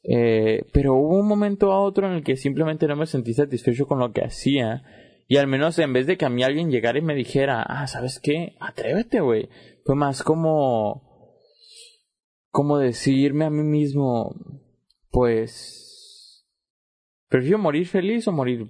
Eh, 0.04 0.66
pero 0.72 0.94
hubo 0.96 1.20
un 1.20 1.28
momento 1.28 1.72
a 1.72 1.80
otro 1.82 2.08
en 2.08 2.14
el 2.14 2.24
que 2.24 2.36
simplemente 2.38 2.88
no 2.88 2.96
me 2.96 3.06
sentí 3.08 3.34
satisfecho 3.34 3.88
con 3.88 3.98
lo 4.00 4.12
que 4.14 4.24
hacía. 4.24 4.84
Y 5.28 5.38
al 5.38 5.48
menos 5.48 5.80
en 5.80 5.94
vez 5.94 6.06
de 6.08 6.18
que 6.18 6.26
a 6.26 6.30
mí 6.30 6.44
alguien 6.44 6.70
llegara 6.70 7.00
y 7.00 7.02
me 7.02 7.16
dijera, 7.16 7.64
ah, 7.64 7.88
¿sabes 7.88 8.20
qué? 8.20 8.56
Atrévete, 8.60 9.20
güey. 9.22 9.50
Fue 9.86 9.96
más 9.96 10.22
como. 10.24 11.10
Como 12.50 12.78
decirme 12.78 13.46
a 13.46 13.50
mí 13.50 13.64
mismo, 13.64 14.36
pues. 15.10 15.81
Prefiero 17.32 17.58
morir 17.58 17.88
feliz 17.88 18.28
o 18.28 18.32
morir 18.34 18.68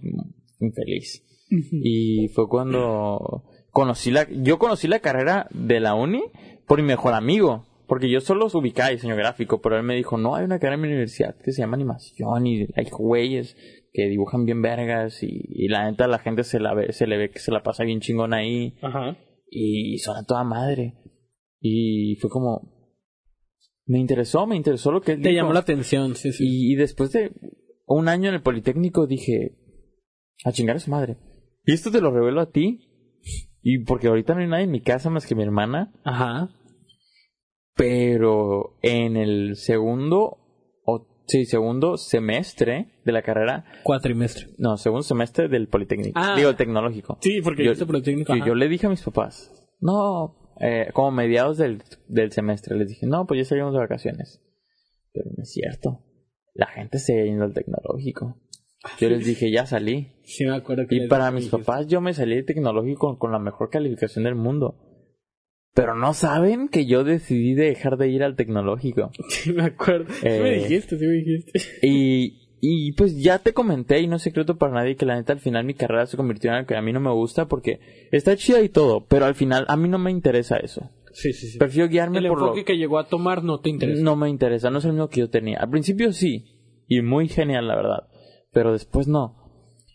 infeliz. 0.60 1.26
Y 1.50 2.30
fue 2.30 2.47
cuando 2.47 3.43
conocí 3.71 4.12
la, 4.12 4.26
yo 4.32 4.58
conocí 4.60 4.88
la 4.88 5.00
carrera 5.00 5.47
de 5.52 5.80
la 5.80 5.95
uni 5.95 6.21
por 6.67 6.80
mi 6.80 6.88
mejor 6.88 7.13
amigo. 7.13 7.65
Porque 7.88 8.10
yo 8.10 8.21
solo 8.21 8.41
los 8.41 8.56
ubicaba 8.56 8.91
diseño 8.91 9.17
gráfico, 9.17 9.60
pero 9.62 9.76
él 9.78 9.84
me 9.84 9.95
dijo, 9.95 10.17
no, 10.17 10.36
hay 10.36 10.45
una 10.45 10.60
carrera 10.60 10.76
en 10.76 10.82
mi 10.82 10.88
universidad 10.89 11.36
que 11.43 11.52
se 11.52 11.62
llama 11.62 11.76
animación 11.76 12.47
y 12.47 12.67
hay 12.76 12.86
güeyes 12.89 13.58
que 13.91 14.08
dibujan 14.08 14.45
bien 14.45 14.62
vergas 14.62 15.21
y, 15.24 15.28
y 15.50 15.67
la 15.67 15.89
neta 15.91 16.08
la 16.08 16.19
gente 16.19 16.45
se 16.45 16.60
la 16.62 16.74
ve, 16.74 16.93
se 16.93 17.06
le 17.08 17.17
ve 17.17 17.32
que 17.32 17.39
se 17.39 17.52
la 17.52 17.63
pasa 17.63 17.84
bien 17.84 18.00
chingón 18.00 18.34
ahí 18.34 18.76
Ajá. 18.82 19.17
y 19.50 19.97
son 19.97 20.15
a 20.15 20.24
toda 20.24 20.45
madre. 20.45 20.93
Y 21.60 22.15
fue 22.21 22.30
como, 22.30 22.62
me 23.88 24.00
interesó, 24.00 24.47
me 24.47 24.56
interesó 24.56 24.91
lo 24.91 25.02
que 25.02 25.13
él 25.13 25.21
Te 25.21 25.30
dijo. 25.30 25.41
llamó 25.41 25.52
la 25.54 25.60
atención, 25.60 26.15
sí, 26.15 26.32
sí. 26.32 26.45
Y, 26.47 26.71
y 26.71 26.76
después 26.76 27.12
de 27.12 27.32
un 27.93 28.08
año 28.10 28.30
en 28.30 28.36
el 28.36 28.41
Politécnico 28.41 29.08
dije, 29.08 29.58
a 30.45 30.51
chingar 30.51 30.75
a 30.75 30.80
su 30.80 30.91
madre. 30.91 31.17
Y 31.65 31.73
esto 31.73 31.91
te 31.91 32.01
lo 32.01 32.12
revelo 32.12 32.41
a 32.41 32.49
ti. 32.51 32.88
Y 33.62 33.84
porque 33.84 34.08
ahorita 34.08 34.34
no 34.34 34.41
hay 34.41 34.47
nadie 34.47 34.63
en 34.65 34.71
mi 34.71 34.82
casa 34.82 35.10
más 35.10 35.25
que 35.27 35.36
mi 35.36 35.43
hermana. 35.43 35.93
Ajá. 36.04 36.49
Pero 37.75 38.77
en 38.82 39.15
el 39.17 39.56
segundo, 39.56 40.38
o 40.86 41.23
sí, 41.27 41.45
segundo 41.45 41.97
semestre 41.97 42.99
de 43.06 43.12
la 43.12 43.21
carrera, 43.21 43.65
Cuatrimestre. 43.84 44.47
no, 44.58 44.77
segundo 44.77 45.04
semestre 45.04 45.47
del 45.47 45.67
Politécnico. 45.67 46.19
Ah. 46.19 46.36
Digo, 46.36 46.49
el 46.49 46.56
tecnológico. 46.56 47.17
Sí, 47.21 47.41
porque 47.41 47.63
Yo- 47.63 47.67
yo 47.67 47.73
hice 47.73 47.86
Politécnico. 47.86 48.36
Y 48.36 48.39
ajá. 48.39 48.47
yo 48.47 48.56
le 48.56 48.67
dije 48.67 48.88
a 48.88 48.89
mis 48.89 49.01
papás, 49.04 49.51
no, 49.80 50.54
eh, 50.60 50.89
como 50.93 51.12
mediados 51.12 51.58
del, 51.58 51.84
del 52.08 52.32
semestre, 52.32 52.75
les 52.77 52.89
dije, 52.89 53.08
no, 53.08 53.25
pues 53.25 53.39
ya 53.39 53.45
salimos 53.45 53.73
de 53.73 53.80
vacaciones. 53.80 54.41
Pero 55.13 55.30
no 55.36 55.43
es 55.43 55.51
cierto. 55.51 56.04
La 56.53 56.67
gente 56.67 56.99
se 56.99 57.25
yendo 57.25 57.45
al 57.45 57.53
tecnológico. 57.53 58.37
Yo 58.99 59.09
les 59.09 59.25
dije, 59.25 59.51
ya 59.51 59.65
salí. 59.65 60.07
Sí, 60.23 60.43
me 60.45 60.55
acuerdo 60.55 60.87
que 60.87 60.95
Y 60.95 61.07
para 61.07 61.29
mis 61.31 61.45
dijiste. 61.45 61.57
papás 61.63 61.87
yo 61.87 62.01
me 62.01 62.13
salí 62.13 62.35
de 62.35 62.43
tecnológico 62.43 63.07
con, 63.09 63.17
con 63.17 63.31
la 63.31 63.39
mejor 63.39 63.69
calificación 63.69 64.23
del 64.23 64.35
mundo. 64.35 64.75
Pero 65.73 65.95
no 65.95 66.13
saben 66.13 66.67
que 66.67 66.85
yo 66.85 67.03
decidí 67.03 67.53
dejar 67.53 67.97
de 67.97 68.09
ir 68.09 68.23
al 68.23 68.35
tecnológico. 68.35 69.11
Sí, 69.29 69.53
me 69.53 69.63
acuerdo. 69.63 70.11
Sí 70.13 70.25
me 70.25 70.49
Eh, 70.55 70.59
dijiste, 70.63 70.97
sí 70.97 71.05
me 71.05 71.13
dijiste. 71.13 71.59
Y, 71.87 72.57
y 72.59 72.91
pues 72.93 73.21
ya 73.21 73.39
te 73.39 73.53
comenté, 73.53 73.99
y 74.01 74.07
no 74.07 74.17
es 74.17 74.21
secreto 74.23 74.57
para 74.57 74.73
nadie, 74.73 74.95
que 74.95 75.05
la 75.05 75.15
neta 75.15 75.33
al 75.33 75.39
final 75.39 75.63
mi 75.63 75.73
carrera 75.75 76.05
se 76.07 76.17
convirtió 76.17 76.49
en 76.49 76.55
algo 76.57 76.67
que 76.67 76.75
a 76.75 76.81
mí 76.81 76.91
no 76.91 76.99
me 76.99 77.11
gusta 77.11 77.47
porque 77.47 77.79
está 78.11 78.35
chida 78.35 78.61
y 78.61 78.69
todo, 78.69 79.05
pero 79.07 79.25
al 79.25 79.35
final 79.35 79.65
a 79.67 79.77
mí 79.77 79.87
no 79.89 79.97
me 79.99 80.11
interesa 80.11 80.57
eso. 80.57 80.89
Sí, 81.13 81.34
sí, 81.34 81.47
sí. 81.47 81.58
Prefiero 81.58 81.89
guiarme 81.89 82.19
El 82.19 82.28
por 82.28 82.39
lo 82.39 82.45
enfoque 82.45 82.65
que 82.65 82.78
llegó 82.78 83.00
a 83.00 83.08
tomar 83.08 83.43
no 83.43 83.60
te 83.60 83.69
interesa. 83.69 84.02
No 84.02 84.15
me 84.15 84.30
interesa, 84.30 84.69
no 84.69 84.80
es 84.80 84.86
el 84.86 84.93
mismo 84.93 85.10
que 85.10 85.21
yo 85.21 85.30
tenía. 85.30 85.60
Al 85.60 85.69
principio 85.69 86.13
sí, 86.13 86.84
y 86.88 87.02
muy 87.02 87.28
genial 87.28 87.67
la 87.67 87.76
verdad, 87.76 88.08
pero 88.52 88.74
después 88.74 89.08
no. 89.08 89.38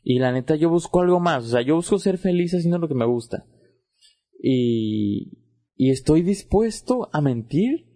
Y 0.03 0.19
la 0.19 0.33
neta 0.33 0.55
yo 0.57 0.71
busco 0.71 1.01
algo 1.01 1.21
más, 1.21 1.45
o 1.45 1.49
sea, 1.49 1.63
yo 1.63 1.77
busco 1.77 1.99
ser 1.99 2.19
feliz 2.19 2.55
haciendo 2.55 2.79
lo 2.79 2.89
que 2.89 2.95
me 2.95 3.07
gusta. 3.07 3.47
Y, 4.41 5.33
y 5.75 5.91
estoy 5.91 6.23
dispuesto 6.23 7.09
a 7.13 7.21
mentir 7.21 7.87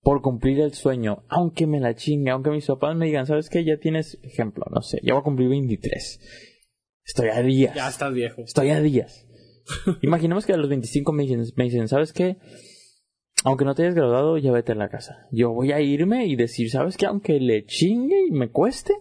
por 0.00 0.20
cumplir 0.20 0.60
el 0.60 0.72
sueño, 0.72 1.24
aunque 1.28 1.66
me 1.66 1.78
la 1.78 1.94
chingue, 1.94 2.30
aunque 2.30 2.50
mis 2.50 2.66
papás 2.66 2.96
me 2.96 3.06
digan, 3.06 3.26
¿sabes 3.26 3.48
qué? 3.48 3.64
Ya 3.64 3.78
tienes, 3.78 4.18
ejemplo, 4.22 4.64
no 4.70 4.82
sé, 4.82 4.98
ya 5.02 5.14
voy 5.14 5.20
a 5.20 5.24
cumplir 5.24 5.48
23. 5.48 6.20
Estoy 7.04 7.28
a 7.28 7.42
días. 7.42 7.74
Ya 7.74 7.88
estás 7.88 8.12
viejo. 8.12 8.42
Estoy 8.42 8.70
a 8.70 8.80
días. 8.80 9.26
Imaginemos 10.02 10.46
que 10.46 10.52
a 10.52 10.56
los 10.56 10.68
25 10.68 11.12
me 11.12 11.24
dicen, 11.24 11.44
me 11.56 11.64
dicen, 11.64 11.88
¿sabes 11.88 12.12
qué? 12.12 12.38
Aunque 13.44 13.64
no 13.64 13.74
te 13.74 13.82
hayas 13.82 13.94
graduado, 13.94 14.38
ya 14.38 14.52
vete 14.52 14.72
a 14.72 14.76
la 14.76 14.88
casa. 14.88 15.26
Yo 15.32 15.52
voy 15.52 15.72
a 15.72 15.80
irme 15.80 16.26
y 16.26 16.36
decir, 16.36 16.70
¿sabes 16.70 16.96
qué? 16.96 17.06
Aunque 17.06 17.40
le 17.40 17.64
chingue 17.64 18.26
y 18.28 18.30
me 18.30 18.50
cueste, 18.50 18.94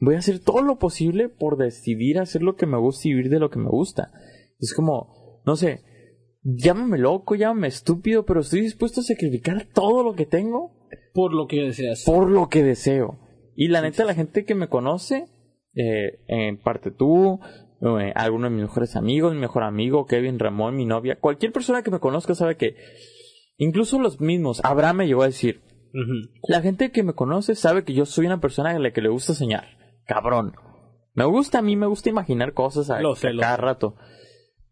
voy 0.00 0.14
a 0.14 0.18
hacer 0.18 0.38
todo 0.38 0.62
lo 0.62 0.78
posible 0.78 1.28
por 1.28 1.58
decidir 1.58 2.18
hacer 2.18 2.42
lo 2.42 2.56
que 2.56 2.66
me 2.66 2.78
gusta 2.78 3.08
y 3.08 3.12
vivir 3.12 3.30
de 3.30 3.38
lo 3.38 3.50
que 3.50 3.58
me 3.58 3.68
gusta. 3.68 4.12
Es 4.58 4.72
como, 4.72 5.42
no 5.44 5.56
sé, 5.56 5.82
llámame 6.42 6.98
loco, 6.98 7.34
llámame 7.34 7.68
estúpido, 7.68 8.24
pero 8.24 8.40
estoy 8.40 8.62
dispuesto 8.62 9.00
a 9.00 9.04
sacrificar 9.04 9.66
todo 9.74 10.02
lo 10.02 10.14
que 10.14 10.26
tengo 10.26 10.88
Por 11.12 11.34
lo 11.34 11.46
que 11.46 11.60
deseas. 11.62 12.04
por 12.04 12.30
lo 12.30 12.48
que 12.48 12.62
deseo. 12.62 13.18
Y 13.54 13.68
la 13.68 13.82
neta, 13.82 14.04
la 14.04 14.14
gente 14.14 14.44
que 14.44 14.54
me 14.54 14.68
conoce, 14.68 15.26
eh, 15.74 16.20
en 16.28 16.58
parte 16.58 16.90
tú, 16.90 17.40
eh, 17.82 18.12
alguno 18.14 18.48
de 18.48 18.54
mis 18.54 18.62
mejores 18.62 18.96
amigos, 18.96 19.34
mi 19.34 19.40
mejor 19.40 19.64
amigo, 19.64 20.06
Kevin, 20.06 20.38
Ramón, 20.38 20.76
mi 20.76 20.86
novia, 20.86 21.18
cualquier 21.18 21.52
persona 21.52 21.82
que 21.82 21.90
me 21.90 21.98
conozca 21.98 22.34
sabe 22.34 22.56
que, 22.56 22.76
incluso 23.56 23.98
los 23.98 24.20
mismos, 24.20 24.60
Abraham 24.64 24.98
me 24.98 25.06
llegó 25.06 25.22
a 25.22 25.26
decir, 25.26 25.62
la 26.48 26.62
gente 26.62 26.90
que 26.90 27.02
me 27.02 27.14
conoce 27.14 27.54
sabe 27.54 27.84
que 27.84 27.92
yo 27.92 28.06
soy 28.06 28.26
una 28.26 28.40
persona 28.40 28.70
a 28.70 28.78
la 28.78 28.92
que 28.92 29.02
le 29.02 29.08
gusta 29.08 29.34
soñar. 29.34 29.64
Cabrón. 30.06 30.54
Me 31.14 31.24
gusta 31.24 31.58
a 31.58 31.62
mí, 31.62 31.76
me 31.76 31.86
gusta 31.86 32.08
imaginar 32.08 32.54
cosas 32.54 32.88
a, 32.88 33.00
Lo 33.00 33.14
sé, 33.14 33.28
a 33.28 33.32
lo 33.32 33.42
cada 33.42 33.56
rato. 33.58 33.96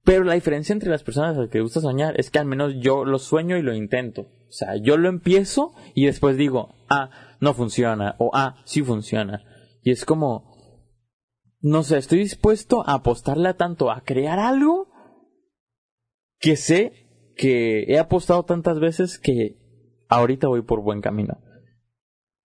Pero 0.02 0.24
la 0.24 0.34
diferencia 0.34 0.72
entre 0.72 0.88
las 0.88 1.02
personas 1.02 1.36
a 1.36 1.40
las 1.40 1.50
que 1.50 1.58
le 1.58 1.62
gusta 1.62 1.80
soñar 1.80 2.18
es 2.18 2.30
que 2.30 2.38
al 2.38 2.46
menos 2.46 2.74
yo 2.80 3.04
lo 3.04 3.18
sueño 3.18 3.58
y 3.58 3.62
lo 3.62 3.74
intento. 3.74 4.22
O 4.22 4.52
sea, 4.52 4.76
yo 4.76 4.96
lo 4.96 5.08
empiezo 5.08 5.74
y 5.94 6.06
después 6.06 6.36
digo, 6.36 6.74
ah, 6.88 7.10
no 7.40 7.52
funciona, 7.52 8.16
o 8.18 8.30
ah, 8.32 8.56
sí 8.64 8.82
funciona. 8.82 9.44
Y 9.82 9.90
es 9.90 10.06
como, 10.06 10.49
no 11.60 11.82
sé, 11.82 11.98
estoy 11.98 12.20
dispuesto 12.20 12.82
a 12.88 12.94
apostarle 12.94 13.48
a 13.48 13.56
tanto 13.56 13.90
a 13.90 14.02
crear 14.02 14.38
algo 14.38 14.88
que 16.38 16.56
sé 16.56 16.92
que 17.36 17.84
he 17.84 17.98
apostado 17.98 18.44
tantas 18.44 18.80
veces 18.80 19.18
que 19.18 19.56
ahorita 20.08 20.48
voy 20.48 20.62
por 20.62 20.82
buen 20.82 21.00
camino. 21.00 21.38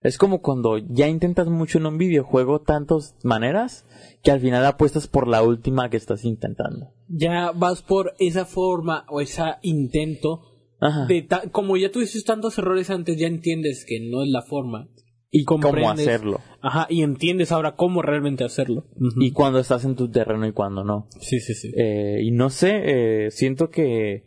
Es 0.00 0.18
como 0.18 0.40
cuando 0.40 0.78
ya 0.78 1.08
intentas 1.08 1.48
mucho 1.48 1.78
en 1.78 1.86
un 1.86 1.98
videojuego 1.98 2.60
tantas 2.60 3.16
maneras 3.24 3.86
que 4.22 4.30
al 4.30 4.40
final 4.40 4.64
apuestas 4.64 5.08
por 5.08 5.26
la 5.26 5.42
última 5.42 5.90
que 5.90 5.96
estás 5.96 6.24
intentando. 6.24 6.92
Ya 7.08 7.50
vas 7.52 7.82
por 7.82 8.14
esa 8.18 8.44
forma 8.44 9.04
o 9.08 9.20
ese 9.20 9.42
intento 9.62 10.42
Ajá. 10.80 11.06
de 11.06 11.26
como 11.50 11.76
ya 11.76 11.90
tuviste 11.90 12.22
tantos 12.22 12.58
errores 12.58 12.90
antes, 12.90 13.16
ya 13.16 13.26
entiendes 13.26 13.84
que 13.86 13.98
no 14.00 14.22
es 14.22 14.28
la 14.28 14.42
forma. 14.42 14.88
Y 15.30 15.44
cómo 15.44 15.90
hacerlo. 15.90 16.40
Ajá, 16.60 16.86
y 16.88 17.02
entiendes 17.02 17.52
ahora 17.52 17.76
cómo 17.76 18.02
realmente 18.02 18.44
hacerlo. 18.44 18.86
Y 19.16 19.32
cuando 19.32 19.58
estás 19.58 19.84
en 19.84 19.96
tu 19.96 20.10
terreno 20.10 20.46
y 20.46 20.52
cuando 20.52 20.84
no. 20.84 21.08
sí, 21.20 21.40
sí, 21.40 21.54
sí. 21.54 21.72
Eh, 21.76 22.20
y 22.22 22.30
no 22.30 22.50
sé, 22.50 23.26
eh, 23.26 23.30
siento 23.30 23.70
que 23.70 24.24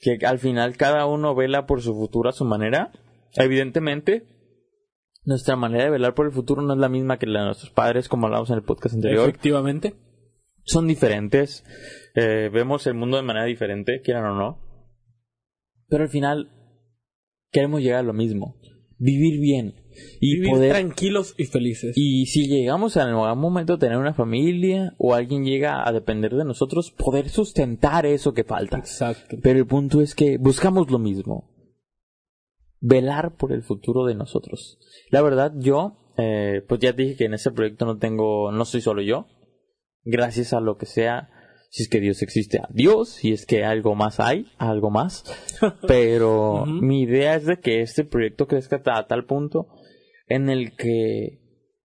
que 0.00 0.18
al 0.24 0.38
final 0.38 0.76
cada 0.76 1.06
uno 1.06 1.34
vela 1.34 1.66
por 1.66 1.82
su 1.82 1.94
futuro 1.94 2.28
a 2.28 2.32
su 2.32 2.44
manera. 2.44 2.92
Evidentemente, 3.34 4.26
nuestra 5.24 5.56
manera 5.56 5.84
de 5.84 5.90
velar 5.90 6.14
por 6.14 6.26
el 6.26 6.32
futuro 6.32 6.62
no 6.62 6.74
es 6.74 6.78
la 6.78 6.88
misma 6.88 7.18
que 7.18 7.26
la 7.26 7.40
de 7.40 7.46
nuestros 7.46 7.70
padres, 7.70 8.08
como 8.08 8.26
hablamos 8.26 8.50
en 8.50 8.56
el 8.56 8.62
podcast 8.62 8.94
anterior. 8.94 9.28
Efectivamente. 9.28 9.94
Son 10.64 10.86
diferentes, 10.86 11.64
eh, 12.14 12.50
vemos 12.52 12.86
el 12.86 12.94
mundo 12.94 13.16
de 13.16 13.22
manera 13.22 13.46
diferente, 13.46 14.02
quieran 14.02 14.26
o 14.26 14.34
no. 14.34 14.58
Pero 15.88 16.04
al 16.04 16.10
final 16.10 16.50
queremos 17.50 17.80
llegar 17.80 18.00
a 18.00 18.02
lo 18.02 18.12
mismo, 18.12 18.60
vivir 18.98 19.40
bien 19.40 19.74
y 20.20 20.36
Vivir 20.36 20.50
poder 20.50 20.70
tranquilos 20.72 21.34
y 21.38 21.44
felices. 21.44 21.92
y 21.96 22.26
si 22.26 22.46
llegamos 22.46 22.96
en 22.96 23.02
algún 23.02 23.38
momento 23.40 23.74
a 23.74 23.78
tener 23.78 23.98
una 23.98 24.14
familia 24.14 24.94
o 24.98 25.14
alguien 25.14 25.44
llega 25.44 25.86
a 25.86 25.92
depender 25.92 26.34
de 26.34 26.44
nosotros, 26.44 26.90
poder 26.90 27.28
sustentar 27.28 28.06
eso 28.06 28.34
que 28.34 28.44
falta. 28.44 28.78
Exacto. 28.78 29.36
Pero 29.42 29.58
el 29.58 29.66
punto 29.66 30.00
es 30.00 30.14
que 30.14 30.38
buscamos 30.38 30.90
lo 30.90 30.98
mismo. 30.98 31.50
Velar 32.80 33.36
por 33.36 33.52
el 33.52 33.62
futuro 33.62 34.04
de 34.04 34.14
nosotros. 34.14 34.78
La 35.10 35.20
verdad, 35.20 35.52
yo, 35.56 35.96
eh, 36.16 36.62
pues 36.68 36.80
ya 36.80 36.94
te 36.94 37.02
dije 37.02 37.16
que 37.16 37.24
en 37.24 37.34
ese 37.34 37.50
proyecto 37.50 37.86
no 37.86 37.98
tengo, 37.98 38.52
no 38.52 38.64
soy 38.64 38.80
solo 38.80 39.02
yo. 39.02 39.26
Gracias 40.04 40.52
a 40.52 40.60
lo 40.60 40.76
que 40.76 40.86
sea, 40.86 41.28
si 41.70 41.82
es 41.82 41.88
que 41.88 42.00
Dios 42.00 42.22
existe, 42.22 42.58
a 42.58 42.68
Dios, 42.70 43.10
si 43.10 43.32
es 43.32 43.44
que 43.44 43.64
algo 43.64 43.94
más 43.94 44.20
hay, 44.20 44.46
algo 44.56 44.90
más. 44.90 45.24
Pero 45.86 46.64
mi 46.66 47.02
idea 47.02 47.34
es 47.34 47.44
de 47.44 47.58
que 47.58 47.82
este 47.82 48.04
proyecto 48.04 48.46
crezca 48.46 48.80
a 48.86 49.06
tal 49.06 49.26
punto 49.26 49.68
en 50.28 50.48
el 50.48 50.76
que 50.76 51.40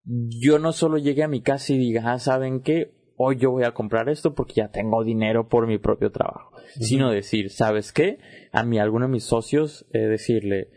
yo 0.04 0.58
no 0.58 0.72
solo 0.72 0.98
llegue 0.98 1.22
a 1.22 1.28
mi 1.28 1.40
casa 1.42 1.72
y 1.72 1.78
diga, 1.78 2.12
ah, 2.12 2.18
¿saben 2.18 2.62
qué? 2.62 2.92
Hoy 3.16 3.36
yo 3.36 3.50
voy 3.50 3.64
a 3.64 3.74
comprar 3.74 4.08
esto 4.08 4.34
porque 4.34 4.54
ya 4.56 4.70
tengo 4.70 5.04
dinero 5.04 5.48
por 5.48 5.66
mi 5.66 5.78
propio 5.78 6.10
trabajo. 6.10 6.52
Sino 6.80 7.10
decir, 7.10 7.50
¿sabes 7.50 7.92
qué? 7.92 8.18
A 8.50 8.64
mí, 8.64 8.78
a 8.78 8.82
alguno 8.82 9.06
de 9.06 9.12
mis 9.12 9.24
socios, 9.24 9.86
eh, 9.92 9.98
decirle, 9.98 10.68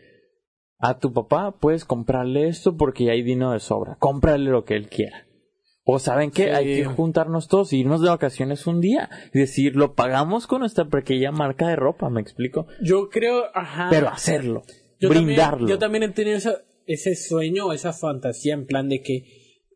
a 0.78 0.98
tu 0.98 1.12
papá 1.12 1.56
puedes 1.58 1.84
comprarle 1.84 2.48
esto 2.48 2.76
porque 2.76 3.04
ya 3.04 3.12
hay 3.12 3.22
dinero 3.22 3.52
de 3.52 3.60
sobra. 3.60 3.96
Cómprale 3.98 4.50
lo 4.50 4.64
que 4.64 4.74
él 4.74 4.88
quiera. 4.88 5.26
O 5.86 5.98
saben 5.98 6.32
Sí. 6.32 6.42
hay 6.44 6.64
que 6.76 6.84
juntarnos 6.86 7.46
todos 7.48 7.72
y 7.72 7.80
irnos 7.80 8.00
de 8.00 8.08
vacaciones 8.08 8.66
un 8.66 8.80
día. 8.80 9.10
Y 9.34 9.38
decir, 9.38 9.76
lo 9.76 9.94
pagamos 9.94 10.46
con 10.46 10.60
nuestra 10.60 10.86
pequeña 10.88 11.30
marca 11.30 11.68
de 11.68 11.76
ropa, 11.76 12.08
¿me 12.08 12.20
explico? 12.22 12.66
Yo 12.82 13.10
creo, 13.10 13.44
ajá. 13.54 13.88
Pero 13.90 14.08
hacerlo. 14.08 14.62
yo 14.98 15.10
brindarlo. 15.10 15.58
También, 15.58 15.68
yo 15.68 15.78
también 15.78 16.02
he 16.04 16.08
tenido 16.08 16.36
esa- 16.38 16.62
ese 16.86 17.14
sueño, 17.16 17.72
esa 17.74 17.92
fantasía 17.92 18.54
en 18.54 18.64
plan 18.66 18.88
de 18.88 19.02
que 19.02 19.24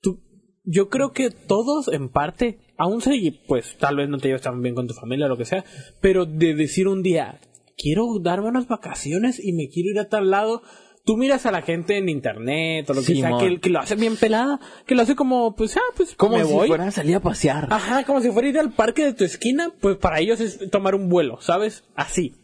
tú, 0.01 0.23
yo 0.65 0.89
creo 0.89 1.13
que 1.13 1.31
todos 1.31 1.89
en 1.89 2.09
parte, 2.09 2.59
aún 2.79 3.03
si 3.03 3.31
pues 3.47 3.77
tal 3.79 3.97
vez 3.97 4.09
no 4.09 4.17
te 4.19 4.29
llevas 4.29 4.43
tan 4.43 4.63
bien 4.63 4.75
con 4.75 4.87
tu 4.87 4.95
familia 4.95 5.27
o 5.27 5.29
lo 5.29 5.37
que 5.37 5.45
sea, 5.45 5.65
pero 6.01 6.25
de 6.25 6.55
decir 6.55 6.89
un 6.89 7.03
día, 7.03 7.41
quiero 7.77 8.05
darme 8.23 8.49
unas 8.49 8.67
vacaciones 8.69 9.43
y 9.45 9.53
me 9.53 9.69
quiero 9.69 9.91
ir 9.91 9.99
a 9.99 10.09
tal 10.09 10.31
lado. 10.31 10.63
Tú 11.05 11.17
miras 11.17 11.47
a 11.47 11.51
la 11.53 11.63
gente 11.63 11.97
en 11.97 12.09
internet 12.09 12.89
o 12.91 12.95
lo 12.95 13.03
que 13.03 13.15
sea, 13.17 13.39
que, 13.39 13.61
que 13.61 13.71
lo 13.71 13.79
hace 13.81 13.95
bien 13.97 14.17
pelada, 14.17 14.61
que 14.87 14.95
lo 14.95 15.03
hace 15.03 15.15
como, 15.15 15.55
pues, 15.57 15.77
ah, 15.77 15.81
pues, 15.97 16.15
Como 16.15 16.37
me 16.37 16.45
si 16.45 16.53
voy. 16.53 16.69
fuera 16.69 16.85
a 16.87 16.91
salir 16.91 17.17
a 17.17 17.21
pasear. 17.21 17.67
Ajá, 17.71 18.05
como 18.05 18.21
si 18.21 18.31
fuera 18.31 18.49
ir 18.49 18.59
al 18.59 18.73
parque 18.73 19.05
de 19.05 19.15
tu 19.15 19.25
esquina, 19.25 19.73
pues 19.81 19.97
para 19.97 20.21
ellos 20.21 20.41
es 20.41 20.71
tomar 20.71 20.95
un 20.95 21.09
vuelo, 21.09 21.41
¿sabes? 21.41 21.85
Así. 21.95 22.35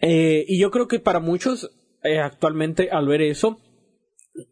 Eh, 0.00 0.44
y 0.48 0.60
yo 0.60 0.70
creo 0.70 0.88
que 0.88 0.98
para 1.00 1.20
muchos 1.20 1.70
eh, 2.02 2.18
actualmente 2.18 2.90
al 2.90 3.06
ver 3.06 3.22
eso 3.22 3.58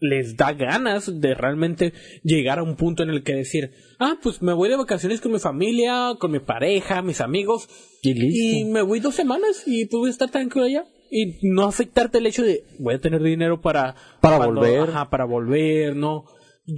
les 0.00 0.36
da 0.36 0.52
ganas 0.52 1.20
de 1.20 1.34
realmente 1.34 1.92
llegar 2.24 2.58
a 2.58 2.64
un 2.64 2.74
punto 2.74 3.04
en 3.04 3.10
el 3.10 3.22
que 3.22 3.34
decir, 3.34 3.70
ah, 4.00 4.16
pues 4.20 4.42
me 4.42 4.52
voy 4.52 4.68
de 4.68 4.74
vacaciones 4.76 5.20
con 5.20 5.30
mi 5.32 5.38
familia, 5.38 6.14
con 6.18 6.32
mi 6.32 6.40
pareja, 6.40 7.02
mis 7.02 7.20
amigos, 7.20 7.68
Y 8.02 8.14
listo. 8.14 8.58
y 8.58 8.64
me 8.64 8.82
voy 8.82 8.98
dos 8.98 9.14
semanas 9.14 9.62
y 9.66 9.86
pues 9.86 9.98
voy 10.00 10.08
a 10.08 10.10
estar 10.10 10.30
tranquilo 10.30 10.64
allá. 10.64 10.84
Y 11.18 11.38
no 11.42 11.64
afectarte 11.64 12.18
el 12.18 12.26
hecho 12.26 12.42
de 12.44 12.64
voy 12.78 12.94
a 12.94 13.00
tener 13.00 13.22
dinero 13.22 13.60
para... 13.60 13.94
Para 14.20 14.36
cuando- 14.38 14.60
volver. 14.60 14.90
Ajá, 14.90 15.08
para 15.10 15.24
volver, 15.24 15.96
¿no? 15.96 16.24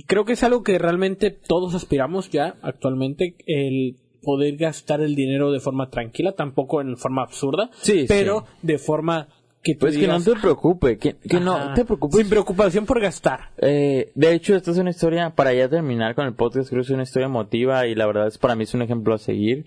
Creo 0.07 0.25
que 0.25 0.35
es 0.35 0.43
algo 0.43 0.63
que 0.63 0.79
realmente 0.79 1.31
todos 1.31 1.75
aspiramos 1.75 2.31
ya 2.31 2.57
actualmente, 2.63 3.35
el 3.47 3.97
poder 4.23 4.57
gastar 4.57 5.01
el 5.01 5.15
dinero 5.15 5.51
de 5.51 5.61
forma 5.61 5.89
tranquila, 5.91 6.33
tampoco 6.33 6.81
en 6.83 6.97
forma 6.99 7.23
absurda, 7.23 7.71
Sí, 7.81 8.05
pero 8.07 8.45
de 8.63 8.77
forma 8.79 9.29
que 9.63 9.75
tú 9.75 9.81
Pues 9.87 9.97
que 9.97 10.07
no 10.07 10.19
digas, 10.19 10.35
te 10.35 10.41
preocupe, 10.41 10.99
que, 10.99 11.17
que 11.17 11.41
no 11.41 11.73
te 11.75 11.85
preocupes. 11.85 12.21
Sin 12.21 12.29
preocupación 12.29 12.85
por 12.85 13.01
gastar. 13.01 13.51
Eh, 13.59 14.13
de 14.15 14.35
hecho, 14.35 14.55
esta 14.55 14.71
es 14.73 14.79
una 14.79 14.91
historia, 14.91 15.31
para 15.31 15.55
ya 15.55 15.69
terminar 15.69 16.15
con 16.15 16.27
el 16.27 16.35
podcast, 16.35 16.69
creo 16.69 16.83
que 16.83 16.87
es 16.87 16.91
una 16.91 17.03
historia 17.05 17.27
emotiva 17.27 17.87
y 17.87 17.95
la 17.95 18.07
verdad 18.07 18.27
es 18.29 18.37
para 18.39 18.55
mí 18.57 18.65
es 18.65 18.75
un 18.75 18.83
ejemplo 18.83 19.15
a 19.15 19.19
seguir. 19.19 19.65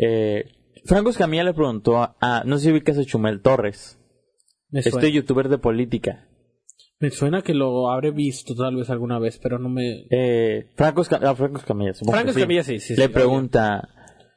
Eh, 0.00 0.44
Franco 0.84 1.10
Escamilla 1.10 1.42
le 1.44 1.54
preguntó 1.54 1.98
a, 1.98 2.14
a- 2.20 2.44
no 2.44 2.58
sé 2.58 2.66
si 2.66 2.70
ubicas 2.72 2.96
a 2.98 3.04
Chumel 3.04 3.40
Torres, 3.40 3.98
Me 4.70 4.82
suena, 4.82 4.98
este 4.98 5.12
youtuber 5.12 5.48
de 5.48 5.58
política. 5.58 6.28
me 6.98 7.10
suena 7.10 7.42
que 7.42 7.54
lo 7.54 7.90
habré 7.90 8.10
visto 8.10 8.54
tal 8.54 8.76
vez 8.76 8.90
alguna 8.90 9.18
vez, 9.18 9.38
pero 9.42 9.58
no 9.58 9.68
me... 9.68 10.06
Eh, 10.10 10.70
Franco, 10.76 11.02
Esca- 11.02 11.20
ah, 11.22 11.34
Franco 11.34 11.58
Escamilla, 11.58 11.92
supongo 11.94 12.12
Franco 12.12 12.32
sí. 12.32 12.38
Escamilla 12.40 12.62
sí, 12.64 12.78
sí, 12.80 12.94
sí, 12.94 13.00
Le 13.00 13.08
pregunta, 13.08 13.88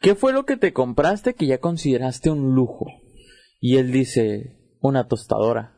¿qué 0.01 0.15
fue 0.15 0.33
lo 0.33 0.45
que 0.45 0.57
te 0.57 0.73
compraste 0.73 1.33
que 1.33 1.47
ya 1.47 1.59
consideraste 1.59 2.29
un 2.29 2.53
lujo? 2.55 2.85
Y 3.59 3.77
él 3.77 3.91
dice, 3.91 4.77
una 4.81 5.07
tostadora. 5.07 5.75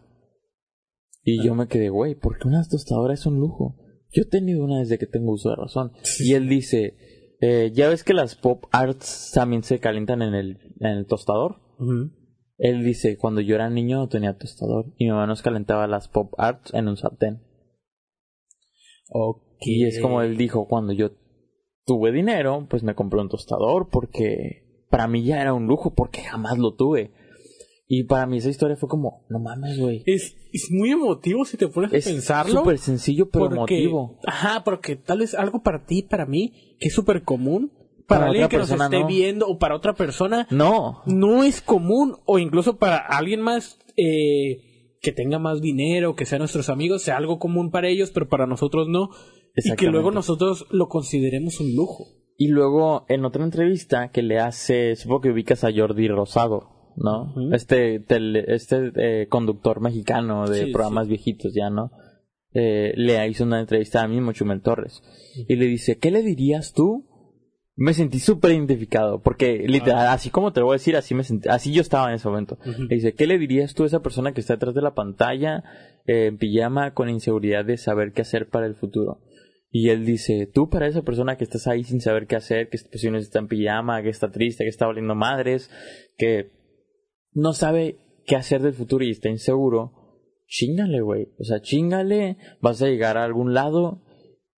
Y 1.23 1.43
yo 1.43 1.53
me 1.55 1.67
quedé, 1.67 1.89
güey, 1.89 2.15
¿por 2.15 2.37
qué 2.39 2.47
una 2.47 2.63
tostadora 2.67 3.13
es 3.13 3.25
un 3.25 3.39
lujo? 3.39 3.75
Yo 4.11 4.23
he 4.23 4.29
tenido 4.29 4.63
una 4.63 4.79
desde 4.79 4.97
que 4.97 5.05
tengo 5.05 5.31
uso 5.31 5.49
de 5.49 5.55
razón. 5.55 5.91
Y 6.19 6.33
él 6.33 6.49
dice, 6.49 6.97
eh, 7.41 7.71
¿ya 7.73 7.87
ves 7.89 8.03
que 8.03 8.13
las 8.13 8.35
pop 8.35 8.65
arts 8.71 9.31
también 9.33 9.63
se 9.63 9.79
calientan 9.79 10.21
en 10.23 10.33
el, 10.33 10.57
en 10.79 10.97
el 10.97 11.05
tostador? 11.05 11.61
Él 12.63 12.83
dice, 12.83 13.17
cuando 13.17 13.41
yo 13.41 13.55
era 13.55 13.71
niño 13.71 13.97
no 13.97 14.07
tenía 14.07 14.37
tostador 14.37 14.93
y 14.97 15.05
mi 15.05 15.09
mamá 15.11 15.25
nos 15.25 15.41
calentaba 15.41 15.87
las 15.87 16.07
pop 16.07 16.31
arts 16.37 16.71
en 16.75 16.87
un 16.87 16.95
sartén. 16.95 17.41
Ok. 19.09 19.41
Y 19.61 19.85
es 19.85 19.99
como 19.99 20.21
él 20.21 20.37
dijo, 20.37 20.67
cuando 20.67 20.93
yo 20.93 21.09
tuve 21.85 22.11
dinero, 22.11 22.67
pues 22.69 22.83
me 22.83 22.93
compré 22.95 23.19
un 23.19 23.29
tostador 23.29 23.89
porque 23.89 24.85
para 24.89 25.07
mí 25.07 25.23
ya 25.23 25.41
era 25.41 25.53
un 25.53 25.65
lujo 25.65 25.93
porque 25.95 26.21
jamás 26.21 26.57
lo 26.59 26.75
tuve. 26.75 27.11
Y 27.87 28.03
para 28.03 28.25
mí 28.25 28.37
esa 28.37 28.49
historia 28.49 28.77
fue 28.77 28.87
como, 28.87 29.25
no 29.29 29.39
mames, 29.39 29.77
güey. 29.79 30.03
Es, 30.05 30.35
es 30.53 30.67
muy 30.71 30.91
emotivo 30.91 31.43
si 31.45 31.57
te 31.57 31.67
pones 31.67 31.91
Es 31.93 32.07
a 32.07 32.09
pensarlo. 32.11 32.59
súper 32.59 32.77
sencillo 32.77 33.29
pero 33.29 33.49
porque- 33.49 33.79
emotivo. 33.83 34.19
Ajá, 34.25 34.63
porque 34.63 34.95
tal 34.95 35.19
vez 35.19 35.33
algo 35.33 35.61
para 35.61 35.83
ti, 35.85 36.03
para 36.03 36.25
mí, 36.25 36.53
que 36.79 36.87
es 36.87 36.93
súper 36.93 37.23
común, 37.23 37.71
para, 38.07 38.21
Para 38.21 38.31
alguien 38.31 38.49
que 38.49 38.57
nos 38.57 38.71
esté 38.71 38.99
no. 39.01 39.07
viendo 39.07 39.47
o 39.47 39.57
para 39.57 39.75
otra 39.75 39.93
persona, 39.93 40.47
No, 40.51 41.01
no 41.05 41.43
es 41.43 41.61
común, 41.61 42.15
o 42.25 42.39
incluso 42.39 42.77
para 42.77 42.97
alguien 42.97 43.41
más 43.41 43.79
eh, 43.97 44.95
que 45.01 45.11
tenga 45.11 45.39
más 45.39 45.61
dinero, 45.61 46.15
que 46.15 46.25
sean 46.25 46.39
nuestros 46.39 46.69
amigos, 46.69 47.01
sea 47.03 47.17
algo 47.17 47.39
común 47.39 47.71
para 47.71 47.87
ellos, 47.89 48.11
pero 48.11 48.27
para 48.29 48.45
nosotros 48.47 48.87
no. 48.87 49.09
Y 49.55 49.75
que 49.75 49.87
luego 49.87 50.11
nosotros 50.11 50.65
lo 50.71 50.87
consideremos 50.87 51.59
un 51.59 51.75
lujo. 51.75 52.05
Y 52.37 52.47
luego 52.47 53.05
en 53.09 53.25
otra 53.25 53.43
entrevista 53.43 54.09
que 54.11 54.21
le 54.23 54.39
hace, 54.39 54.95
supongo 54.95 55.21
que 55.21 55.31
ubicas 55.31 55.63
a 55.63 55.69
Jordi 55.75 56.07
Rosado, 56.07 56.69
¿no? 56.95 57.33
Este 57.53 57.99
tele- 57.99 58.45
este 58.47 58.91
eh, 58.95 59.27
conductor 59.27 59.81
mexicano 59.81 60.47
de 60.47 60.65
Sí, 60.65 60.71
programas 60.71 61.07
viejitos 61.07 61.53
ya, 61.53 61.69
¿no? 61.69 61.91
Eh, 62.53 62.93
le 62.95 63.27
hizo 63.29 63.43
una 63.43 63.59
entrevista 63.59 64.01
a 64.01 64.07
mismo 64.07 64.31
Chumel 64.33 64.61
Torres 64.61 65.01
y 65.47 65.55
le 65.55 65.65
dice, 65.67 65.97
¿qué 65.99 66.11
le 66.11 66.21
dirías 66.21 66.73
tú? 66.73 67.05
Me 67.75 67.93
sentí 67.93 68.19
súper 68.19 68.51
identificado 68.51 69.21
porque 69.21 69.65
literal, 69.67 70.07
así 70.07 70.29
como 70.29 70.51
te 70.51 70.59
lo 70.59 70.67
voy 70.67 70.73
a 70.73 70.77
decir, 70.77 70.97
así 70.97 71.15
me 71.15 71.23
sentí, 71.23 71.47
así 71.49 71.71
yo 71.71 71.81
estaba 71.81 72.09
en 72.09 72.15
ese 72.15 72.27
momento. 72.27 72.57
Le 72.65 72.95
dice, 72.95 73.13
¿qué 73.13 73.27
le 73.27 73.37
dirías 73.37 73.73
tú 73.73 73.83
a 73.83 73.87
esa 73.87 74.01
persona 74.01 74.33
que 74.33 74.41
está 74.41 74.55
detrás 74.55 74.75
de 74.75 74.81
la 74.81 74.93
pantalla 74.93 75.63
eh, 76.05 76.27
en 76.27 76.37
pijama 76.37 76.93
con 76.93 77.09
inseguridad 77.09 77.63
de 77.63 77.77
saber 77.77 78.11
qué 78.11 78.21
hacer 78.21 78.49
para 78.49 78.65
el 78.65 78.75
futuro? 78.75 79.21
Y 79.73 79.89
él 79.89 80.05
dice, 80.05 80.49
tú 80.53 80.69
para 80.69 80.87
esa 80.87 81.01
persona 81.01 81.37
que 81.37 81.45
estás 81.45 81.65
ahí 81.65 81.85
sin 81.85 82.01
saber 82.01 82.27
qué 82.27 82.35
hacer, 82.35 82.67
que 82.67 82.77
posiblemente 82.91 83.27
está 83.27 83.39
en 83.39 83.47
pijama, 83.47 84.03
que 84.03 84.09
está 84.09 84.29
triste, 84.29 84.65
que 84.65 84.69
está 84.69 84.85
valiendo 84.85 85.15
madres, 85.15 85.71
que 86.17 86.51
no 87.31 87.53
sabe 87.53 87.97
qué 88.25 88.35
hacer 88.35 88.61
del 88.61 88.73
futuro 88.73 89.05
y 89.05 89.11
está 89.11 89.29
inseguro, 89.29 89.93
chingale, 90.45 90.99
güey. 90.99 91.29
O 91.39 91.45
sea, 91.45 91.61
chingale, 91.61 92.37
vas 92.59 92.81
a 92.81 92.87
llegar 92.87 93.17
a 93.17 93.23
algún 93.23 93.53
lado 93.53 94.01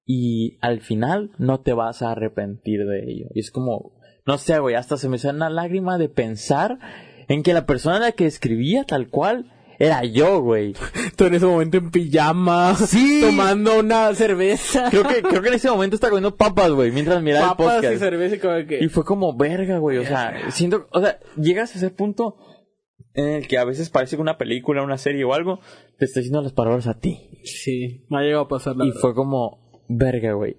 y 0.06 0.58
al 0.62 0.82
final 0.82 1.32
no 1.38 1.62
te 1.62 1.74
vas 1.74 2.01
a 2.01 2.12
arrepentir 2.12 2.86
de 2.86 3.04
ello. 3.12 3.28
Y 3.34 3.39
es 3.39 3.51
como, 3.51 3.93
no 4.26 4.38
sé, 4.38 4.60
güey, 4.60 4.76
hasta 4.76 4.97
se 4.97 5.10
me 5.10 5.18
sale 5.18 5.38
una 5.38 5.49
lágrima 5.49 5.97
de 5.97 6.10
pensar 6.10 6.78
en 7.28 7.43
que 7.43 7.54
la 7.54 7.66
persona 7.66 7.97
a 7.97 7.99
la 7.99 8.12
que 8.12 8.26
escribía 8.26 8.84
tal 8.84 9.10
cual 9.10 9.49
era 9.80 10.04
yo, 10.04 10.39
güey. 10.41 10.74
Tú 11.18 11.26
en 11.26 11.34
ese 11.36 11.45
momento 11.45 11.78
en 11.78 11.89
pijama, 11.91 12.76
Sí. 12.76 13.22
tomando 13.22 13.80
una 13.80 14.14
cerveza. 14.14 14.88
Creo 14.91 15.04
que, 15.04 15.22
creo 15.22 15.41
que 15.41 15.47
en 15.47 15.54
ese 15.56 15.70
momento 15.70 15.95
estaba 15.95 16.12
comiendo 16.12 16.36
papas, 16.36 16.72
güey, 16.72 16.91
mientras 16.91 17.22
miraba 17.24 17.51
el 17.51 17.58
podcast. 17.58 17.93
y 17.95 17.97
cerveza 17.97 18.36
y 18.36 18.39
como 18.39 18.68
que... 18.68 18.84
Y 18.84 18.88
fue 18.89 19.04
como 19.04 19.36
verga, 19.36 19.78
güey. 19.80 19.97
O 19.97 20.06
sea, 20.06 20.51
siento, 20.51 20.88
o 20.91 21.01
sea, 21.01 21.20
llegas 21.38 21.74
a 21.74 21.78
ese 21.80 21.89
punto 21.89 22.36
en 23.16 23.28
el 23.28 23.47
que 23.47 23.58
a 23.58 23.64
veces 23.66 23.89
parece 23.89 24.16
que 24.16 24.22
una 24.22 24.38
película, 24.38 24.84
una 24.84 24.97
serie 24.97 25.24
o 25.24 25.34
algo, 25.34 25.60
te 25.97 26.06
está 26.06 26.20
diciendo 26.20 26.41
las 26.41 26.54
palabras 26.54 26.88
a 26.88 26.99
ti. 26.99 27.30
Sí, 27.43 28.06
me 28.10 28.20
ha 28.20 28.22
llegado 28.22 28.43
a 28.43 28.47
pasar 28.47 28.76
la 28.76 28.86
Y 28.86 28.89
verdad. 28.89 29.01
fue 29.01 29.14
como, 29.16 29.62
verga, 29.88 30.34
güey. 30.34 30.57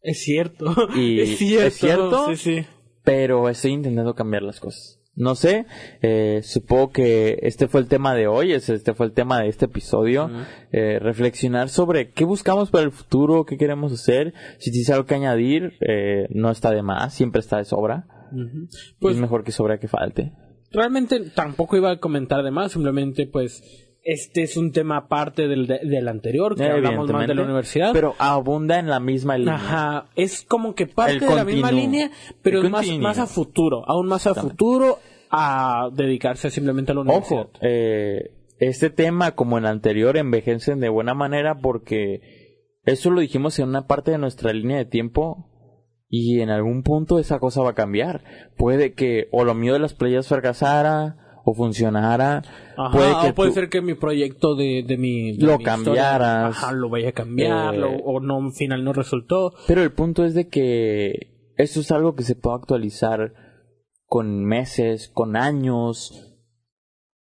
Es 0.00 0.22
cierto. 0.22 0.74
Y- 0.96 1.20
es 1.20 1.38
cierto. 1.38 1.66
¿es 1.66 1.74
cierto? 1.74 2.26
Sí, 2.30 2.36
sí. 2.36 2.66
Pero 3.04 3.48
estoy 3.48 3.72
intentando 3.72 4.14
cambiar 4.14 4.42
las 4.42 4.60
cosas. 4.60 5.00
no 5.20 5.34
sé, 5.34 5.66
eh, 6.02 6.40
supongo 6.44 6.90
que 6.92 7.38
este 7.42 7.66
fue 7.66 7.80
el 7.80 7.88
tema 7.88 8.14
de 8.14 8.28
hoy, 8.28 8.52
este 8.52 8.94
fue 8.94 9.06
el 9.06 9.12
tema 9.12 9.40
de 9.40 9.48
este 9.48 9.64
episodio, 9.64 10.30
eh, 10.70 10.98
reflexionar 11.00 11.70
sobre 11.70 12.10
qué 12.12 12.24
buscamos 12.24 12.70
para 12.70 12.84
el 12.84 12.92
futuro, 12.92 13.44
qué 13.44 13.56
queremos 13.56 13.92
hacer, 13.92 14.32
si 14.58 14.70
tienes 14.70 14.90
algo 14.90 15.06
que 15.06 15.16
añadir, 15.16 15.72
eh, 15.80 16.28
no 16.30 16.50
está 16.52 16.70
de 16.70 16.82
más, 16.82 17.14
siempre 17.14 17.40
está 17.40 17.56
de 17.56 17.64
sobra, 17.64 18.06
pues 19.00 19.16
es 19.16 19.20
mejor 19.20 19.42
que 19.42 19.50
sobra 19.50 19.80
que 19.80 19.88
falte. 19.88 20.32
Realmente 20.70 21.18
tampoco 21.30 21.76
iba 21.76 21.90
a 21.90 21.98
comentar 21.98 22.44
de 22.44 22.50
más, 22.52 22.70
simplemente 22.72 23.26
pues 23.26 23.62
este 24.02 24.42
es 24.42 24.56
un 24.56 24.72
tema 24.72 24.96
aparte 24.96 25.48
del, 25.48 25.66
del 25.66 26.08
anterior, 26.08 26.56
que 26.56 26.64
hablamos 26.64 27.10
más 27.10 27.26
de 27.26 27.34
la 27.34 27.42
universidad. 27.42 27.92
Pero 27.92 28.14
abunda 28.18 28.78
en 28.78 28.88
la 28.88 29.00
misma 29.00 29.36
línea. 29.36 29.54
Ajá, 29.54 30.06
es 30.16 30.42
como 30.42 30.74
que 30.74 30.86
parte 30.86 31.20
de 31.20 31.34
la 31.34 31.44
misma 31.44 31.70
línea, 31.72 32.10
pero 32.42 32.62
es 32.62 32.70
más, 32.70 32.88
más 32.98 33.18
a 33.18 33.26
futuro, 33.26 33.84
aún 33.86 34.06
más 34.06 34.26
a 34.26 34.34
futuro, 34.34 34.98
a 35.30 35.90
dedicarse 35.92 36.50
simplemente 36.50 36.92
a 36.92 36.94
la 36.94 37.00
universidad. 37.02 37.40
Ojo, 37.40 37.50
eh, 37.60 38.32
este 38.58 38.90
tema, 38.90 39.34
como 39.34 39.58
en 39.58 39.64
el 39.64 39.70
anterior, 39.70 40.16
envejecen 40.16 40.80
de 40.80 40.88
buena 40.88 41.14
manera 41.14 41.60
porque 41.60 42.20
eso 42.84 43.10
lo 43.10 43.20
dijimos 43.20 43.58
en 43.58 43.68
una 43.68 43.86
parte 43.86 44.10
de 44.10 44.18
nuestra 44.18 44.52
línea 44.52 44.78
de 44.78 44.86
tiempo 44.86 45.50
y 46.08 46.40
en 46.40 46.50
algún 46.50 46.82
punto 46.82 47.18
esa 47.18 47.38
cosa 47.38 47.62
va 47.62 47.70
a 47.70 47.74
cambiar. 47.74 48.24
Puede 48.56 48.94
que 48.94 49.28
o 49.30 49.44
lo 49.44 49.54
mío 49.54 49.74
de 49.74 49.78
las 49.78 49.94
playas 49.94 50.28
fracasara 50.28 51.27
o 51.48 51.54
funcionara. 51.54 52.42
puede 52.92 53.20
que 53.22 53.28
o 53.30 53.34
puede 53.34 53.52
ser 53.52 53.68
que 53.70 53.80
mi 53.80 53.94
proyecto 53.94 54.54
de, 54.54 54.84
de 54.86 54.96
mi... 54.98 55.36
lo 55.38 55.58
cambiaras. 55.58 56.56
ajá, 56.56 56.72
lo 56.72 56.90
vaya 56.90 57.10
a 57.10 57.12
cambiar, 57.12 57.74
eh, 57.74 58.02
o 58.04 58.20
no, 58.20 58.36
al 58.36 58.52
final 58.52 58.84
no 58.84 58.92
resultó. 58.92 59.54
Pero 59.66 59.82
el 59.82 59.92
punto 59.92 60.24
es 60.24 60.34
de 60.34 60.48
que 60.48 61.52
eso 61.56 61.80
es 61.80 61.90
algo 61.90 62.14
que 62.14 62.22
se 62.22 62.34
puede 62.34 62.56
actualizar 62.56 63.32
con 64.04 64.44
meses, 64.44 65.08
con 65.08 65.36
años. 65.36 66.24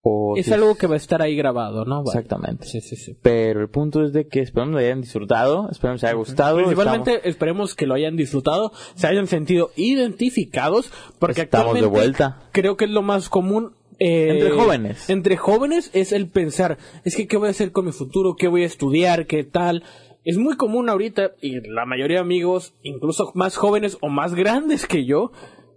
O 0.07 0.37
es 0.37 0.53
algo 0.53 0.75
que 0.75 0.87
va 0.87 0.95
a 0.95 0.99
estar 0.99 1.23
ahí 1.23 1.35
grabado, 1.35 1.85
¿no? 1.87 2.03
Exactamente. 2.03 2.67
Sí, 2.67 2.83
sí, 2.83 2.95
sí. 2.95 3.17
Pero 3.23 3.63
el 3.63 3.71
punto 3.71 4.05
es 4.05 4.13
de 4.13 4.29
que 4.29 4.41
esperemos 4.41 4.75
lo 4.75 4.79
hayan 4.79 5.01
disfrutado, 5.01 5.71
esperemos 5.71 6.03
que 6.03 6.07
haya 6.07 6.17
gustado. 6.17 6.59
Principalmente 6.59 7.27
esperemos 7.29 7.75
que 7.75 7.87
lo 7.87 7.95
hayan 7.95 8.15
disfrutado, 8.15 8.71
se 8.95 9.07
hayan 9.07 9.27
sentido 9.27 9.71
identificados, 9.77 10.93
porque 11.19 11.43
estamos 11.43 11.75
de 11.75 11.87
vuelta. 11.87 12.43
Creo 12.53 12.77
que 12.77 12.85
es 12.85 12.91
lo 12.91 13.03
más 13.03 13.31
común 13.31 13.73
eh, 13.99 14.31
entre 14.31 14.51
jóvenes. 14.51 15.11
Entre 15.11 15.37
jóvenes 15.37 15.91
es 15.93 16.13
el 16.13 16.29
pensar, 16.29 16.79
es 17.05 17.17
que 17.17 17.27
qué 17.27 17.37
voy 17.37 17.49
a 17.49 17.51
hacer 17.51 17.73
con 17.73 17.87
mi 17.87 17.93
futuro, 17.93 18.37
qué 18.37 18.49
voy 18.49 18.63
a 18.63 18.67
estudiar, 18.67 19.27
qué 19.27 19.45
tal. 19.45 19.85
Es 20.25 20.39
muy 20.39 20.57
común 20.57 20.89
ahorita, 20.89 21.33
y 21.41 21.61
la 21.69 21.85
mayoría 21.85 22.17
de 22.19 22.23
amigos, 22.23 22.75
incluso 22.83 23.31
más 23.35 23.57
jóvenes 23.57 23.99
o 24.01 24.09
más 24.09 24.35
grandes 24.35 24.87
que 24.87 25.05
yo, 25.05 25.33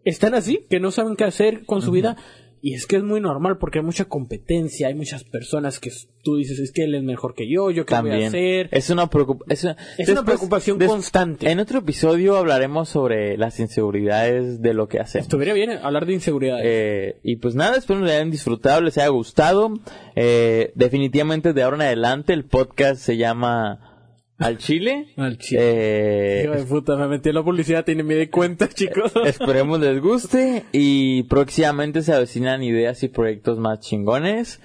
están 0.06 0.36
así, 0.36 0.66
que 0.70 0.80
no 0.80 0.92
saben 0.92 1.16
qué 1.18 1.26
hacer 1.26 1.66
con 1.66 1.82
su 1.82 1.92
vida. 1.92 2.16
Y 2.68 2.74
es 2.74 2.86
que 2.86 2.98
es 2.98 3.04
muy 3.04 3.22
normal 3.22 3.60
porque 3.60 3.80
hay 3.80 3.86
mucha 3.86 4.04
competencia, 4.04 4.90
hay 4.90 4.94
muchas 4.94 5.24
personas 5.24 5.80
que 5.80 5.90
tú 6.22 6.36
dices, 6.36 6.60
es 6.60 6.74
que 6.74 6.84
él 6.84 6.96
es 6.96 7.02
mejor 7.02 7.34
que 7.34 7.50
yo, 7.50 7.72
yo 7.72 7.86
qué 7.86 7.98
voy 8.02 8.26
a 8.26 8.28
hacer. 8.28 8.68
Es 8.74 8.90
una, 8.90 9.10
es 9.48 9.64
una, 10.10 10.26
preocupación 10.26 10.78
constante. 10.78 11.50
En 11.50 11.62
otro 11.62 11.80
episodio 11.80 12.36
hablaremos 12.36 12.90
sobre 12.90 13.38
las 13.38 13.62
inseguridades 13.62 14.62
de 14.62 14.74
lo 14.74 14.90
que 14.90 15.00
hacemos. 15.00 15.28
Estuviera 15.28 15.54
bien 15.54 15.72
hablar 15.82 16.06
de 16.08 16.16
inseguridades. 16.16 16.66
Eh, 16.68 17.20
y 17.24 17.38
pues 17.38 17.56
nada, 17.56 17.78
espero 17.78 18.02
que 18.02 18.08
les 18.08 18.16
hayan 18.16 18.32
disfrutado, 18.32 18.82
les 18.82 18.98
haya 18.98 19.08
gustado. 19.08 19.72
Eh, 20.18 20.74
definitivamente 20.76 21.54
de 21.54 21.64
ahora 21.64 21.78
en 21.78 21.84
adelante 21.84 22.34
el 22.34 22.44
podcast 22.44 23.00
se 23.00 23.16
llama 23.16 23.97
al 24.40 24.58
Chile. 24.58 25.08
Al 25.18 25.38
Chile. 25.38 25.62
Eh, 25.62 26.66
puta, 26.70 26.96
me 26.96 27.08
metí 27.08 27.30
en 27.30 27.36
la 27.36 27.44
publicidad, 27.44 27.86
tiene 27.86 28.04
me 28.04 28.16
de 28.16 28.30
cuenta, 28.30 28.70
chicos. 28.74 29.12
Esperemos 29.26 29.80
les 29.80 30.00
guste 30.02 30.64
y 30.72 31.24
próximamente 31.24 32.02
se 32.02 32.14
avecinan 32.14 32.64
ideas 32.64 33.02
y 33.04 33.08
proyectos 33.08 33.58
más 33.58 33.80
chingones. 33.80 34.62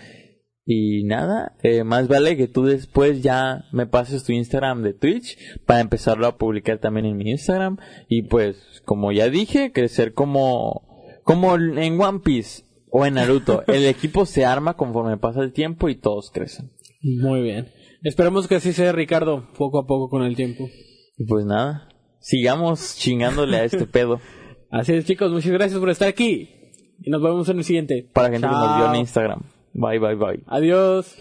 Y 0.65 1.03
nada, 1.05 1.57
eh, 1.63 1.83
más 1.83 2.07
vale 2.07 2.37
que 2.37 2.47
tú 2.47 2.65
después 2.65 3.23
ya 3.23 3.65
me 3.73 3.87
pases 3.87 4.23
tu 4.25 4.33
Instagram 4.33 4.83
de 4.83 4.95
Twitch 4.95 5.37
para 5.67 5.81
empezarlo 5.81 6.27
a 6.29 6.37
publicar 6.37 6.79
también 6.79 7.07
en 7.07 7.17
mi 7.17 7.31
Instagram. 7.31 7.79
Y 8.09 8.23
pues, 8.23 8.83
como 8.85 9.11
ya 9.11 9.29
dije, 9.29 9.73
crecer 9.73 10.13
como, 10.13 10.87
como 11.25 11.57
en 11.57 12.01
One 12.01 12.21
Piece 12.21 12.65
o 12.91 13.07
en 13.07 13.15
Naruto. 13.15 13.65
el 13.67 13.87
equipo 13.87 14.25
se 14.27 14.45
arma 14.45 14.75
conforme 14.77 15.17
pasa 15.17 15.41
el 15.41 15.53
tiempo 15.53 15.89
y 15.89 15.97
todos 15.97 16.31
crecen. 16.31 16.71
Muy 17.01 17.43
bien. 17.43 17.69
Esperemos 18.03 18.49
que 18.49 18.57
así 18.57 18.73
sea, 18.73 18.93
Ricardo, 18.93 19.49
poco 19.57 19.79
a 19.79 19.87
poco 19.87 20.09
con 20.09 20.25
el 20.25 20.35
tiempo. 20.35 20.69
Pues 21.29 21.45
nada, 21.45 21.89
sigamos 22.21 22.97
chingándole 22.97 23.57
a 23.59 23.65
este 23.65 23.87
pedo. 23.87 24.21
Así 24.71 24.93
es, 24.95 25.05
chicos, 25.05 25.31
muchas 25.31 25.53
gracias 25.53 25.79
por 25.79 25.91
estar 25.91 26.09
aquí. 26.09 26.49
Y 27.01 27.11
nos 27.11 27.23
vemos 27.23 27.49
en 27.49 27.59
el 27.59 27.65
siguiente. 27.65 28.09
Para 28.13 28.31
gente 28.31 28.47
que 28.47 28.53
nos 28.53 28.77
vio 28.77 28.87
en 28.95 29.01
Instagram. 29.01 29.43
Bye, 29.75 29.99
bye, 29.99 30.15
bye. 30.15 30.43
Adiós. 30.47 31.17